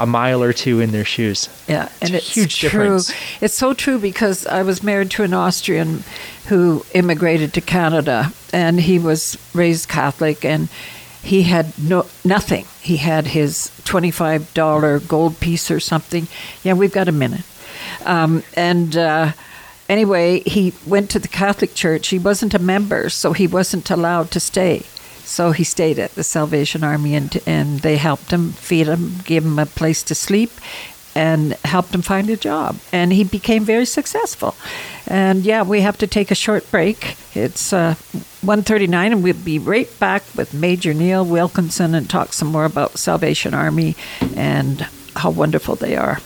a 0.02 0.06
mile 0.06 0.42
or 0.42 0.52
two 0.52 0.80
in 0.80 0.90
their 0.90 1.04
shoes. 1.04 1.48
Yeah, 1.68 1.88
and 2.00 2.10
a 2.10 2.16
it's 2.16 2.34
huge 2.34 2.58
true. 2.58 2.68
difference. 2.68 3.12
It's 3.40 3.54
so 3.54 3.74
true 3.74 3.98
because 3.98 4.46
I 4.46 4.62
was 4.62 4.82
married 4.82 5.10
to 5.12 5.22
an 5.22 5.34
Austrian 5.34 6.04
who 6.48 6.84
immigrated 6.94 7.52
to 7.54 7.60
Canada, 7.60 8.32
and 8.52 8.80
he 8.80 8.98
was 8.98 9.36
raised 9.54 9.88
Catholic, 9.88 10.44
and 10.44 10.68
he 11.22 11.42
had 11.42 11.78
no 11.78 12.06
nothing. 12.24 12.64
He 12.80 12.96
had 12.96 13.26
his 13.28 13.70
twenty-five 13.84 14.52
dollar 14.54 14.98
gold 15.00 15.38
piece 15.40 15.70
or 15.70 15.80
something. 15.80 16.28
Yeah, 16.62 16.72
we've 16.74 16.92
got 16.92 17.08
a 17.08 17.12
minute. 17.12 17.44
Um, 18.04 18.42
and 18.54 18.96
uh, 18.96 19.32
anyway, 19.88 20.40
he 20.40 20.72
went 20.86 21.10
to 21.10 21.18
the 21.18 21.28
Catholic 21.28 21.74
Church. 21.74 22.08
He 22.08 22.18
wasn't 22.18 22.54
a 22.54 22.58
member, 22.58 23.10
so 23.10 23.32
he 23.32 23.46
wasn't 23.46 23.90
allowed 23.90 24.30
to 24.30 24.40
stay. 24.40 24.82
So 25.30 25.52
he 25.52 25.62
stayed 25.62 26.00
at 26.00 26.16
the 26.16 26.24
Salvation 26.24 26.82
Army, 26.82 27.14
and 27.14 27.38
and 27.46 27.80
they 27.80 27.96
helped 27.96 28.32
him, 28.32 28.52
feed 28.52 28.88
him, 28.88 29.18
gave 29.24 29.44
him 29.44 29.60
a 29.60 29.66
place 29.66 30.02
to 30.02 30.14
sleep, 30.14 30.50
and 31.14 31.52
helped 31.64 31.94
him 31.94 32.02
find 32.02 32.28
a 32.30 32.36
job. 32.36 32.80
And 32.92 33.12
he 33.12 33.22
became 33.22 33.64
very 33.64 33.86
successful. 33.86 34.56
And 35.06 35.44
yeah, 35.44 35.62
we 35.62 35.82
have 35.82 35.96
to 35.98 36.08
take 36.08 36.32
a 36.32 36.34
short 36.34 36.68
break. 36.72 37.16
It's 37.34 37.72
uh, 37.72 37.94
1.39, 38.44 38.92
and 38.92 39.22
we'll 39.22 39.34
be 39.34 39.60
right 39.60 39.88
back 40.00 40.24
with 40.36 40.52
Major 40.52 40.92
Neil 40.92 41.24
Wilkinson 41.24 41.94
and 41.94 42.10
talk 42.10 42.32
some 42.32 42.48
more 42.48 42.64
about 42.64 42.98
Salvation 42.98 43.54
Army 43.54 43.94
and 44.34 44.80
how 45.14 45.30
wonderful 45.30 45.76
they 45.76 45.96
are. 45.96 46.18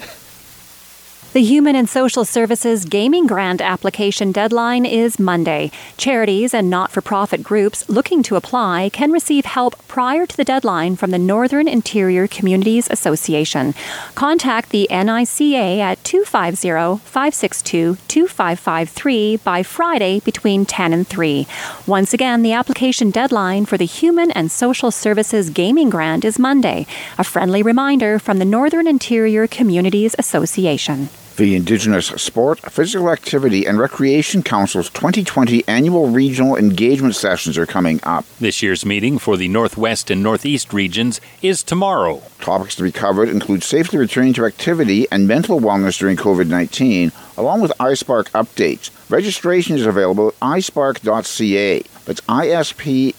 The 1.34 1.42
Human 1.42 1.74
and 1.74 1.88
Social 1.88 2.24
Services 2.24 2.84
Gaming 2.84 3.26
Grant 3.26 3.60
application 3.60 4.30
deadline 4.30 4.86
is 4.86 5.18
Monday. 5.18 5.72
Charities 5.96 6.54
and 6.54 6.70
not 6.70 6.92
for 6.92 7.00
profit 7.00 7.42
groups 7.42 7.88
looking 7.88 8.22
to 8.22 8.36
apply 8.36 8.88
can 8.92 9.10
receive 9.10 9.44
help 9.44 9.74
prior 9.88 10.26
to 10.26 10.36
the 10.36 10.44
deadline 10.44 10.94
from 10.94 11.10
the 11.10 11.18
Northern 11.18 11.66
Interior 11.66 12.28
Communities 12.28 12.86
Association. 12.88 13.74
Contact 14.14 14.70
the 14.70 14.86
NICA 14.88 15.80
at 15.80 16.04
250 16.04 17.02
562 17.04 17.96
2553 18.06 19.36
by 19.38 19.64
Friday 19.64 20.20
between 20.20 20.64
10 20.64 20.92
and 20.92 21.08
3. 21.08 21.48
Once 21.84 22.14
again, 22.14 22.42
the 22.42 22.52
application 22.52 23.10
deadline 23.10 23.66
for 23.66 23.76
the 23.76 23.86
Human 23.86 24.30
and 24.30 24.52
Social 24.52 24.92
Services 24.92 25.50
Gaming 25.50 25.90
Grant 25.90 26.24
is 26.24 26.38
Monday. 26.38 26.86
A 27.18 27.24
friendly 27.24 27.60
reminder 27.60 28.20
from 28.20 28.38
the 28.38 28.44
Northern 28.44 28.86
Interior 28.86 29.48
Communities 29.48 30.14
Association. 30.16 31.08
The 31.36 31.56
Indigenous 31.56 32.06
Sport, 32.06 32.60
Physical 32.60 33.10
Activity 33.10 33.66
and 33.66 33.76
Recreation 33.76 34.44
Council's 34.44 34.88
2020 34.90 35.66
annual 35.66 36.06
regional 36.08 36.54
engagement 36.56 37.16
sessions 37.16 37.58
are 37.58 37.66
coming 37.66 37.98
up. 38.04 38.24
This 38.38 38.62
year's 38.62 38.86
meeting 38.86 39.18
for 39.18 39.36
the 39.36 39.48
Northwest 39.48 40.12
and 40.12 40.22
Northeast 40.22 40.72
regions 40.72 41.20
is 41.42 41.64
tomorrow. 41.64 42.22
Topics 42.38 42.76
to 42.76 42.84
be 42.84 42.92
covered 42.92 43.28
include 43.28 43.64
safely 43.64 43.98
returning 43.98 44.32
to 44.34 44.46
activity 44.46 45.08
and 45.10 45.26
mental 45.26 45.58
wellness 45.58 45.98
during 45.98 46.16
COVID 46.16 46.46
19, 46.46 47.10
along 47.36 47.60
with 47.62 47.72
ISPARC 47.80 48.30
updates. 48.30 48.90
Registration 49.10 49.74
is 49.76 49.86
available 49.86 50.28
at 50.28 50.34
isparc.ca. 50.38 51.82
That's 52.04 52.20
isparc.ca. 52.20 53.14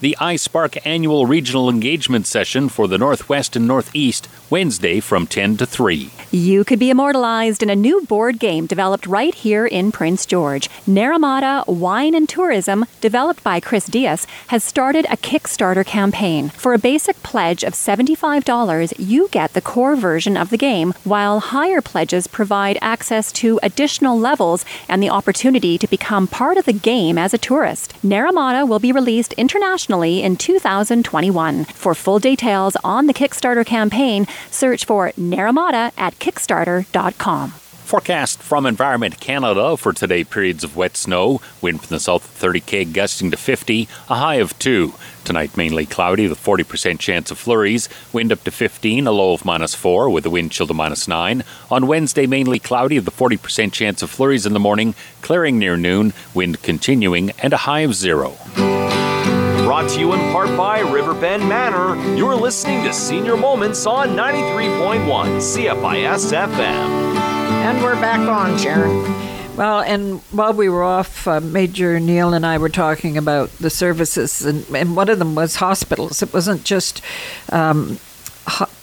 The 0.00 0.16
ISPARC 0.20 0.78
annual 0.84 1.26
regional 1.26 1.68
engagement 1.68 2.28
session 2.28 2.68
for 2.68 2.86
the 2.86 2.98
Northwest 2.98 3.56
and 3.56 3.66
Northeast, 3.66 4.28
Wednesday 4.48 5.00
from 5.00 5.26
10 5.26 5.56
to 5.56 5.66
3. 5.66 6.12
You 6.30 6.62
could 6.62 6.78
be 6.78 6.90
immortalized 6.90 7.64
in 7.64 7.70
a 7.70 7.74
new 7.74 8.02
board 8.02 8.38
game 8.38 8.66
developed 8.66 9.08
right 9.08 9.34
here 9.34 9.66
in 9.66 9.90
Prince 9.90 10.24
George. 10.24 10.68
Naramata 10.86 11.66
Wine 11.66 12.14
and 12.14 12.28
Tourism, 12.28 12.86
developed 13.00 13.42
by 13.42 13.58
Chris 13.58 13.86
Diaz, 13.86 14.24
has 14.48 14.62
started 14.62 15.04
a 15.06 15.16
Kickstarter 15.16 15.84
campaign. 15.84 16.50
For 16.50 16.74
a 16.74 16.78
basic 16.78 17.20
pledge 17.24 17.64
of 17.64 17.72
$75, 17.72 18.94
you 18.98 19.26
get 19.32 19.54
the 19.54 19.60
core 19.60 19.96
version 19.96 20.36
of 20.36 20.50
the 20.50 20.56
game, 20.56 20.94
while 21.02 21.40
higher 21.40 21.82
pledges 21.82 22.28
provide 22.28 22.78
access 22.80 23.32
to 23.32 23.58
additional 23.64 24.16
levels 24.16 24.64
and 24.88 25.02
the 25.02 25.10
opportunity 25.10 25.76
to 25.76 25.88
become 25.88 26.28
part 26.28 26.56
of 26.56 26.66
the 26.66 26.72
game 26.72 27.18
as 27.18 27.34
a 27.34 27.38
tourist. 27.38 27.94
Naramata 28.04 28.68
will 28.68 28.78
be 28.78 28.92
released 28.92 29.32
internationally 29.32 29.87
in 29.88 30.36
2021. 30.36 31.64
For 31.64 31.94
full 31.94 32.18
details 32.18 32.76
on 32.84 33.06
the 33.06 33.14
Kickstarter 33.14 33.64
campaign, 33.64 34.26
search 34.50 34.84
for 34.84 35.12
Naramata 35.12 35.92
at 35.96 36.18
Kickstarter.com. 36.18 37.54
Forecast 37.88 38.42
from 38.42 38.66
Environment 38.66 39.18
Canada 39.18 39.74
for 39.78 39.94
today 39.94 40.22
periods 40.22 40.62
of 40.62 40.76
wet 40.76 40.94
snow, 40.94 41.40
wind 41.62 41.80
from 41.80 41.88
the 41.88 41.98
south 41.98 42.38
30k 42.38 42.92
gusting 42.92 43.30
to 43.30 43.38
50, 43.38 43.88
a 44.10 44.14
high 44.14 44.34
of 44.34 44.58
2. 44.58 44.92
Tonight 45.24 45.56
mainly 45.56 45.86
cloudy 45.86 46.28
with 46.28 46.38
40% 46.38 46.98
chance 46.98 47.30
of 47.30 47.38
flurries, 47.38 47.88
wind 48.12 48.30
up 48.30 48.44
to 48.44 48.50
15, 48.50 49.06
a 49.06 49.10
low 49.10 49.32
of 49.32 49.46
minus 49.46 49.74
4 49.74 50.10
with 50.10 50.26
a 50.26 50.30
wind 50.30 50.52
chill 50.52 50.66
to 50.66 50.74
minus 50.74 51.08
9. 51.08 51.42
On 51.70 51.86
Wednesday 51.86 52.26
mainly 52.26 52.58
cloudy 52.58 52.98
with 52.98 53.08
a 53.08 53.10
40% 53.10 53.72
chance 53.72 54.02
of 54.02 54.10
flurries 54.10 54.44
in 54.44 54.52
the 54.52 54.60
morning, 54.60 54.94
clearing 55.22 55.58
near 55.58 55.78
noon, 55.78 56.12
wind 56.34 56.62
continuing 56.62 57.30
and 57.42 57.54
a 57.54 57.64
high 57.68 57.80
of 57.80 57.94
0. 57.94 58.36
Brought 59.68 59.90
to 59.90 60.00
you 60.00 60.14
in 60.14 60.20
part 60.32 60.56
by 60.56 60.80
Riverbend 60.80 61.46
Manor. 61.46 61.94
You're 62.16 62.34
listening 62.34 62.84
to 62.84 62.92
Senior 62.94 63.36
Moments 63.36 63.84
on 63.84 64.16
93.1 64.16 65.06
CFIS 65.42 66.32
FM. 66.32 66.56
And 66.56 67.82
we're 67.82 67.94
back 67.96 68.20
on, 68.20 68.56
Sharon. 68.56 69.04
Well, 69.58 69.80
and 69.80 70.20
while 70.30 70.54
we 70.54 70.70
were 70.70 70.84
off, 70.84 71.28
uh, 71.28 71.40
Major 71.40 72.00
Neil 72.00 72.32
and 72.32 72.46
I 72.46 72.56
were 72.56 72.70
talking 72.70 73.18
about 73.18 73.50
the 73.58 73.68
services, 73.68 74.40
and, 74.42 74.64
and 74.74 74.96
one 74.96 75.10
of 75.10 75.18
them 75.18 75.34
was 75.34 75.56
hospitals. 75.56 76.22
It 76.22 76.32
wasn't 76.32 76.64
just, 76.64 77.02
um, 77.50 77.98
ho- 77.98 78.07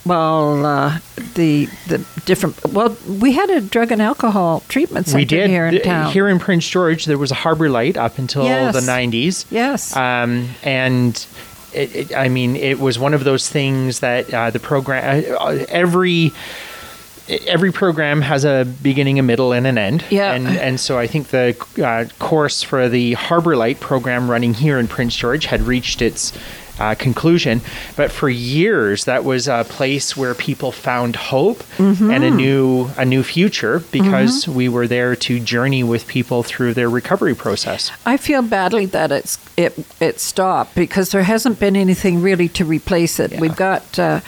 well, 0.05 0.65
uh, 0.65 0.99
the 1.33 1.65
the 1.87 2.05
different. 2.25 2.63
Well, 2.65 2.95
we 3.07 3.31
had 3.33 3.49
a 3.49 3.61
drug 3.61 3.91
and 3.91 4.01
alcohol 4.01 4.63
treatment 4.67 5.07
center 5.07 5.17
we 5.19 5.25
did 5.25 5.49
here 5.49 5.67
in 5.67 5.81
town. 5.81 6.11
Here 6.11 6.27
in 6.29 6.39
Prince 6.39 6.67
George, 6.67 7.05
there 7.05 7.17
was 7.17 7.31
a 7.31 7.35
Harbor 7.35 7.69
Light 7.69 7.97
up 7.97 8.17
until 8.17 8.43
Yes. 8.43 8.73
the 8.75 8.81
90s. 8.81 9.45
Yes. 9.49 9.95
Um, 9.95 10.49
and 10.63 11.25
it, 11.73 11.95
it, 11.95 12.15
I 12.15 12.29
mean, 12.29 12.55
it 12.55 12.79
was 12.79 12.97
one 12.99 13.13
of 13.13 13.23
those 13.23 13.49
things 13.49 13.99
that 13.99 14.33
uh, 14.33 14.49
the 14.51 14.59
program, 14.59 15.25
uh, 15.39 15.65
every 15.69 16.31
every 17.47 17.71
program 17.71 18.21
has 18.21 18.45
a 18.45 18.65
beginning, 18.83 19.17
a 19.17 19.23
middle, 19.23 19.51
and 19.51 19.65
an 19.65 19.77
end. 19.79 20.05
Yeah. 20.11 20.33
And 20.33 20.47
and 20.47 20.79
so 20.79 20.99
I 20.99 21.07
think 21.07 21.29
the 21.29 21.55
uh, 21.83 22.05
course 22.23 22.61
for 22.61 22.87
the 22.87 23.13
Harbor 23.13 23.55
Light 23.55 23.79
program 23.79 24.29
running 24.29 24.53
here 24.53 24.77
in 24.77 24.87
Prince 24.87 25.15
George 25.15 25.45
had 25.47 25.61
reached 25.63 26.01
its. 26.01 26.31
Uh, 26.77 26.93
conclusion, 26.93 27.61
but 27.95 28.11
for 28.11 28.27
years 28.29 29.05
that 29.05 29.23
was 29.23 29.47
a 29.47 29.63
place 29.69 30.17
where 30.17 30.33
people 30.35 30.71
found 30.73 31.15
hope 31.15 31.63
Mm-hmm. 31.77 32.11
and 32.11 32.23
a 32.23 32.29
new 32.29 32.89
a 32.97 33.05
new 33.05 33.23
future 33.23 33.79
because 33.91 34.45
we 34.47 34.67
were 34.67 34.85
there 34.87 35.15
to 35.15 35.39
journey 35.39 35.83
with 35.83 36.05
people 36.05 36.43
through 36.43 36.73
their 36.73 36.89
recovery 36.89 37.33
process. 37.35 37.91
I 38.05 38.17
feel 38.17 38.41
badly 38.41 38.87
that 38.87 39.11
it's 39.11 39.37
it 39.55 39.73
it 40.01 40.19
stopped 40.19 40.75
because 40.75 41.11
there 41.11 41.23
hasn't 41.23 41.59
been 41.59 41.75
anything 41.77 42.21
really 42.21 42.49
to 42.49 42.65
replace 42.65 43.19
it. 43.21 43.39
We've 43.39 43.55
got 43.55 43.97
uh, 43.97 44.19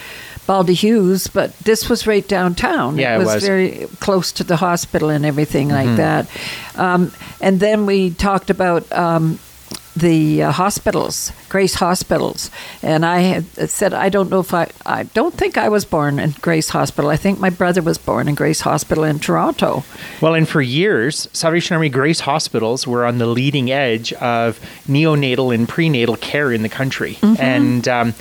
Baldy 0.45 0.74
Hughes, 0.74 1.28
but 1.28 1.52
this 1.60 1.89
was 1.89 2.08
right 2.08 2.26
downtown. 2.26 2.98
Yeah, 2.98 3.16
it 3.18 3.22
it 3.22 3.26
was, 3.26 3.36
was. 3.36 3.43
very 3.45 3.88
close 4.00 4.32
to 4.34 4.43
the 4.45 4.56
hospital 4.56 5.10
and 5.10 5.26
everything 5.26 5.68
like 5.68 5.89
Mhm. 5.89 5.98
that. 5.98 6.28
Um, 6.78 7.12
and 7.41 7.60
then 7.60 7.86
we 7.86 8.12
talked 8.12 8.50
about. 8.50 8.89
Um, 8.93 9.39
the 10.00 10.43
uh, 10.43 10.52
hospitals, 10.52 11.32
Grace 11.50 11.76
hospitals, 11.76 12.52
and 12.84 13.06
I 13.06 13.41
said 13.68 13.93
I 13.93 14.10
don't 14.10 14.30
know 14.30 14.39
if 14.39 14.54
I 14.54 14.70
I 14.86 15.04
don't 15.04 15.34
think 15.34 15.58
I 15.58 15.70
was 15.70 15.86
born 15.86 16.20
in 16.20 16.32
Grace 16.41 16.70
Hospital. 16.70 17.10
I 17.10 17.18
think 17.18 17.39
my 17.39 17.50
brother 17.50 17.82
was 17.82 17.98
born 17.98 18.28
in 18.28 18.36
Grace 18.36 18.62
Hospital 18.62 19.04
in 19.04 19.20
Toronto. 19.20 19.84
Well, 20.22 20.34
and 20.36 20.48
for 20.48 20.62
years, 20.62 21.28
Salvation 21.34 21.74
Army 21.76 21.89
Grace 21.89 22.20
hospitals 22.22 22.86
were 22.86 23.06
on 23.06 23.18
the 23.18 23.26
leading 23.28 23.72
edge 23.72 24.14
of 24.14 24.60
neonatal 24.88 25.54
and 25.54 25.68
prenatal 25.68 26.18
care 26.18 26.52
in 26.52 26.62
the 26.62 26.70
country. 26.70 27.18
And 27.39 27.88
um, 27.88 28.14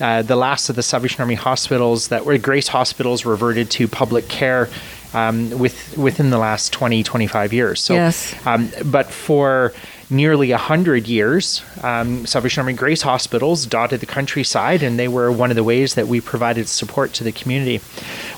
uh, 0.00 0.22
the 0.22 0.36
last 0.36 0.68
of 0.70 0.76
the 0.76 0.82
Salvation 0.82 1.20
Army 1.20 1.34
hospitals 1.36 2.08
that 2.08 2.24
were 2.24 2.38
Grace 2.38 2.68
hospitals 2.68 3.24
reverted 3.24 3.70
to 3.72 3.88
public 3.88 4.28
care. 4.28 4.68
Um, 5.12 5.56
with 5.60 5.96
within 5.96 6.30
the 6.30 6.38
last 6.38 6.72
20 6.72 7.04
25 7.04 7.52
years 7.52 7.80
so 7.80 7.94
Yes. 7.94 8.34
um, 8.44 8.68
but 8.84 9.06
for 9.12 9.72
nearly 10.10 10.50
100 10.50 11.08
years 11.08 11.62
um, 11.82 12.26
salvation 12.26 12.60
army 12.60 12.72
grace 12.72 13.02
hospitals 13.02 13.66
dotted 13.66 14.00
the 14.00 14.06
countryside 14.06 14.82
and 14.82 14.98
they 14.98 15.08
were 15.08 15.32
one 15.32 15.50
of 15.50 15.56
the 15.56 15.64
ways 15.64 15.94
that 15.94 16.06
we 16.06 16.20
provided 16.20 16.68
support 16.68 17.12
to 17.14 17.24
the 17.24 17.32
community. 17.32 17.78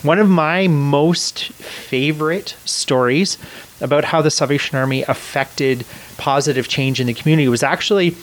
One 0.02 0.18
of 0.18 0.28
my 0.28 0.68
most 0.68 1.44
favorite 1.52 2.56
stories 2.64 3.38
about 3.80 4.04
how 4.04 4.22
the 4.22 4.30
salvation 4.30 4.78
army 4.78 5.02
affected 5.02 5.84
positive 6.16 6.68
change 6.68 7.00
in 7.00 7.06
the 7.06 7.14
community 7.14 7.48
was 7.48 7.62
actually 7.62 8.16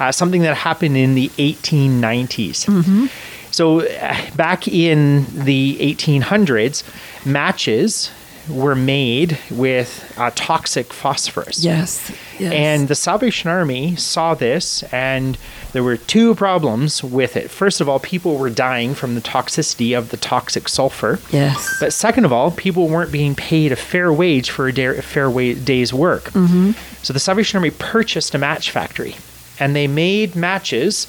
uh, 0.00 0.12
something 0.12 0.42
that 0.42 0.56
happened 0.56 0.96
in 0.96 1.14
the 1.14 1.28
1890s 1.30 3.08
so 3.50 3.80
uh, 3.80 4.16
back 4.36 4.68
in 4.68 5.24
the 5.32 5.76
1800s, 5.80 6.84
matches 7.26 8.10
were 8.48 8.74
made 8.74 9.38
with 9.50 10.12
uh, 10.16 10.30
toxic 10.34 10.92
phosphorus. 10.92 11.64
Yes, 11.64 12.10
yes. 12.38 12.52
And 12.52 12.88
the 12.88 12.94
Salvation 12.94 13.50
Army 13.50 13.96
saw 13.96 14.34
this, 14.34 14.82
and 14.84 15.38
there 15.72 15.82
were 15.82 15.96
two 15.96 16.34
problems 16.34 17.04
with 17.04 17.36
it. 17.36 17.50
First 17.50 17.80
of 17.80 17.88
all, 17.88 17.98
people 17.98 18.38
were 18.38 18.50
dying 18.50 18.94
from 18.94 19.14
the 19.14 19.20
toxicity 19.20 19.96
of 19.96 20.10
the 20.10 20.16
toxic 20.16 20.68
sulfur. 20.68 21.18
Yes. 21.30 21.76
But 21.80 21.92
second 21.92 22.24
of 22.24 22.32
all, 22.32 22.50
people 22.50 22.88
weren't 22.88 23.12
being 23.12 23.34
paid 23.34 23.72
a 23.72 23.76
fair 23.76 24.12
wage 24.12 24.50
for 24.50 24.68
a, 24.68 24.72
day, 24.72 24.86
a 24.86 25.02
fair 25.02 25.30
wa- 25.30 25.54
day's 25.54 25.92
work. 25.92 26.24
Mm-hmm. 26.30 26.72
So 27.02 27.12
the 27.12 27.20
Salvation 27.20 27.56
Army 27.56 27.70
purchased 27.70 28.34
a 28.34 28.38
match 28.38 28.70
factory, 28.70 29.16
and 29.60 29.76
they 29.76 29.86
made 29.86 30.34
matches 30.34 31.06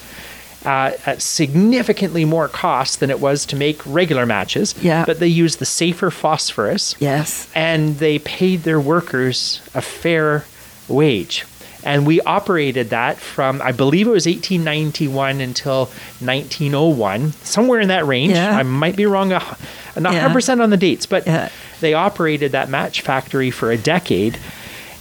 uh, 0.66 0.92
at 1.06 1.22
significantly 1.22 2.26
more 2.26 2.48
cost 2.48 3.00
than 3.00 3.10
it 3.10 3.20
was 3.20 3.46
to 3.48 3.56
make 3.56 3.82
regular 3.86 4.26
matches. 4.26 4.76
Yeah. 4.82 5.06
But 5.06 5.20
they 5.20 5.28
used 5.28 5.60
the 5.60 5.66
safer 5.66 6.12
phosphorus. 6.12 6.96
Yes. 7.00 7.50
And 7.56 7.98
they 8.00 8.20
paid 8.20 8.64
their 8.64 8.80
workers 8.80 9.62
a 9.74 9.82
fair 9.82 10.46
wage. 10.88 11.46
And 11.82 12.06
we 12.06 12.20
operated 12.22 12.90
that 12.90 13.18
from, 13.18 13.62
I 13.62 13.72
believe 13.72 14.06
it 14.06 14.12
was 14.12 14.26
1891 14.26 15.40
until 15.40 15.86
1901, 16.20 17.32
somewhere 17.44 17.80
in 17.80 17.88
that 17.88 18.06
range. 18.06 18.34
Yeah. 18.34 18.58
I 18.58 18.64
might 18.64 18.96
be 18.96 19.06
wrong, 19.06 19.32
a- 19.32 19.58
not 19.98 20.14
Yeah. 20.14 20.28
100% 20.28 20.62
on 20.62 20.70
the 20.72 20.78
dates, 20.78 21.06
but 21.06 21.26
Yeah. 21.26 21.50
they 21.80 21.94
operated 21.94 22.52
that 22.52 22.70
match 22.70 23.02
factory 23.02 23.50
for 23.52 23.72
a 23.72 23.78
decade. 23.78 24.38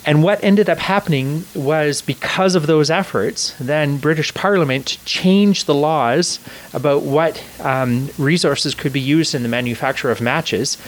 And 0.09 0.23
what 0.23 0.43
ended 0.43 0.71
up 0.71 0.79
happening 0.79 1.45
was 1.55 2.01
because 2.01 2.55
of 2.55 2.67
those 2.67 2.89
efforts, 2.91 3.55
then 3.61 3.99
British 3.99 4.33
Parliament 4.33 4.97
changed 5.05 5.67
the 5.67 5.75
laws 5.75 6.41
about 6.73 7.03
what 7.03 7.45
um, 7.61 8.09
resources 8.17 8.75
could 8.75 8.95
be 8.95 9.01
used 9.01 9.35
in 9.35 9.43
the 9.43 9.51
manufacture 9.51 10.11
of 10.11 10.23
matches. 10.23 10.79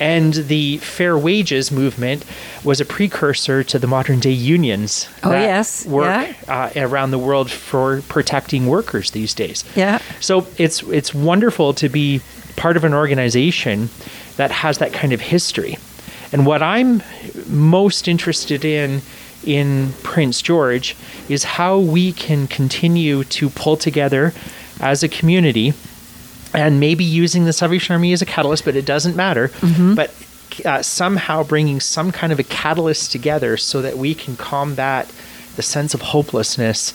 And 0.00 0.32
the 0.32 0.78
fair 0.78 1.18
wages 1.18 1.70
movement 1.70 2.24
was 2.64 2.80
a 2.80 2.86
precursor 2.86 3.62
to 3.64 3.78
the 3.78 3.86
modern 3.86 4.18
day 4.18 4.32
unions 4.32 5.10
Oh, 5.22 5.28
that 5.28 5.42
yes, 5.42 5.84
work 5.84 6.34
uh, 6.48 6.70
around 6.74 7.10
the 7.10 7.18
world 7.18 7.50
for 7.50 8.00
protecting 8.08 8.66
workers 8.66 9.10
these 9.10 9.34
days. 9.34 9.62
Yeah. 9.76 9.98
So 10.20 10.46
it's 10.56 10.82
it's 10.84 11.12
wonderful 11.12 11.74
to 11.74 11.90
be 11.90 12.22
part 12.56 12.78
of 12.78 12.84
an 12.84 12.94
organization 12.94 13.90
that 14.36 14.50
has 14.50 14.78
that 14.78 14.94
kind 14.94 15.12
of 15.12 15.20
history. 15.20 15.76
And 16.34 16.46
what 16.46 16.64
I'm 16.64 17.00
most 17.46 18.08
interested 18.08 18.64
in 18.64 19.02
in 19.44 19.92
Prince 20.02 20.42
George 20.42 20.96
is 21.28 21.44
how 21.44 21.78
we 21.78 22.12
can 22.12 22.48
continue 22.48 23.22
to 23.24 23.48
pull 23.50 23.76
together 23.76 24.34
as 24.80 25.04
a 25.04 25.08
community 25.08 25.74
and 26.52 26.80
maybe 26.80 27.04
using 27.04 27.44
the 27.44 27.52
Salvation 27.52 27.92
Army 27.92 28.12
as 28.12 28.20
a 28.20 28.26
catalyst, 28.26 28.64
but 28.64 28.74
it 28.74 28.84
doesn't 28.84 29.14
matter. 29.14 29.48
Mm-hmm. 29.48 29.94
But 29.94 30.12
uh, 30.64 30.82
somehow 30.82 31.44
bringing 31.44 31.78
some 31.78 32.10
kind 32.10 32.32
of 32.32 32.40
a 32.40 32.44
catalyst 32.44 33.12
together 33.12 33.56
so 33.56 33.80
that 33.82 33.96
we 33.96 34.12
can 34.12 34.36
combat 34.36 35.12
the 35.54 35.62
sense 35.62 35.94
of 35.94 36.00
hopelessness 36.00 36.94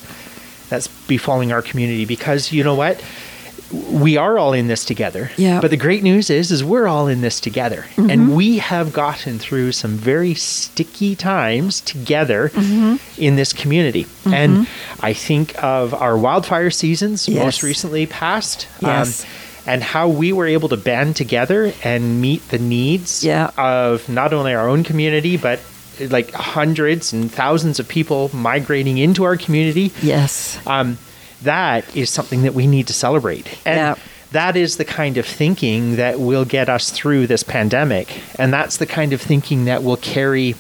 that's 0.67 0.89
befalling 1.07 1.53
our 1.53 1.61
community. 1.61 2.03
Because 2.03 2.51
you 2.51 2.61
know 2.61 2.75
what? 2.75 3.01
We 3.71 4.17
are 4.17 4.39
all 4.39 4.53
in 4.53 4.67
this 4.67 4.83
together. 4.83 5.29
Yeah. 5.37 5.61
But 5.61 5.69
the 5.69 5.77
great 5.77 6.01
news 6.01 6.29
is, 6.31 6.51
is 6.51 6.63
we're 6.63 6.87
all 6.87 7.07
in 7.07 7.21
this 7.21 7.39
together, 7.39 7.85
Mhm. 7.97 8.11
and 8.11 8.35
we 8.35 8.57
have 8.57 8.91
gotten 8.93 9.37
through 9.37 9.73
some 9.73 9.91
very 9.97 10.33
sticky 10.33 11.15
times 11.15 11.81
together 11.81 12.51
Mhm. 12.55 12.99
in 13.17 13.35
this 13.35 13.53
community. 13.53 14.07
Mhm. 14.25 14.33
And 14.33 14.67
I 15.01 15.13
think 15.13 15.53
of 15.63 15.93
our 15.93 16.17
wildfire 16.17 16.71
seasons 16.71 17.27
Yes. 17.27 17.43
most 17.43 17.63
recently 17.63 18.05
passed. 18.05 18.67
Yes. 18.81 19.25
and 19.67 19.83
how 19.83 20.07
we 20.07 20.31
were 20.31 20.47
able 20.47 20.67
to 20.69 20.77
band 20.77 21.15
together 21.15 21.71
and 21.83 22.19
meet 22.19 22.41
the 22.49 22.57
needs 22.57 23.23
Yeah. 23.23 23.51
of 23.57 24.07
not 24.09 24.33
only 24.33 24.55
our 24.55 24.67
own 24.67 24.83
community, 24.83 25.37
but 25.37 25.59
like 26.09 26.33
hundreds 26.33 27.13
and 27.13 27.31
thousands 27.31 27.77
of 27.77 27.87
people 27.87 28.31
migrating 28.33 28.97
into 28.97 29.23
our 29.25 29.35
community. 29.37 29.91
Yes. 30.01 30.57
Um, 30.65 30.97
that 31.43 31.95
is 31.95 32.09
something 32.09 32.43
that 32.43 32.53
we 32.53 32.67
need 32.67 32.87
to 32.87 32.93
celebrate. 32.93 33.47
And 33.65 33.77
Yeah. 33.77 33.95
that 34.31 34.55
is 34.55 34.77
the 34.77 34.85
kind 34.85 35.17
of 35.17 35.25
thinking 35.25 35.95
that 35.95 36.19
will 36.19 36.45
get 36.45 36.69
us 36.69 36.89
through 36.89 37.27
this 37.27 37.43
pandemic. 37.43 38.21
And 38.37 38.51
that's 38.53 38.77
the 38.77 38.85
kind 38.85 39.13
of 39.13 39.21
thinking 39.21 39.65
that 39.65 39.83
will 39.83 39.97
carry 39.97 40.55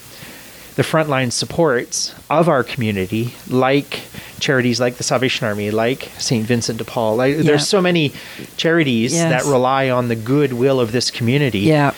the 0.75 0.83
frontline 0.83 1.31
supports 1.31 2.13
of 2.29 2.47
our 2.47 2.63
community, 2.63 3.33
like 3.49 3.99
charities 4.39 4.79
like 4.79 4.95
the 4.95 5.03
Salvation 5.03 5.45
Army, 5.45 5.71
like 5.71 6.09
St. 6.17 6.45
Vincent 6.45 6.77
de 6.77 6.85
Paul. 6.85 7.17
Like, 7.17 7.35
Yeah. 7.35 7.41
There's 7.43 7.67
so 7.67 7.81
many 7.81 8.13
charities 8.55 9.13
Yes. 9.13 9.29
that 9.43 9.49
rely 9.51 9.89
on 9.89 10.07
the 10.07 10.15
goodwill 10.15 10.79
of 10.79 10.93
this 10.93 11.11
community 11.11 11.59
Yeah. 11.59 11.91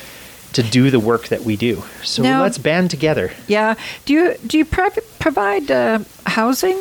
to 0.53 0.63
do 0.63 0.89
the 0.89 0.99
work 0.99 1.27
that 1.27 1.43
we 1.43 1.55
do. 1.55 1.83
So 2.03 2.23
Now- 2.23 2.41
let's 2.41 2.57
band 2.57 2.89
together. 2.89 3.31
Yeah. 3.47 3.75
Do 4.05 4.13
you 4.13 4.35
do 4.47 4.57
you 4.57 4.65
prov- 4.65 4.97
provide 5.19 5.69
uh, 5.69 5.99
housing? 6.25 6.77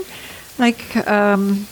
Like 0.58 0.96
um, 1.06 1.66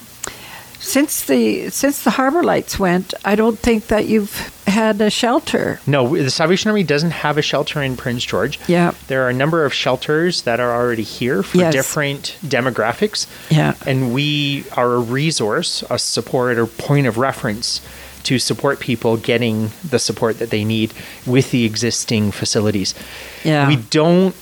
since 0.80 1.24
the 1.24 1.70
since 1.70 2.04
the 2.04 2.10
harbor 2.10 2.42
lights 2.42 2.78
went, 2.78 3.12
I 3.24 3.34
don't 3.34 3.58
think 3.58 3.88
that 3.88 4.06
you've 4.06 4.52
had 4.66 5.00
a 5.00 5.10
shelter. 5.10 5.80
No, 5.86 6.16
the 6.16 6.30
Salvation 6.30 6.68
Army 6.68 6.82
doesn't 6.84 7.10
have 7.10 7.38
a 7.38 7.42
shelter 7.42 7.82
in 7.82 7.96
Prince 7.96 8.24
George. 8.24 8.60
Yeah. 8.68 8.92
There 9.08 9.24
are 9.24 9.28
a 9.30 9.34
number 9.34 9.64
of 9.64 9.72
shelters 9.74 10.42
that 10.42 10.60
are 10.60 10.72
already 10.72 11.02
here 11.02 11.42
for 11.42 11.58
Yes. 11.58 11.72
different 11.72 12.36
demographics. 12.44 13.26
Yeah. 13.50 13.74
And 13.86 14.12
we 14.12 14.64
are 14.76 14.92
a 14.94 15.00
resource, 15.00 15.82
a 15.90 15.98
support 15.98 16.58
or 16.58 16.66
point 16.66 17.06
of 17.06 17.18
reference 17.18 17.80
to 18.24 18.38
support 18.38 18.78
people 18.78 19.16
getting 19.16 19.70
the 19.88 19.98
support 19.98 20.38
that 20.38 20.50
they 20.50 20.64
need 20.64 20.92
with 21.26 21.50
the 21.50 21.64
existing 21.64 22.30
facilities. 22.30 22.94
Yeah. 23.42 23.66
We 23.68 23.76
don't 23.76 24.34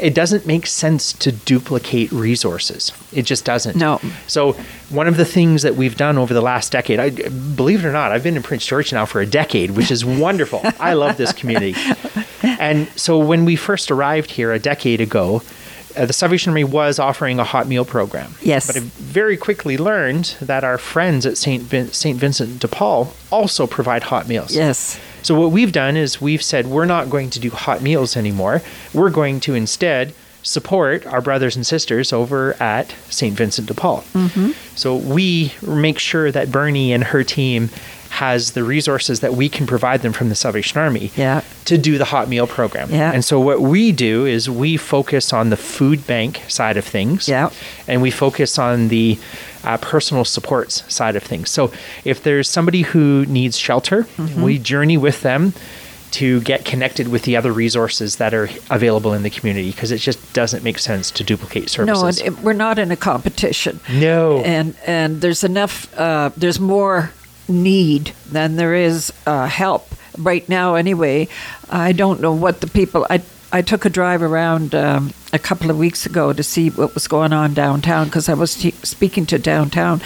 it 0.00 0.14
doesn't 0.14 0.46
make 0.46 0.66
sense 0.66 1.12
to 1.12 1.30
duplicate 1.32 2.10
resources. 2.10 2.92
It 3.12 3.22
just 3.22 3.44
doesn't. 3.44 3.76
No. 3.76 4.00
So 4.26 4.52
one 4.90 5.06
of 5.06 5.16
the 5.16 5.24
things 5.24 5.62
that 5.62 5.76
we've 5.76 5.96
done 5.96 6.18
over 6.18 6.34
the 6.34 6.40
last 6.40 6.72
decade, 6.72 6.98
I 6.98 7.10
believe 7.10 7.84
it 7.84 7.88
or 7.88 7.92
not, 7.92 8.10
I've 8.12 8.22
been 8.24 8.36
in 8.36 8.42
Prince 8.42 8.66
George 8.66 8.92
now 8.92 9.04
for 9.06 9.20
a 9.20 9.26
decade, 9.26 9.72
which 9.72 9.90
is 9.90 10.04
wonderful. 10.04 10.60
I 10.80 10.94
love 10.94 11.16
this 11.16 11.32
community. 11.32 11.74
And 12.42 12.88
so 12.96 13.18
when 13.18 13.44
we 13.44 13.54
first 13.56 13.90
arrived 13.90 14.30
here 14.32 14.52
a 14.52 14.58
decade 14.58 15.00
ago, 15.00 15.42
uh, 15.96 16.06
the 16.06 16.12
Salvation 16.12 16.50
Army 16.50 16.64
was 16.64 16.98
offering 16.98 17.38
a 17.38 17.44
hot 17.44 17.68
meal 17.68 17.84
program. 17.84 18.34
Yes. 18.40 18.66
But 18.66 18.76
I 18.76 18.80
very 18.80 19.36
quickly 19.36 19.76
learned 19.76 20.36
that 20.40 20.64
our 20.64 20.78
friends 20.78 21.26
at 21.26 21.36
St. 21.36 21.62
Vin- 21.62 21.92
St. 21.92 22.18
Vincent 22.18 22.60
de 22.60 22.68
Paul 22.68 23.12
also 23.30 23.66
provide 23.66 24.04
hot 24.04 24.26
meals. 24.26 24.54
Yes. 24.56 24.98
So 25.22 25.38
what 25.38 25.50
we've 25.52 25.72
done 25.72 25.96
is 25.96 26.20
we've 26.20 26.42
said 26.42 26.66
we're 26.66 26.84
not 26.86 27.10
going 27.10 27.30
to 27.30 27.40
do 27.40 27.50
hot 27.50 27.82
meals 27.82 28.16
anymore. 28.16 28.62
We're 28.92 29.10
going 29.10 29.40
to 29.40 29.54
instead 29.54 30.14
support 30.44 31.06
our 31.06 31.20
brothers 31.20 31.54
and 31.54 31.64
sisters 31.64 32.12
over 32.12 32.54
at 32.60 32.90
St. 33.08 33.36
Vincent 33.36 33.68
de 33.68 33.74
Paul. 33.74 34.02
Mm-hmm. 34.12 34.50
So 34.74 34.96
we 34.96 35.52
make 35.64 36.00
sure 36.00 36.32
that 36.32 36.50
Bernie 36.50 36.92
and 36.92 37.04
her 37.04 37.22
team 37.22 37.70
has 38.10 38.50
the 38.52 38.62
resources 38.64 39.20
that 39.20 39.34
we 39.34 39.48
can 39.48 39.66
provide 39.66 40.02
them 40.02 40.12
from 40.12 40.28
the 40.28 40.34
Salvation 40.34 40.78
Army 40.80 41.10
Yeah. 41.16 41.42
to 41.64 41.78
do 41.78 41.96
the 41.96 42.04
hot 42.04 42.28
meal 42.28 42.46
program. 42.46 42.90
Yeah. 42.90 43.10
And 43.12 43.24
so 43.24 43.40
what 43.40 43.62
we 43.62 43.90
do 43.92 44.26
is 44.26 44.50
we 44.50 44.76
focus 44.76 45.32
on 45.32 45.48
the 45.50 45.56
food 45.56 46.06
bank 46.06 46.42
side 46.48 46.76
of 46.76 46.84
things. 46.84 47.26
Yeah. 47.28 47.50
And 47.88 48.02
we 48.02 48.10
focus 48.10 48.58
on 48.58 48.88
the 48.88 49.18
uh, 49.64 49.76
personal 49.78 50.24
supports 50.24 50.82
side 50.92 51.16
of 51.16 51.22
things. 51.22 51.50
So 51.50 51.72
if 52.04 52.22
there's 52.22 52.48
somebody 52.48 52.82
who 52.82 53.24
needs 53.26 53.56
shelter, 53.56 54.04
Mhm. 54.18 54.42
we 54.42 54.58
journey 54.58 54.96
with 54.96 55.22
them 55.22 55.52
to 56.12 56.40
get 56.42 56.64
connected 56.66 57.08
with 57.08 57.22
the 57.22 57.36
other 57.36 57.52
resources 57.52 58.16
that 58.16 58.34
are 58.34 58.50
available 58.68 59.14
in 59.14 59.22
the 59.22 59.30
community 59.30 59.70
because 59.70 59.90
it 59.90 59.96
just 59.98 60.18
doesn't 60.34 60.62
make 60.62 60.78
sense 60.78 61.10
to 61.10 61.24
duplicate 61.24 61.70
services. 61.70 62.02
No, 62.02 62.06
and 62.06 62.20
it, 62.38 62.44
we're 62.44 62.52
not 62.52 62.78
in 62.78 62.90
a 62.90 62.96
competition. 62.96 63.80
No. 63.90 64.42
And 64.44 64.74
and 64.86 65.20
there's 65.22 65.42
enough. 65.42 65.88
Uh, 65.98 66.28
there's 66.36 66.60
more 66.60 67.12
need 67.48 68.12
than 68.30 68.56
there 68.56 68.74
is 68.74 69.10
uh, 69.26 69.46
help 69.46 69.88
right 70.18 70.46
now. 70.50 70.74
Anyway, 70.74 71.28
I 71.70 71.92
don't 71.92 72.20
know 72.20 72.32
what 72.34 72.60
the 72.60 72.66
people. 72.66 73.06
I 73.08 73.22
I 73.52 73.60
took 73.62 73.84
a 73.84 73.90
drive 73.90 74.22
around 74.22 74.74
um, 74.74 75.12
a 75.32 75.38
couple 75.38 75.70
of 75.70 75.78
weeks 75.78 76.06
ago 76.06 76.32
to 76.32 76.42
see 76.42 76.70
what 76.70 76.94
was 76.94 77.06
going 77.06 77.32
on 77.34 77.52
downtown 77.54 78.06
because 78.06 78.28
I 78.28 78.34
was 78.34 78.54
t- 78.54 78.70
speaking 78.82 79.26
to 79.26 79.38
downtown 79.38 80.00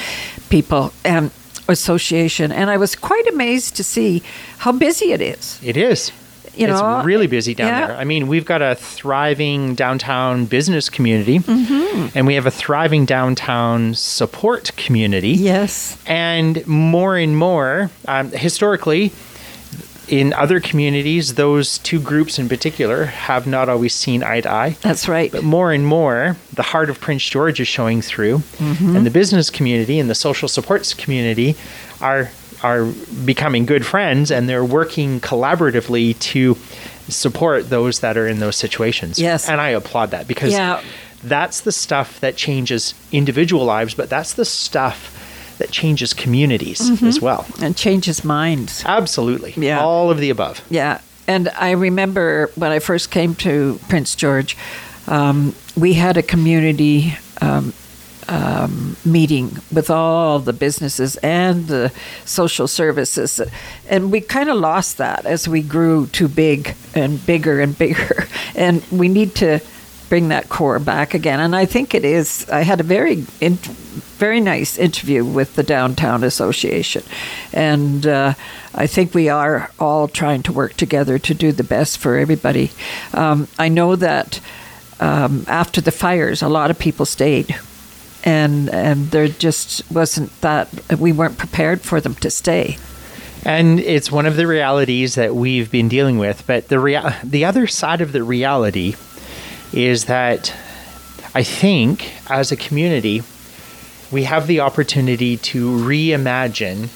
people 0.50 0.92
and 1.04 1.30
association, 1.68 2.50
and 2.52 2.70
I 2.70 2.76
was 2.76 2.94
quite 2.96 3.26
amazed 3.28 3.76
to 3.76 3.84
see 3.84 4.22
how 4.58 4.72
busy 4.72 5.12
it 5.12 5.20
is. 5.20 5.60
It 5.62 5.76
is. 5.76 6.10
You 6.56 6.68
it's 6.68 6.80
know, 6.80 7.02
really 7.04 7.26
busy 7.26 7.54
down 7.54 7.68
yeah. 7.68 7.86
there. 7.88 7.96
I 7.96 8.04
mean, 8.04 8.28
we've 8.28 8.46
got 8.46 8.62
a 8.62 8.74
thriving 8.74 9.74
downtown 9.74 10.46
business 10.46 10.88
community, 10.88 11.38
Mhm. 11.40 12.12
and 12.14 12.26
we 12.26 12.34
have 12.34 12.46
a 12.46 12.50
thriving 12.50 13.04
downtown 13.04 13.94
support 13.94 14.72
community. 14.76 15.32
Yes. 15.32 15.98
And 16.06 16.66
more 16.66 17.16
and 17.16 17.36
more, 17.36 17.90
um, 18.08 18.30
historically, 18.32 19.12
in 20.08 20.32
other 20.34 20.60
communities, 20.60 21.34
those 21.34 21.78
two 21.78 22.00
groups 22.00 22.38
in 22.38 22.48
particular 22.48 23.06
have 23.06 23.46
not 23.46 23.68
always 23.68 23.94
seen 23.94 24.22
eye 24.22 24.40
to 24.40 24.50
eye. 24.50 24.76
That's 24.82 25.08
right. 25.08 25.32
But 25.32 25.42
more 25.42 25.72
and 25.72 25.84
more, 25.86 26.36
the 26.54 26.62
heart 26.62 26.90
of 26.90 27.00
Prince 27.00 27.24
George 27.24 27.60
is 27.60 27.68
showing 27.68 28.02
through, 28.02 28.42
Mhm. 28.58 28.96
and 28.96 29.06
the 29.06 29.10
business 29.10 29.50
community 29.50 29.98
and 29.98 30.08
the 30.08 30.14
social 30.14 30.48
supports 30.48 30.94
community 30.94 31.56
are 32.00 32.30
are 32.62 32.84
becoming 33.24 33.66
good 33.66 33.84
friends, 33.84 34.30
and 34.30 34.48
they're 34.48 34.64
working 34.64 35.20
collaboratively 35.20 36.18
to 36.18 36.56
support 37.08 37.68
those 37.68 38.00
that 38.00 38.16
are 38.16 38.26
in 38.26 38.40
those 38.40 38.56
situations. 38.56 39.18
Yes. 39.18 39.46
and 39.48 39.60
I 39.60 39.68
applaud 39.70 40.10
that 40.12 40.26
because 40.26 40.52
Yeah. 40.52 40.80
that's 41.22 41.60
the 41.60 41.70
stuff 41.70 42.18
that 42.20 42.36
changes 42.36 42.94
individual 43.12 43.64
lives, 43.66 43.92
but 43.94 44.08
that's 44.08 44.32
the 44.32 44.46
stuff 44.46 45.12
that 45.58 45.70
changes 45.70 46.12
communities 46.14 46.80
Mhm. 46.90 47.06
as 47.08 47.20
well. 47.20 47.44
and 47.60 47.76
changes 47.76 48.24
minds. 48.24 48.82
Absolutely. 48.86 49.54
Yeah. 49.56 49.80
All 49.80 50.10
of 50.10 50.18
the 50.18 50.30
above. 50.30 50.60
Yeah, 50.70 50.98
and 51.26 51.48
I 51.58 51.70
remember 51.72 52.50
when 52.56 52.70
I 52.72 52.78
first 52.78 53.10
came 53.10 53.34
to 53.36 53.78
Prince 53.88 54.14
George, 54.14 54.56
um, 55.08 55.54
we 55.76 55.94
had 55.94 56.16
a 56.16 56.22
community 56.22 57.16
um, 57.40 57.72
um, 58.28 58.96
meeting 59.04 59.58
with 59.72 59.88
all 59.88 60.40
the 60.40 60.52
businesses 60.52 61.14
and 61.16 61.68
the 61.68 61.92
social 62.24 62.66
services, 62.66 63.40
and 63.88 64.10
we 64.10 64.20
kind 64.20 64.48
of 64.50 64.56
lost 64.58 64.98
that 64.98 65.24
as 65.26 65.46
we 65.48 65.62
grew 65.62 66.06
too 66.08 66.26
big 66.28 66.74
and 66.94 67.24
bigger 67.24 67.60
and 67.60 67.78
bigger, 67.78 68.26
and 68.56 68.82
we 68.90 69.08
need 69.08 69.34
to 69.36 69.60
bring 70.08 70.28
that 70.28 70.48
core 70.48 70.78
back 70.78 71.14
again. 71.14 71.40
And 71.40 71.54
I 71.54 71.66
think 71.66 71.94
it 71.94 72.04
is. 72.04 72.48
I 72.50 72.62
had 72.62 72.80
a 72.80 72.84
very 72.84 73.24
in, 73.40 73.54
very 74.18 74.40
nice 74.40 74.78
interview 74.78 75.24
with 75.24 75.56
the 75.56 75.62
Downtown 75.62 76.24
Association, 76.24 77.02
and 77.52 78.06
uh, 78.06 78.34
I 78.74 78.86
think 78.86 79.14
we 79.14 79.28
are 79.28 79.70
all 79.78 80.08
trying 80.08 80.42
to 80.44 80.52
work 80.52 80.74
together 80.74 81.18
to 81.18 81.34
do 81.34 81.52
the 81.52 81.64
best 81.64 81.98
for 81.98 82.16
everybody. 82.16 82.70
Um, 83.14 83.48
I 83.58 83.68
know 83.68 83.96
that 83.96 84.40
um, 85.00 85.44
after 85.48 85.80
the 85.80 85.92
fires, 85.92 86.42
a 86.42 86.48
lot 86.48 86.70
of 86.70 86.78
people 86.78 87.06
stayed. 87.06 87.58
And, 88.24 88.68
and 88.70 89.12
there 89.12 89.28
just 89.28 89.88
wasn't 89.90 90.38
that 90.40 90.68
we 90.98 91.12
weren't 91.12 91.38
prepared 91.38 91.82
for 91.82 92.00
them 92.00 92.16
to 92.16 92.30
stay. 92.30 92.76
And 93.44 93.78
it's 93.78 94.10
one 94.10 94.26
of 94.26 94.34
the 94.34 94.48
realities 94.48 95.14
that 95.14 95.36
we've 95.36 95.70
been 95.70 95.88
dealing 95.88 96.18
with. 96.18 96.44
But 96.44 96.66
the 96.66 96.80
rea- 96.80 97.14
the 97.22 97.44
other 97.44 97.68
side 97.68 98.00
of 98.00 98.10
the 98.10 98.24
reality 98.24 98.96
is 99.76 100.06
that 100.06 100.52
I 101.34 101.42
think 101.42 102.10
as 102.30 102.50
a 102.50 102.56
community, 102.56 103.22
we 104.10 104.24
have 104.24 104.46
the 104.46 104.60
opportunity 104.60 105.36
to 105.36 105.70
reimagine 105.76 106.88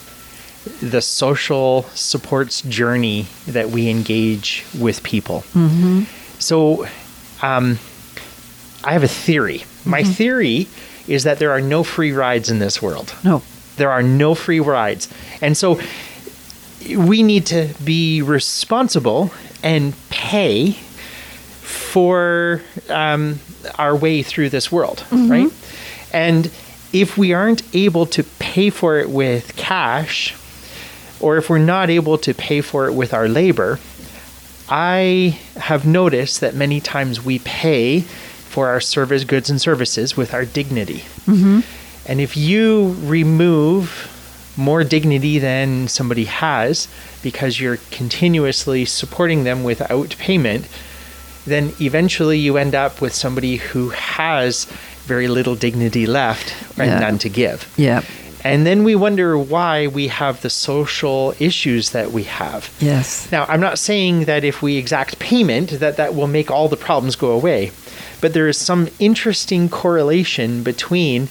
the 0.81 1.01
social 1.03 1.83
supports 1.95 2.63
journey 2.63 3.27
that 3.47 3.71
we 3.71 3.89
engage 3.89 4.65
with 4.79 5.03
people. 5.03 5.41
Mm-hmm. 5.55 6.03
So, 6.39 6.87
um, 7.43 7.79
I 8.83 8.93
have 8.95 9.03
a 9.05 9.09
theory. 9.09 9.65
My 9.85 10.03
Mhm. 10.03 10.15
theory 10.15 10.69
is 11.07 11.25
that 11.25 11.39
there 11.39 11.51
are 11.51 11.61
no 11.61 11.83
free 11.83 12.13
rides 12.13 12.51
in 12.51 12.59
this 12.61 12.81
world. 12.81 13.13
No. 13.25 13.43
There 13.77 13.91
are 13.91 14.03
no 14.03 14.35
free 14.35 14.61
rides. 14.61 15.09
And 15.43 15.57
so 15.57 15.79
we 16.97 17.23
need 17.23 17.45
to 17.47 17.69
be 17.85 18.23
responsible 18.23 19.33
and 19.63 19.93
pay 20.11 20.77
for 21.71 22.63
um, 22.89 23.39
our 23.79 23.95
way 23.97 24.23
through 24.23 24.51
this 24.51 24.71
world, 24.73 25.05
right? 25.31 25.51
And 26.13 26.51
if 26.93 27.17
we 27.17 27.33
aren't 27.33 27.63
able 27.75 28.07
to 28.07 28.23
pay 28.39 28.71
for 28.71 28.99
it 28.99 29.09
with 29.09 29.55
cash, 29.57 30.35
or 31.21 31.37
if 31.37 31.49
we're 31.49 31.59
not 31.59 31.91
able 31.91 32.19
to 32.19 32.35
pay 32.35 32.61
for 32.63 32.87
it 32.89 32.95
with 32.95 33.15
our 33.15 33.29
labor, 33.29 33.79
I 34.69 35.39
have 35.57 35.87
noticed 35.87 36.41
that 36.41 36.55
many 36.55 36.81
times 36.81 37.25
we 37.25 37.39
pay 37.41 38.01
for 38.01 38.69
our 38.69 38.81
service, 38.81 39.25
goods, 39.25 39.51
and 39.51 39.61
services 39.61 40.17
with 40.17 40.35
our 40.35 40.45
dignity. 40.45 41.05
And 42.07 42.21
if 42.21 42.37
you 42.37 42.97
remove 43.01 44.09
more 44.57 44.83
dignity 44.83 45.39
than 45.39 45.87
somebody 45.89 46.25
has 46.25 46.89
because 47.23 47.61
you're 47.61 47.79
continuously 47.93 48.85
supporting 48.85 49.45
them 49.45 49.63
without 49.63 50.17
payment, 50.19 50.67
then 51.47 51.73
eventually 51.81 52.39
you 52.39 52.57
end 52.57 52.75
up 52.75 53.01
with 53.01 53.15
somebody 53.15 53.57
who 53.57 53.91
has 53.91 54.67
very 55.07 55.29
little 55.29 55.55
dignity 55.57 56.07
left 56.07 56.55
and 56.79 56.89
Yeah. 56.91 56.99
none 57.01 57.19
to 57.19 57.29
give. 57.29 57.67
Yeah. 57.77 58.03
And 58.43 58.65
then 58.67 58.85
we 58.85 58.95
wonder 58.95 59.37
why 59.37 59.87
we 59.87 60.09
have 60.09 60.41
the 60.41 60.49
social 60.51 61.35
issues 61.39 61.91
that 61.91 62.11
we 62.13 62.23
have. 62.25 62.71
Yes. 62.81 63.29
Now, 63.31 63.45
I'm 63.49 63.61
not 63.61 63.79
saying 63.79 64.25
that 64.25 64.45
if 64.45 64.63
we 64.63 64.77
exact 64.77 65.19
payment 65.19 65.79
that 65.81 65.97
that 65.99 66.15
will 66.15 66.27
make 66.27 66.51
all 66.51 66.69
the 66.69 66.77
problems 66.77 67.17
go 67.17 67.33
away, 67.33 67.71
but 68.23 68.33
there 68.33 68.49
is 68.49 68.57
some 68.57 68.89
interesting 68.99 69.69
correlation 69.69 70.63
between 70.63 71.29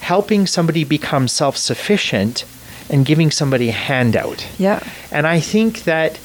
helping 0.00 0.46
somebody 0.46 0.84
become 0.84 1.28
self-sufficient 1.28 2.44
and 2.88 3.04
giving 3.04 3.30
somebody 3.30 3.68
a 3.68 3.72
handout. 3.72 4.46
Yeah. 4.58 4.80
And 5.12 5.26
I 5.26 5.40
think 5.40 5.84
that 5.84 6.18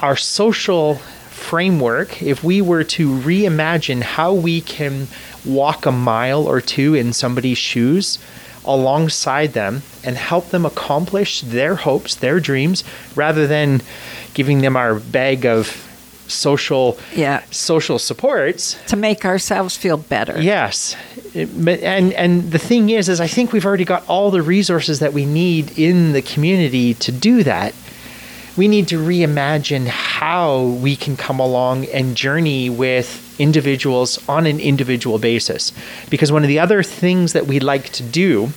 our 0.00 0.16
social 0.16 1.00
framework, 1.40 2.22
if 2.22 2.44
we 2.44 2.60
were 2.60 2.84
to 2.84 3.08
reimagine 3.08 4.02
how 4.02 4.32
we 4.32 4.60
can 4.60 5.08
walk 5.44 5.86
a 5.86 5.92
mile 5.92 6.46
or 6.46 6.60
two 6.60 6.94
in 6.94 7.12
somebody's 7.12 7.58
shoes 7.58 8.18
alongside 8.64 9.52
them 9.54 9.82
and 10.04 10.16
help 10.16 10.50
them 10.50 10.66
accomplish 10.66 11.40
their 11.40 11.74
hopes, 11.76 12.14
their 12.14 12.38
dreams, 12.40 12.84
rather 13.16 13.46
than 13.46 13.80
giving 14.34 14.60
them 14.60 14.76
our 14.76 14.94
bag 14.94 15.46
of 15.46 15.86
social 16.28 16.96
Yeah. 17.16 17.40
social 17.50 17.98
supports 17.98 18.76
To 18.86 18.96
make 18.96 19.24
ourselves 19.24 19.76
feel 19.76 19.96
better. 19.96 20.40
Yes, 20.40 20.94
and 21.34 22.12
and 22.14 22.52
the 22.52 22.58
thing 22.58 22.90
is, 22.90 23.08
is 23.08 23.20
I 23.20 23.26
think 23.26 23.52
we've 23.52 23.66
already 23.66 23.84
got 23.84 24.04
all 24.08 24.30
the 24.30 24.42
resources 24.42 24.98
that 25.00 25.12
we 25.12 25.24
need 25.26 25.76
in 25.76 26.12
the 26.12 26.22
community 26.22 26.94
to 26.94 27.10
do 27.10 27.42
that. 27.42 27.74
We 28.60 28.68
need 28.68 28.88
to 28.88 28.98
reimagine 28.98 29.86
how 29.86 30.64
we 30.82 30.94
can 30.94 31.16
come 31.16 31.40
along 31.40 31.86
and 31.86 32.14
journey 32.14 32.68
with 32.68 33.40
individuals 33.40 34.22
on 34.28 34.44
an 34.44 34.60
individual 34.60 35.18
basis. 35.18 35.72
Because 36.10 36.30
one 36.30 36.42
of 36.42 36.48
the 36.48 36.58
other 36.58 36.82
things 36.82 37.32
that 37.32 37.46
we 37.46 37.58
like 37.58 37.88
to 37.92 38.02
do 38.02 38.52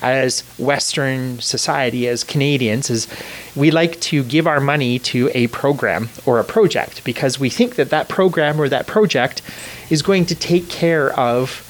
as 0.00 0.42
Western 0.58 1.40
society, 1.40 2.06
as 2.06 2.22
Canadians, 2.22 2.88
is 2.88 3.08
we 3.56 3.72
like 3.72 3.98
to 4.02 4.22
give 4.22 4.46
our 4.46 4.60
money 4.60 5.00
to 5.00 5.28
a 5.34 5.48
program 5.48 6.08
or 6.24 6.38
a 6.38 6.44
project 6.44 7.02
because 7.02 7.40
we 7.40 7.50
think 7.50 7.74
that 7.74 7.90
that 7.90 8.08
program 8.08 8.60
or 8.60 8.68
that 8.68 8.86
project 8.86 9.42
is 9.90 10.02
going 10.02 10.24
to 10.26 10.36
take 10.36 10.68
care 10.68 11.12
of 11.18 11.64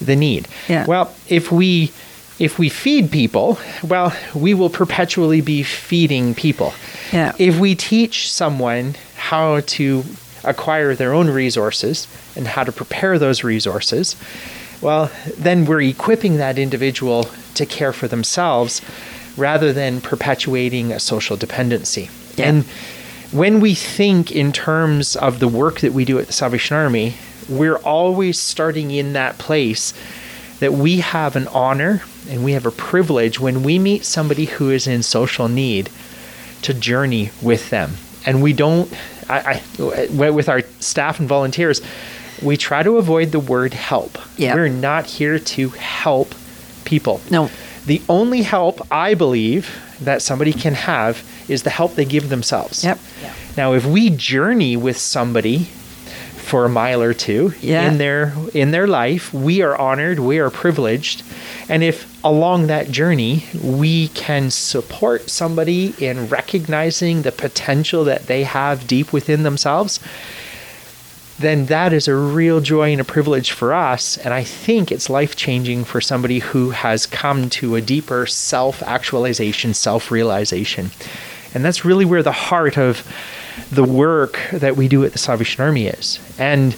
the 0.00 0.14
need. 0.14 0.46
Yeah. 0.68 0.86
Well, 0.86 1.12
if 1.28 1.50
we 1.50 1.90
if 2.38 2.58
we 2.58 2.68
feed 2.68 3.10
people, 3.10 3.58
well, 3.82 4.14
we 4.34 4.54
will 4.54 4.70
perpetually 4.70 5.40
be 5.40 5.62
feeding 5.62 6.34
people. 6.34 6.74
Yeah. 7.12 7.32
If 7.38 7.58
we 7.58 7.74
teach 7.74 8.30
someone 8.30 8.96
how 9.16 9.60
to 9.60 10.04
acquire 10.42 10.94
their 10.94 11.14
own 11.14 11.30
resources 11.30 12.08
and 12.36 12.46
how 12.46 12.64
to 12.64 12.72
prepare 12.72 13.18
those 13.18 13.44
resources, 13.44 14.16
well, 14.80 15.10
then 15.38 15.64
we're 15.64 15.80
equipping 15.82 16.36
that 16.38 16.58
individual 16.58 17.28
to 17.54 17.64
care 17.64 17.92
for 17.92 18.08
themselves 18.08 18.82
rather 19.36 19.72
than 19.72 20.00
perpetuating 20.00 20.92
a 20.92 21.00
social 21.00 21.36
dependency. 21.36 22.10
Yeah. 22.36 22.48
And 22.48 22.64
when 23.32 23.60
we 23.60 23.74
think 23.74 24.30
in 24.32 24.52
terms 24.52 25.16
of 25.16 25.38
the 25.38 25.48
work 25.48 25.80
that 25.80 25.92
we 25.92 26.04
do 26.04 26.18
at 26.18 26.26
the 26.26 26.32
Salvation 26.32 26.76
Army, 26.76 27.14
we're 27.48 27.78
always 27.78 28.38
starting 28.38 28.90
in 28.90 29.12
that 29.14 29.38
place 29.38 29.92
that 30.64 30.72
we 30.72 31.00
have 31.00 31.36
an 31.36 31.46
honor 31.48 32.02
and 32.30 32.42
we 32.42 32.52
have 32.52 32.64
a 32.64 32.70
privilege 32.70 33.38
when 33.38 33.62
we 33.62 33.78
meet 33.78 34.02
somebody 34.02 34.46
who 34.46 34.70
is 34.70 34.86
in 34.86 35.02
social 35.02 35.46
need 35.46 35.90
to 36.62 36.72
journey 36.72 37.30
with 37.42 37.68
them. 37.68 37.92
And 38.24 38.42
we 38.42 38.54
don't, 38.54 38.90
I, 39.28 39.60
I, 39.78 40.06
with 40.08 40.48
our 40.48 40.62
staff 40.80 41.20
and 41.20 41.28
volunteers, 41.28 41.82
we 42.42 42.56
try 42.56 42.82
to 42.82 42.96
avoid 42.96 43.30
the 43.30 43.40
word 43.40 43.74
help. 43.74 44.16
Yeah. 44.38 44.54
We're 44.54 44.70
not 44.70 45.04
here 45.04 45.38
to 45.38 45.68
help 45.68 46.34
people. 46.86 47.20
No. 47.30 47.50
The 47.84 48.00
only 48.08 48.40
help 48.40 48.90
I 48.90 49.12
believe 49.12 49.68
that 50.00 50.22
somebody 50.22 50.54
can 50.54 50.72
have 50.72 51.22
is 51.46 51.64
the 51.64 51.68
help 51.68 51.94
they 51.94 52.06
give 52.06 52.30
themselves. 52.30 52.82
Yep. 52.82 52.98
Now, 53.58 53.74
if 53.74 53.84
we 53.84 54.08
journey 54.08 54.78
with 54.78 54.96
somebody 54.96 55.68
for 56.44 56.64
a 56.64 56.68
mile 56.68 57.02
or 57.02 57.14
two 57.14 57.52
Yeah. 57.60 57.88
in 57.88 57.98
their 57.98 58.32
in 58.52 58.70
their 58.70 58.86
life, 58.86 59.32
we 59.32 59.62
are 59.62 59.76
honored, 59.76 60.18
we 60.20 60.38
are 60.38 60.50
privileged, 60.50 61.22
and 61.68 61.82
if 61.82 62.06
along 62.22 62.66
that 62.68 62.90
journey 62.90 63.44
we 63.62 64.08
can 64.08 64.50
support 64.50 65.28
somebody 65.30 65.94
in 65.98 66.28
recognizing 66.28 67.22
the 67.22 67.32
potential 67.32 68.04
that 68.04 68.26
they 68.26 68.44
have 68.44 68.86
deep 68.86 69.12
within 69.12 69.42
themselves, 69.42 70.00
then 71.38 71.66
that 71.66 71.92
is 71.92 72.06
a 72.06 72.14
real 72.14 72.60
joy 72.60 72.92
and 72.92 73.00
a 73.00 73.04
privilege 73.04 73.50
for 73.50 73.74
us. 73.74 74.16
And 74.18 74.32
I 74.32 74.44
think 74.44 74.92
it's 74.92 75.10
life 75.10 75.34
changing 75.34 75.84
for 75.84 76.00
somebody 76.00 76.38
who 76.38 76.70
has 76.70 77.06
come 77.06 77.50
to 77.50 77.74
a 77.74 77.80
deeper 77.80 78.26
self 78.26 78.82
actualization, 78.84 79.74
self 79.74 80.10
realization. 80.10 80.90
And 81.52 81.64
that's 81.64 81.84
really 81.84 82.04
where 82.04 82.22
the 82.22 82.32
heart 82.32 82.78
of 82.78 83.02
the 83.70 83.84
work 83.84 84.38
that 84.52 84.76
we 84.76 84.88
do 84.88 85.04
at 85.04 85.12
the 85.12 85.18
Salvation 85.18 85.64
Army 85.64 85.86
is. 85.86 86.18
And 86.38 86.74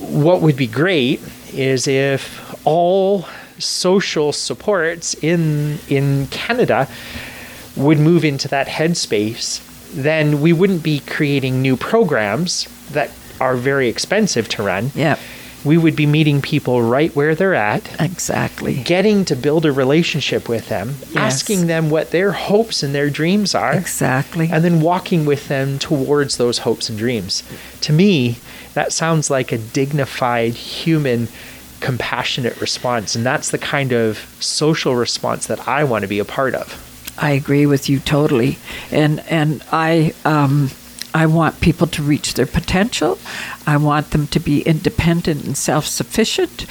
what 0.00 0.40
would 0.42 0.56
be 0.56 0.66
great 0.66 1.20
is 1.52 1.86
if 1.86 2.66
all 2.66 3.26
social 3.58 4.32
supports 4.32 5.14
in 5.14 5.78
in 5.88 6.26
Canada 6.28 6.88
would 7.76 7.98
move 7.98 8.24
into 8.24 8.48
that 8.48 8.66
headspace, 8.66 9.60
then 9.92 10.40
we 10.40 10.52
wouldn't 10.52 10.82
be 10.82 11.00
creating 11.00 11.62
new 11.62 11.76
programs 11.76 12.68
that 12.90 13.10
are 13.40 13.56
very 13.56 13.88
expensive 13.88 14.48
to 14.48 14.62
run. 14.62 14.90
Yeah. 14.94 15.18
We 15.64 15.78
would 15.78 15.96
be 15.96 16.06
meeting 16.06 16.42
people 16.42 16.82
right 16.82 17.14
where 17.16 17.34
they're 17.34 17.54
at, 17.54 17.88
Exactly. 18.00 18.74
getting 18.82 19.24
to 19.26 19.34
build 19.36 19.64
a 19.64 19.72
relationship 19.72 20.48
with 20.48 20.68
them, 20.68 20.96
asking 21.16 21.66
them 21.68 21.88
what 21.90 22.10
their 22.10 22.32
hopes 22.32 22.82
and 22.82 22.94
their 22.94 23.08
dreams 23.10 23.54
are, 23.54 23.72
Exactly. 23.74 24.50
and 24.52 24.62
then 24.62 24.80
walking 24.82 25.24
with 25.24 25.48
them 25.48 25.78
towards 25.78 26.36
those 26.36 26.58
hopes 26.58 26.88
and 26.90 26.98
dreams. 26.98 27.42
To 27.82 27.92
me, 27.92 28.36
that 28.74 28.92
sounds 28.92 29.30
like 29.30 29.52
a 29.52 29.58
dignified, 29.58 30.52
human, 30.54 31.28
compassionate 31.80 32.60
response. 32.60 33.14
And 33.14 33.24
that's 33.24 33.50
the 33.50 33.58
kind 33.58 33.92
of 33.92 34.18
social 34.40 34.94
response 34.96 35.46
that 35.46 35.66
I 35.68 35.84
want 35.84 36.02
to 36.02 36.08
be 36.08 36.18
a 36.18 36.24
part 36.24 36.54
of. 36.54 36.80
I 37.16 37.30
agree 37.30 37.66
with 37.66 37.88
you 37.88 38.00
totally, 38.00 38.58
and 38.90 39.20
and 39.30 39.62
I 39.70 40.14
um, 40.24 40.70
I 41.14 41.26
want 41.26 41.60
people 41.60 41.86
to 41.86 42.02
reach 42.02 42.34
their 42.34 42.44
potential. 42.46 43.18
I 43.66 43.76
want 43.76 44.10
them 44.10 44.26
to 44.26 44.40
be 44.40 44.62
independent 44.62 45.44
and 45.44 45.56
self 45.56 45.86
sufficient. 45.86 46.62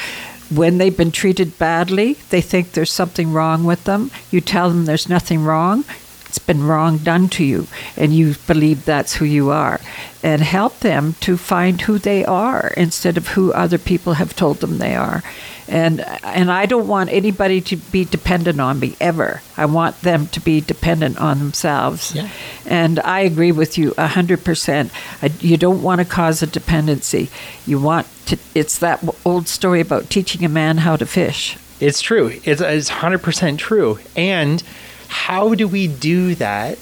When 0.54 0.78
they've 0.78 0.96
been 0.96 1.12
treated 1.12 1.58
badly, 1.58 2.18
they 2.30 2.42
think 2.42 2.74
there's 2.74 2.92
something 2.92 3.32
wrong 3.32 3.64
with 3.64 3.86
them. 3.86 4.12
You 4.30 4.42
tell 4.42 4.70
them 4.70 4.86
there's 4.86 5.08
nothing 5.08 5.46
wrong. 5.46 5.86
It's 6.28 6.40
been 6.40 6.68
wrong 6.68 6.98
done 6.98 7.30
to 7.30 7.44
you, 7.44 7.68
and 7.96 8.14
you 8.14 8.36
believe 8.46 8.84
that's 8.84 9.16
who 9.16 9.26
you 9.26 9.50
are, 9.52 9.80
and 10.22 10.42
help 10.42 10.80
them 10.80 11.16
to 11.22 11.38
find 11.38 11.80
who 11.82 11.98
they 11.98 12.26
are 12.26 12.74
instead 12.76 13.18
of 13.18 13.30
who 13.30 13.54
other 13.54 13.78
people 13.78 14.14
have 14.14 14.36
told 14.36 14.58
them 14.58 14.78
they 14.80 14.96
are. 14.96 15.24
And 15.68 16.02
and 16.24 16.52
I 16.52 16.66
don't 16.66 16.88
want 16.88 17.10
anybody 17.12 17.62
to 17.62 17.78
be 17.78 18.04
dependent 18.06 18.60
on 18.60 18.80
me 18.80 18.96
ever. 19.00 19.42
I 19.56 19.66
want 19.66 20.02
them 20.02 20.28
to 20.28 20.40
be 20.40 20.60
dependent 20.62 21.18
on 21.20 21.40
themselves. 21.40 22.14
Yeah. 22.14 22.28
And 22.66 23.00
I 23.00 23.22
agree 23.22 23.52
with 23.52 23.78
you 23.78 23.94
a 23.98 24.08
hundred 24.08 24.44
percent. 24.44 24.92
I- 25.22 25.32
You 25.40 25.58
don't 25.58 25.82
want 25.82 26.00
to 26.00 26.06
cause 26.06 26.44
a 26.44 26.48
dependency. 26.48 27.30
You 27.66 27.80
want 27.80 28.08
to. 28.26 28.38
It's 28.54 28.78
that 28.80 29.04
old 29.26 29.48
story 29.48 29.80
about 29.82 30.10
teaching 30.10 30.44
a 30.44 30.50
man 30.50 30.80
how 30.80 30.96
to 30.98 31.06
fish. 31.06 31.58
It's 31.80 32.02
true. 32.02 32.40
It's, 32.46 32.62
it's 32.62 32.90
100% 32.90 33.58
true. 33.58 34.00
And 34.16 34.64
how 35.10 35.54
do 35.54 35.68
we 35.68 35.88
do 35.88 36.34
that, 36.36 36.78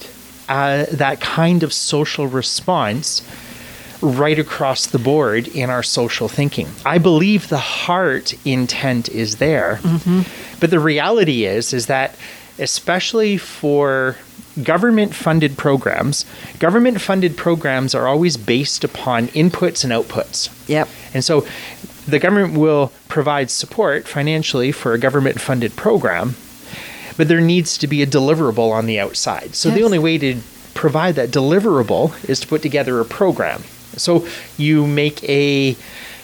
uh, 0.48 0.86
that 0.92 1.20
kind 1.22 1.64
of 1.64 1.74
social 1.74 2.28
response, 2.28 3.24
right 4.02 4.40
across 4.40 4.88
the 4.88 5.00
board 5.00 5.48
in 5.50 5.70
our 5.70 5.84
social 5.84 6.28
thinking. 6.28 6.68
I 6.86 6.98
believe 6.98 7.50
the 7.50 7.58
heart 7.58 8.34
intent 8.46 9.10
is 9.10 9.38
there, 9.38 9.80
but 10.60 10.72
the 10.72 10.80
reality 10.80 11.46
is 11.46 11.74
is 11.74 11.86
that 11.88 12.16
especially 12.60 13.38
for 13.38 14.18
government 14.64 15.16
funded 15.16 15.58
programs, 15.58 16.26
government 16.60 17.00
funded 17.00 17.38
programs 17.38 17.96
are 17.96 18.08
always 18.08 18.38
based 18.38 18.84
upon 18.84 19.28
inputs 19.30 19.84
and 19.84 19.94
outputs. 19.94 20.50
Yep. 20.68 20.90
And 21.14 21.24
so 21.24 21.46
the 22.08 22.20
government 22.20 22.58
will 22.58 22.92
provide 23.08 23.50
support 23.50 24.08
financially 24.08 24.72
for 24.72 24.94
a 24.94 24.98
government 24.98 25.40
funded 25.40 25.76
program, 25.76 26.36
but 27.18 27.28
there 27.28 27.42
needs 27.42 27.78
to 27.78 27.88
be 27.88 28.02
a 28.02 28.08
deliverable 28.08 28.72
on 28.72 28.86
the 28.86 29.00
outside. 29.00 29.56
So 29.56 29.70
the 29.70 29.84
only 29.84 30.00
way 30.00 30.18
to 30.18 30.42
provide 30.74 31.16
that 31.16 31.30
deliverable 31.30 32.12
is 32.28 32.40
to 32.40 32.48
put 32.48 32.62
together 32.62 33.00
a 33.00 33.06
program. 33.06 33.64
So 34.02 34.28
you 34.58 34.88
make 34.88 35.24
a 35.24 35.74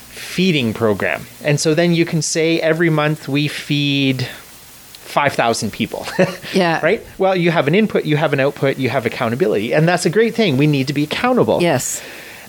feeding 0.10 0.74
program. 0.74 1.26
And 1.44 1.60
so 1.60 1.74
then 1.74 1.94
you 1.94 2.06
can 2.06 2.22
say 2.22 2.60
every 2.60 2.90
month 2.90 3.28
we 3.28 3.48
feed 3.48 4.24
5,000 4.24 5.72
people. 5.72 6.06
Yeah. 6.54 6.80
right? 6.82 7.06
Well, 7.18 7.36
you 7.36 7.52
have 7.52 7.68
an 7.68 7.76
input, 7.76 8.06
you 8.06 8.18
have 8.18 8.34
an 8.34 8.40
output, 8.40 8.78
you 8.78 8.90
have 8.90 9.06
accountability. 9.06 9.74
And 9.74 9.88
that's 9.88 10.06
a 10.06 10.10
great 10.10 10.34
thing. 10.34 10.58
We 10.58 10.66
need 10.66 10.88
to 10.88 10.94
be 10.94 11.04
accountable. 11.04 11.62
Yes. 11.62 12.02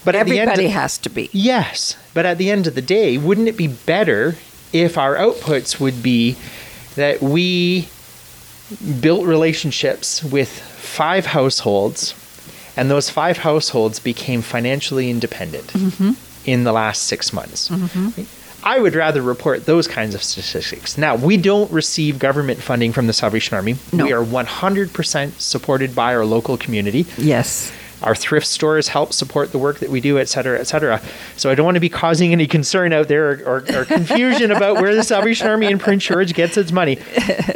But 0.05 0.15
at 0.15 0.27
the 0.27 0.39
end 0.39 0.51
Everybody 0.51 0.69
has 0.69 0.97
to 0.99 1.11
be. 1.11 1.29
Yes, 1.33 1.97
but 2.15 2.25
at 2.25 2.39
the 2.39 2.51
end 2.51 2.67
of 2.67 2.75
the 2.75 2.81
day, 2.83 3.19
wouldn't 3.19 3.49
it 3.49 3.57
be 3.57 3.67
better 3.67 4.37
if 4.73 4.97
our 4.97 5.17
outputs 5.17 5.81
would 5.81 6.03
be 6.03 6.37
that 6.95 7.21
we 7.21 7.89
built 9.01 9.27
relationships 9.27 10.23
with 10.23 10.49
five 10.49 11.27
households 11.27 12.15
and 12.79 12.91
those 12.91 13.11
five 13.11 13.39
households 13.39 13.99
became 13.99 14.41
financially 14.41 15.11
independent 15.11 15.67
mm-hmm. 15.69 16.13
in 16.49 16.63
the 16.63 16.73
last 16.73 17.03
six 17.03 17.33
months? 17.33 17.69
Mm-hmm. 17.69 18.23
I 18.65 18.79
would 18.79 18.95
rather 18.95 19.21
report 19.21 19.67
those 19.67 19.89
kinds 19.89 20.15
of 20.15 20.23
statistics. 20.23 20.97
Now, 20.97 21.17
we 21.17 21.37
don't 21.37 21.71
receive 21.73 22.19
government 22.19 22.61
funding 22.61 22.93
from 22.93 23.09
the 23.09 23.13
Salvation 23.13 23.57
Army. 23.57 23.77
No. 23.93 24.05
We 24.05 24.13
are 24.13 24.25
100% 24.25 25.41
supported 25.41 25.95
by 25.95 26.15
our 26.15 26.25
local 26.25 26.57
community. 26.57 27.07
Yes. 27.17 27.73
Our 28.03 28.15
thrift 28.15 28.47
stores 28.47 28.89
help 28.89 29.13
support 29.13 29.51
the 29.51 29.59
work 29.59 29.81
that 29.81 29.91
we 29.91 30.01
do, 30.01 30.19
et 30.19 30.29
cetera, 30.29 30.61
et 30.61 30.65
cetera. 30.65 31.03
So 31.37 31.51
I 31.51 31.57
don't 31.57 31.65
want 31.65 31.75
to 31.75 31.81
be 31.81 31.89
causing 31.89 32.33
any 32.33 32.47
concern 32.47 32.93
out 32.93 33.09
there 33.09 33.31
or, 33.31 33.43
or, 33.45 33.81
or 33.81 33.85
confusion 33.85 34.53
about 34.53 34.77
where 34.77 34.95
the 34.95 35.03
Salvation 35.03 35.49
Army 35.49 35.67
in 35.67 35.79
Prince 35.81 36.05
George 36.05 36.33
gets 36.33 36.57
its 36.57 36.71
money. 36.71 36.99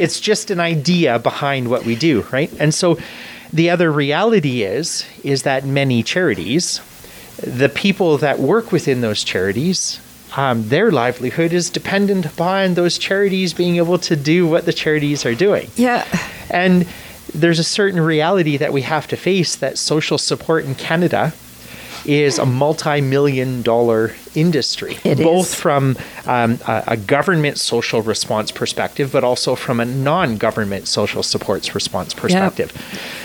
It's 0.00 0.18
just 0.18 0.50
an 0.50 0.58
idea 0.58 1.20
behind 1.20 1.68
what 1.68 1.84
we 1.84 1.94
do, 1.94 2.22
right? 2.32 2.52
And 2.58 2.74
so 2.74 2.98
the 3.52 3.70
other 3.70 3.92
reality 3.92 4.62
is 4.62 5.04
is 5.22 5.42
that 5.42 5.64
many 5.64 6.02
charities, 6.02 6.80
the 7.42 7.68
people 7.68 8.18
that 8.18 8.38
work 8.38 8.72
within 8.72 9.00
those 9.00 9.22
charities, 9.22 10.00
um, 10.36 10.68
their 10.68 10.90
livelihood 10.90 11.52
is 11.52 11.68
dependent 11.70 12.24
upon 12.24 12.74
those 12.74 12.96
charities 12.98 13.52
being 13.52 13.76
able 13.76 13.98
to 13.98 14.16
do 14.16 14.46
what 14.46 14.64
the 14.64 14.72
charities 14.72 15.26
are 15.26 15.34
doing. 15.34 15.68
Yeah. 15.76 16.06
And 16.50 16.86
there's 17.34 17.58
a 17.58 17.64
certain 17.64 18.00
reality 18.00 18.56
that 18.56 18.72
we 18.72 18.82
have 18.82 19.06
to 19.08 19.16
face 19.16 19.56
that 19.56 19.78
social 19.78 20.18
support 20.18 20.64
in 20.64 20.74
Canada 20.74 21.32
is 22.04 22.38
a 22.38 22.46
multi-million 22.46 23.62
dollar 23.62 24.14
industry, 24.34 24.98
It 25.04 25.18
both 25.18 25.48
is. 25.48 25.54
from 25.54 25.96
um, 26.26 26.58
a, 26.66 26.84
a 26.88 26.96
government 26.96 27.58
social 27.58 28.02
response 28.02 28.50
perspective, 28.50 29.12
but 29.12 29.22
also 29.22 29.54
from 29.54 29.78
a 29.78 29.84
non-government 29.84 30.88
social 30.88 31.22
supports 31.22 31.74
response 31.74 32.12
perspective. 32.12 32.72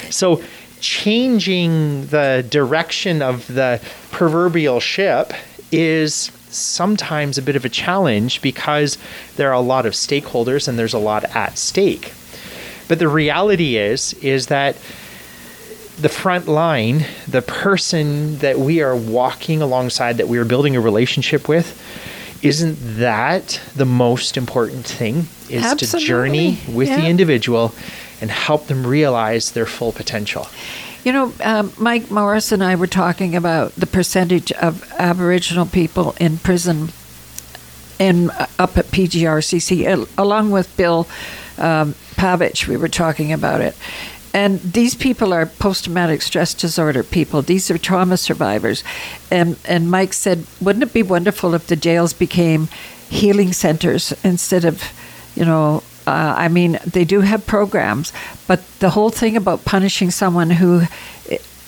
So, 0.09 0.41
changing 0.79 2.07
the 2.07 2.45
direction 2.49 3.21
of 3.21 3.47
the 3.47 3.81
proverbial 4.11 4.79
ship 4.79 5.33
is 5.71 6.31
sometimes 6.49 7.37
a 7.37 7.41
bit 7.41 7.55
of 7.55 7.65
a 7.65 7.69
challenge 7.69 8.41
because 8.41 8.97
there 9.35 9.49
are 9.49 9.53
a 9.53 9.59
lot 9.59 9.85
of 9.85 9.93
stakeholders 9.93 10.67
and 10.67 10.77
there's 10.77 10.93
a 10.93 10.99
lot 10.99 11.23
at 11.35 11.57
stake. 11.57 12.13
But 12.87 12.99
the 12.99 13.07
reality 13.07 13.77
is 13.77 14.13
is 14.15 14.47
that 14.47 14.75
the 15.99 16.09
front 16.09 16.47
line, 16.47 17.05
the 17.27 17.41
person 17.41 18.37
that 18.37 18.59
we 18.59 18.81
are 18.81 18.95
walking 18.95 19.61
alongside, 19.61 20.17
that 20.17 20.27
we 20.27 20.37
are 20.37 20.45
building 20.45 20.75
a 20.75 20.81
relationship 20.81 21.47
with, 21.49 21.81
isn't 22.43 22.77
that 22.99 23.59
the 23.75 23.85
most 23.85 24.37
important 24.37 24.85
thing? 24.85 25.27
Is 25.49 25.75
to 25.75 25.97
journey 25.97 26.59
with 26.67 26.89
the 26.89 27.07
individual 27.07 27.73
and 28.21 28.31
help 28.31 28.67
them 28.67 28.85
realize 28.85 29.51
their 29.51 29.65
full 29.65 29.91
potential. 29.91 30.47
You 31.03 31.13
know, 31.13 31.33
um, 31.43 31.71
Mike 31.77 32.11
Morris 32.11 32.51
and 32.51 32.63
I 32.63 32.75
were 32.75 32.87
talking 32.87 33.35
about 33.35 33.73
the 33.75 33.87
percentage 33.87 34.51
of 34.53 34.91
Aboriginal 34.97 35.65
people 35.65 36.15
in 36.19 36.37
prison 36.37 36.89
and 37.99 38.31
uh, 38.31 38.47
up 38.59 38.77
at 38.77 38.85
PGRCC, 38.85 39.85
al- 39.85 40.07
along 40.17 40.51
with 40.51 40.75
Bill 40.75 41.07
um, 41.57 41.95
Pavich. 42.15 42.67
We 42.67 42.77
were 42.77 42.89
talking 42.89 43.31
about 43.31 43.61
it. 43.61 43.75
And 44.33 44.59
these 44.61 44.93
people 44.93 45.33
are 45.33 45.45
post 45.45 45.85
traumatic 45.85 46.21
stress 46.21 46.53
disorder 46.53 47.03
people. 47.03 47.41
These 47.41 47.71
are 47.71 47.77
trauma 47.77 48.17
survivors. 48.17 48.83
And, 49.31 49.57
and 49.65 49.89
Mike 49.89 50.13
said, 50.13 50.45
wouldn't 50.61 50.83
it 50.83 50.93
be 50.93 51.03
wonderful 51.03 51.55
if 51.55 51.67
the 51.67 51.75
jails 51.75 52.13
became 52.13 52.67
healing 53.09 53.53
centers 53.53 54.13
instead 54.23 54.65
of, 54.65 54.83
you 55.35 55.45
know, 55.45 55.81
uh, 56.07 56.33
I 56.37 56.47
mean, 56.47 56.79
they 56.85 57.03
do 57.03 57.19
have 57.19 57.45
programs, 57.45 58.13
but 58.47 58.61
the 58.79 58.91
whole 58.91 59.09
thing 59.09 59.35
about 59.35 59.65
punishing 59.65 60.09
someone 60.09 60.51
who 60.51 60.83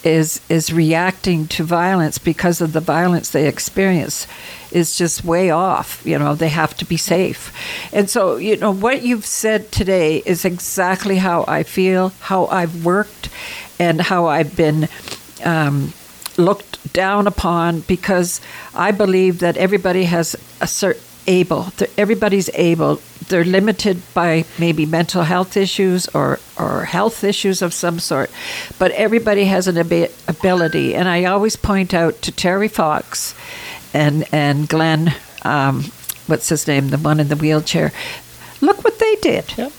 is 0.02 0.40
is 0.48 0.72
reacting 0.72 1.46
to 1.46 1.62
violence 1.62 2.18
because 2.18 2.62
of 2.62 2.72
the 2.72 2.80
violence 2.80 3.32
they 3.32 3.50
experience 3.50 4.28
is 4.72 4.98
just 4.98 5.26
way 5.26 5.50
off. 5.50 6.02
You 6.06 6.18
know, 6.18 6.36
they 6.36 6.48
have 6.48 6.74
to 6.78 6.86
be 6.86 6.96
safe, 6.96 7.52
and 7.92 8.10
so 8.10 8.38
you 8.38 8.56
know 8.56 8.72
what 8.72 9.02
you've 9.02 9.26
said 9.26 9.74
today 9.74 10.24
is 10.26 10.46
exactly 10.46 11.18
how 11.18 11.44
I 11.46 11.64
feel, 11.64 12.14
how 12.22 12.46
I've 12.46 12.86
worked, 12.86 13.30
and 13.78 14.00
how 14.00 14.28
I've 14.28 14.56
been. 14.56 14.88
Um, 15.44 15.94
looked 16.38 16.94
down 16.94 17.28
upon 17.28 17.82
because 17.82 18.40
I 18.74 18.92
believe 18.92 19.40
that 19.40 19.58
everybody 19.58 20.06
has 20.06 20.38
a 20.62 20.68
certain 20.68 21.02
able. 21.30 21.72
Everybody's 21.98 22.50
able. 22.54 23.00
They're 23.30 23.46
limited 23.46 24.02
by 24.14 24.44
maybe 24.58 24.86
mental 24.86 25.24
health 25.24 25.56
issues 25.56 26.08
or, 26.10 26.40
or 26.58 26.86
health 26.86 27.24
issues 27.24 27.62
of 27.62 27.74
some 27.74 28.00
sort, 28.00 28.30
but 28.78 28.92
everybody 28.92 29.46
has 29.46 29.68
an 29.68 29.78
abi- 29.78 30.10
ability. 30.28 30.96
And 30.96 31.08
I 31.08 31.26
always 31.26 31.56
point 31.56 31.94
out 31.94 32.22
to 32.24 32.32
Terry 32.32 32.68
Fox 32.68 33.34
and 33.94 34.26
and 34.32 34.68
Glenn, 34.68 35.14
um, 35.44 35.86
what's 36.28 36.50
his 36.50 36.68
name, 36.68 36.90
the 36.90 36.98
one 36.98 37.20
in 37.20 37.28
the 37.28 37.36
wheelchair. 37.36 37.92
Look 38.62 38.84
what 38.84 39.00
they 39.00 39.16
did. 39.22 39.46
Yep. 39.58 39.72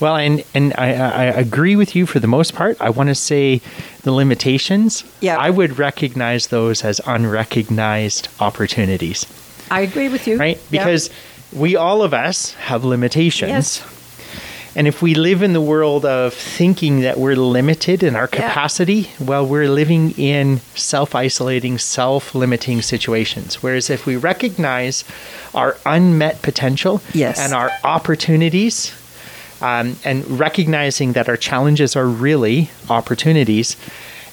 Well, 0.00 0.16
and 0.16 0.42
and 0.54 0.72
I, 0.78 0.92
I 0.94 1.24
agree 1.24 1.76
with 1.76 1.94
you 1.94 2.06
for 2.06 2.20
the 2.20 2.26
most 2.26 2.54
part. 2.54 2.76
I 2.80 2.90
want 2.90 3.08
to 3.08 3.14
say 3.14 3.60
the 4.02 4.12
limitations. 4.12 5.04
Yeah. 5.20 5.36
I 5.36 5.50
would 5.50 5.78
recognize 5.78 6.46
those 6.48 6.84
as 6.84 7.00
unrecognized 7.06 8.28
opportunities, 8.40 9.26
I 9.70 9.80
agree 9.82 10.08
with 10.08 10.26
you. 10.26 10.38
right? 10.38 10.58
Because 10.70 11.10
we 11.52 11.76
all 11.76 12.02
of 12.02 12.12
us 12.14 12.52
have 12.54 12.84
limitations. 12.84 13.50
Yes. 13.50 13.82
And 14.76 14.86
if 14.86 15.02
we 15.02 15.14
live 15.14 15.42
in 15.42 15.52
the 15.52 15.60
world 15.60 16.04
of 16.04 16.32
thinking 16.32 17.00
that 17.00 17.18
we're 17.18 17.34
limited 17.34 18.04
in 18.04 18.14
our 18.14 18.28
Yeah. 18.32 18.38
capacity, 18.48 19.10
well, 19.18 19.44
we're 19.44 19.68
living 19.68 20.12
in 20.12 20.60
self 20.76 21.14
isolating, 21.16 21.76
self 21.76 22.34
limiting 22.36 22.80
situations. 22.80 23.56
Whereas 23.64 23.90
if 23.90 24.06
we 24.06 24.14
recognize 24.14 25.02
our 25.54 25.76
unmet 25.84 26.40
potential 26.42 27.02
Yes. 27.12 27.40
and 27.40 27.52
our 27.52 27.72
opportunities, 27.82 28.92
um, 29.60 29.96
and 30.04 30.38
recognizing 30.38 31.14
that 31.14 31.28
our 31.28 31.36
challenges 31.36 31.96
are 31.96 32.06
really 32.06 32.70
opportunities, 32.88 33.76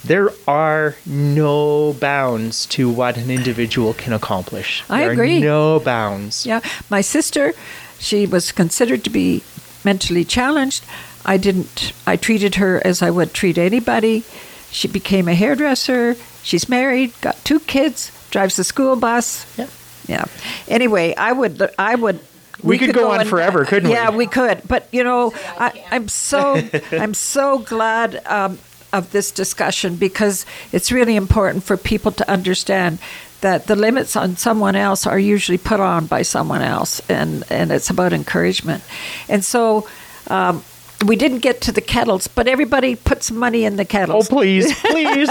there 0.08 0.32
are 0.48 0.96
no 1.06 1.94
bounds 1.94 2.66
to 2.68 2.90
what 2.90 3.18
an 3.18 3.30
individual 3.30 3.94
can 3.94 4.14
accomplish. 4.14 4.84
I 4.90 5.02
there 5.02 5.12
agree. 5.12 5.38
Are 5.38 5.42
no 5.42 5.80
bounds. 5.80 6.46
Yeah, 6.46 6.62
my 6.90 7.02
sister, 7.02 7.54
she 8.00 8.26
was 8.26 8.52
considered 8.52 9.04
to 9.04 9.10
be 9.10 9.44
mentally 9.84 10.24
challenged. 10.26 10.84
I 11.26 11.38
didn't. 11.38 11.94
I 12.06 12.16
treated 12.16 12.56
her 12.56 12.82
as 12.86 13.02
I 13.02 13.10
would 13.10 13.34
treat 13.34 13.58
anybody. 13.58 14.24
She 14.72 14.88
became 14.88 15.28
a 15.28 15.36
hairdresser. 15.36 16.16
She's 16.44 16.70
married, 16.70 17.14
got 17.22 17.44
two 17.44 17.60
kids, 17.60 18.12
drives 18.32 18.56
the 18.56 18.64
school 18.64 18.96
bus. 18.96 19.46
Yeah. 19.58 19.68
Yeah. 20.08 20.26
Anyway, 20.68 21.14
I 21.16 21.34
would. 21.34 21.62
I 21.78 21.96
would. 21.96 22.20
We 22.64 22.78
could 22.78 22.94
go 22.94 23.12
on 23.12 23.26
forever, 23.26 23.66
couldn't 23.66 23.90
we? 23.90 23.96
Yeah, 23.96 24.10
we 24.10 24.26
could. 24.26 24.62
But 24.68 24.88
you 24.92 25.04
know, 25.04 25.34
I, 25.60 25.84
I'm 25.92 26.08
so 26.08 26.62
I'm 26.92 27.14
so 27.14 27.60
glad 27.60 28.26
um, 28.26 28.58
of 28.94 29.12
this 29.12 29.32
discussion 29.32 29.96
because 29.96 30.46
it's 30.72 30.92
really 30.92 31.16
important 31.16 31.64
for 31.64 31.78
people 31.78 32.12
to 32.12 32.30
understand 32.30 33.00
that 33.42 33.68
the 33.68 33.76
limits 33.76 34.16
on 34.16 34.36
someone 34.36 34.76
else 34.76 35.06
are 35.06 35.20
usually 35.20 35.58
put 35.58 35.80
on 35.80 36.08
by 36.08 36.24
someone 36.24 36.62
else, 36.62 37.02
and 37.10 37.44
and 37.50 37.72
it's 37.72 37.90
about 37.90 38.14
encouragement. 38.14 38.84
And 39.30 39.46
so, 39.46 39.88
um, 40.28 40.64
we 41.06 41.16
didn't 41.16 41.40
get 41.40 41.62
to 41.62 41.72
the 41.72 41.82
kettles, 41.82 42.28
but 42.28 42.48
everybody 42.48 42.96
put 42.96 43.24
some 43.24 43.38
money 43.38 43.66
in 43.66 43.76
the 43.76 43.86
kettles. 43.86 44.28
Oh, 44.32 44.36
please, 44.36 44.74
please. 44.82 45.30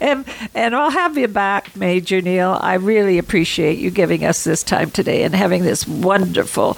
and, 0.00 0.24
and 0.54 0.76
I'll 0.76 0.90
have 0.90 1.16
you 1.16 1.28
back, 1.28 1.74
Major 1.76 2.20
Neil. 2.20 2.58
I 2.60 2.74
really 2.74 3.16
appreciate 3.18 3.78
you 3.78 3.90
giving 3.90 4.24
us 4.24 4.44
this 4.44 4.62
time 4.62 4.90
today 4.90 5.22
and 5.22 5.34
having 5.34 5.62
this 5.62 5.88
wonderful 5.88 6.76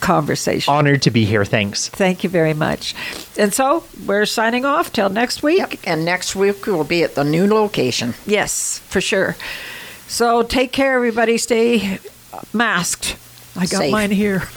conversation. 0.00 0.72
Honored 0.72 1.02
to 1.02 1.10
be 1.10 1.24
here. 1.24 1.44
Thanks. 1.44 1.88
Thank 1.88 2.24
you 2.24 2.30
very 2.30 2.54
much. 2.54 2.94
And 3.38 3.52
so 3.52 3.84
we're 4.06 4.26
signing 4.26 4.64
off 4.64 4.92
till 4.92 5.10
next 5.10 5.42
week. 5.42 5.58
Yep. 5.58 5.74
And 5.84 6.04
next 6.04 6.34
week 6.34 6.66
we'll 6.66 6.84
be 6.84 7.02
at 7.02 7.14
the 7.14 7.24
new 7.24 7.46
location. 7.46 8.14
Yes, 8.26 8.78
for 8.88 9.00
sure. 9.00 9.36
So 10.06 10.42
take 10.42 10.72
care, 10.72 10.94
everybody. 10.96 11.38
Stay 11.38 11.98
masked. 12.52 13.16
I 13.56 13.66
got 13.66 13.78
Safe. 13.78 13.92
mine 13.92 14.10
here. 14.10 14.42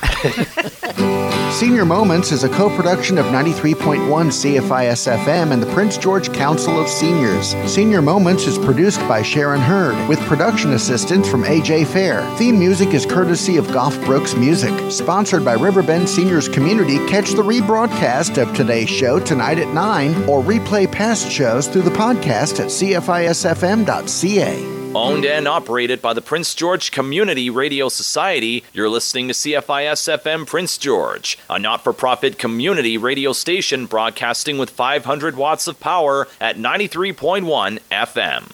Senior 1.51 1.85
Moments 1.85 2.31
is 2.31 2.43
a 2.43 2.49
co 2.49 2.69
production 2.75 3.17
of 3.17 3.25
93.1 3.27 4.07
CFIS 4.07 5.17
FM 5.17 5.51
and 5.51 5.61
the 5.61 5.71
Prince 5.73 5.97
George 5.97 6.31
Council 6.33 6.79
of 6.79 6.87
Seniors. 6.87 7.55
Senior 7.71 8.01
Moments 8.01 8.45
is 8.45 8.57
produced 8.59 8.99
by 9.01 9.21
Sharon 9.21 9.61
Hurd 9.61 10.09
with 10.09 10.19
production 10.21 10.73
assistance 10.73 11.27
from 11.29 11.43
AJ 11.43 11.87
Fair. 11.87 12.21
Theme 12.37 12.59
music 12.59 12.93
is 12.93 13.05
courtesy 13.05 13.57
of 13.57 13.71
Goff 13.71 13.99
Brooks 14.05 14.35
Music. 14.35 14.73
Sponsored 14.91 15.45
by 15.45 15.53
Riverbend 15.53 16.09
Seniors 16.09 16.49
Community, 16.49 16.97
catch 17.07 17.31
the 17.31 17.43
rebroadcast 17.43 18.41
of 18.41 18.53
today's 18.55 18.89
show 18.89 19.19
tonight 19.19 19.57
at 19.57 19.73
9 19.73 20.29
or 20.29 20.41
replay 20.43 20.91
past 20.91 21.31
shows 21.31 21.67
through 21.67 21.83
the 21.83 21.89
podcast 21.91 22.59
at 22.59 22.67
cfisfm.ca. 22.67 24.76
Owned 24.97 25.25
and 25.25 25.47
operated 25.47 26.01
by 26.01 26.13
the 26.13 26.23
Prince 26.23 26.55
George 26.55 26.89
Community 26.89 27.51
Radio 27.51 27.87
Society, 27.87 28.63
you're 28.73 28.89
listening 28.89 29.27
to 29.27 29.33
CFIS 29.35 30.17
FM 30.17 30.47
Prince 30.47 30.75
George, 30.75 31.37
a 31.47 31.59
not 31.59 31.83
for 31.83 31.93
profit 31.93 32.39
community 32.39 32.97
radio 32.97 33.31
station 33.31 33.85
broadcasting 33.85 34.57
with 34.57 34.71
500 34.71 35.37
watts 35.37 35.67
of 35.67 35.79
power 35.79 36.27
at 36.41 36.57
93.1 36.57 37.79
FM. 37.91 38.51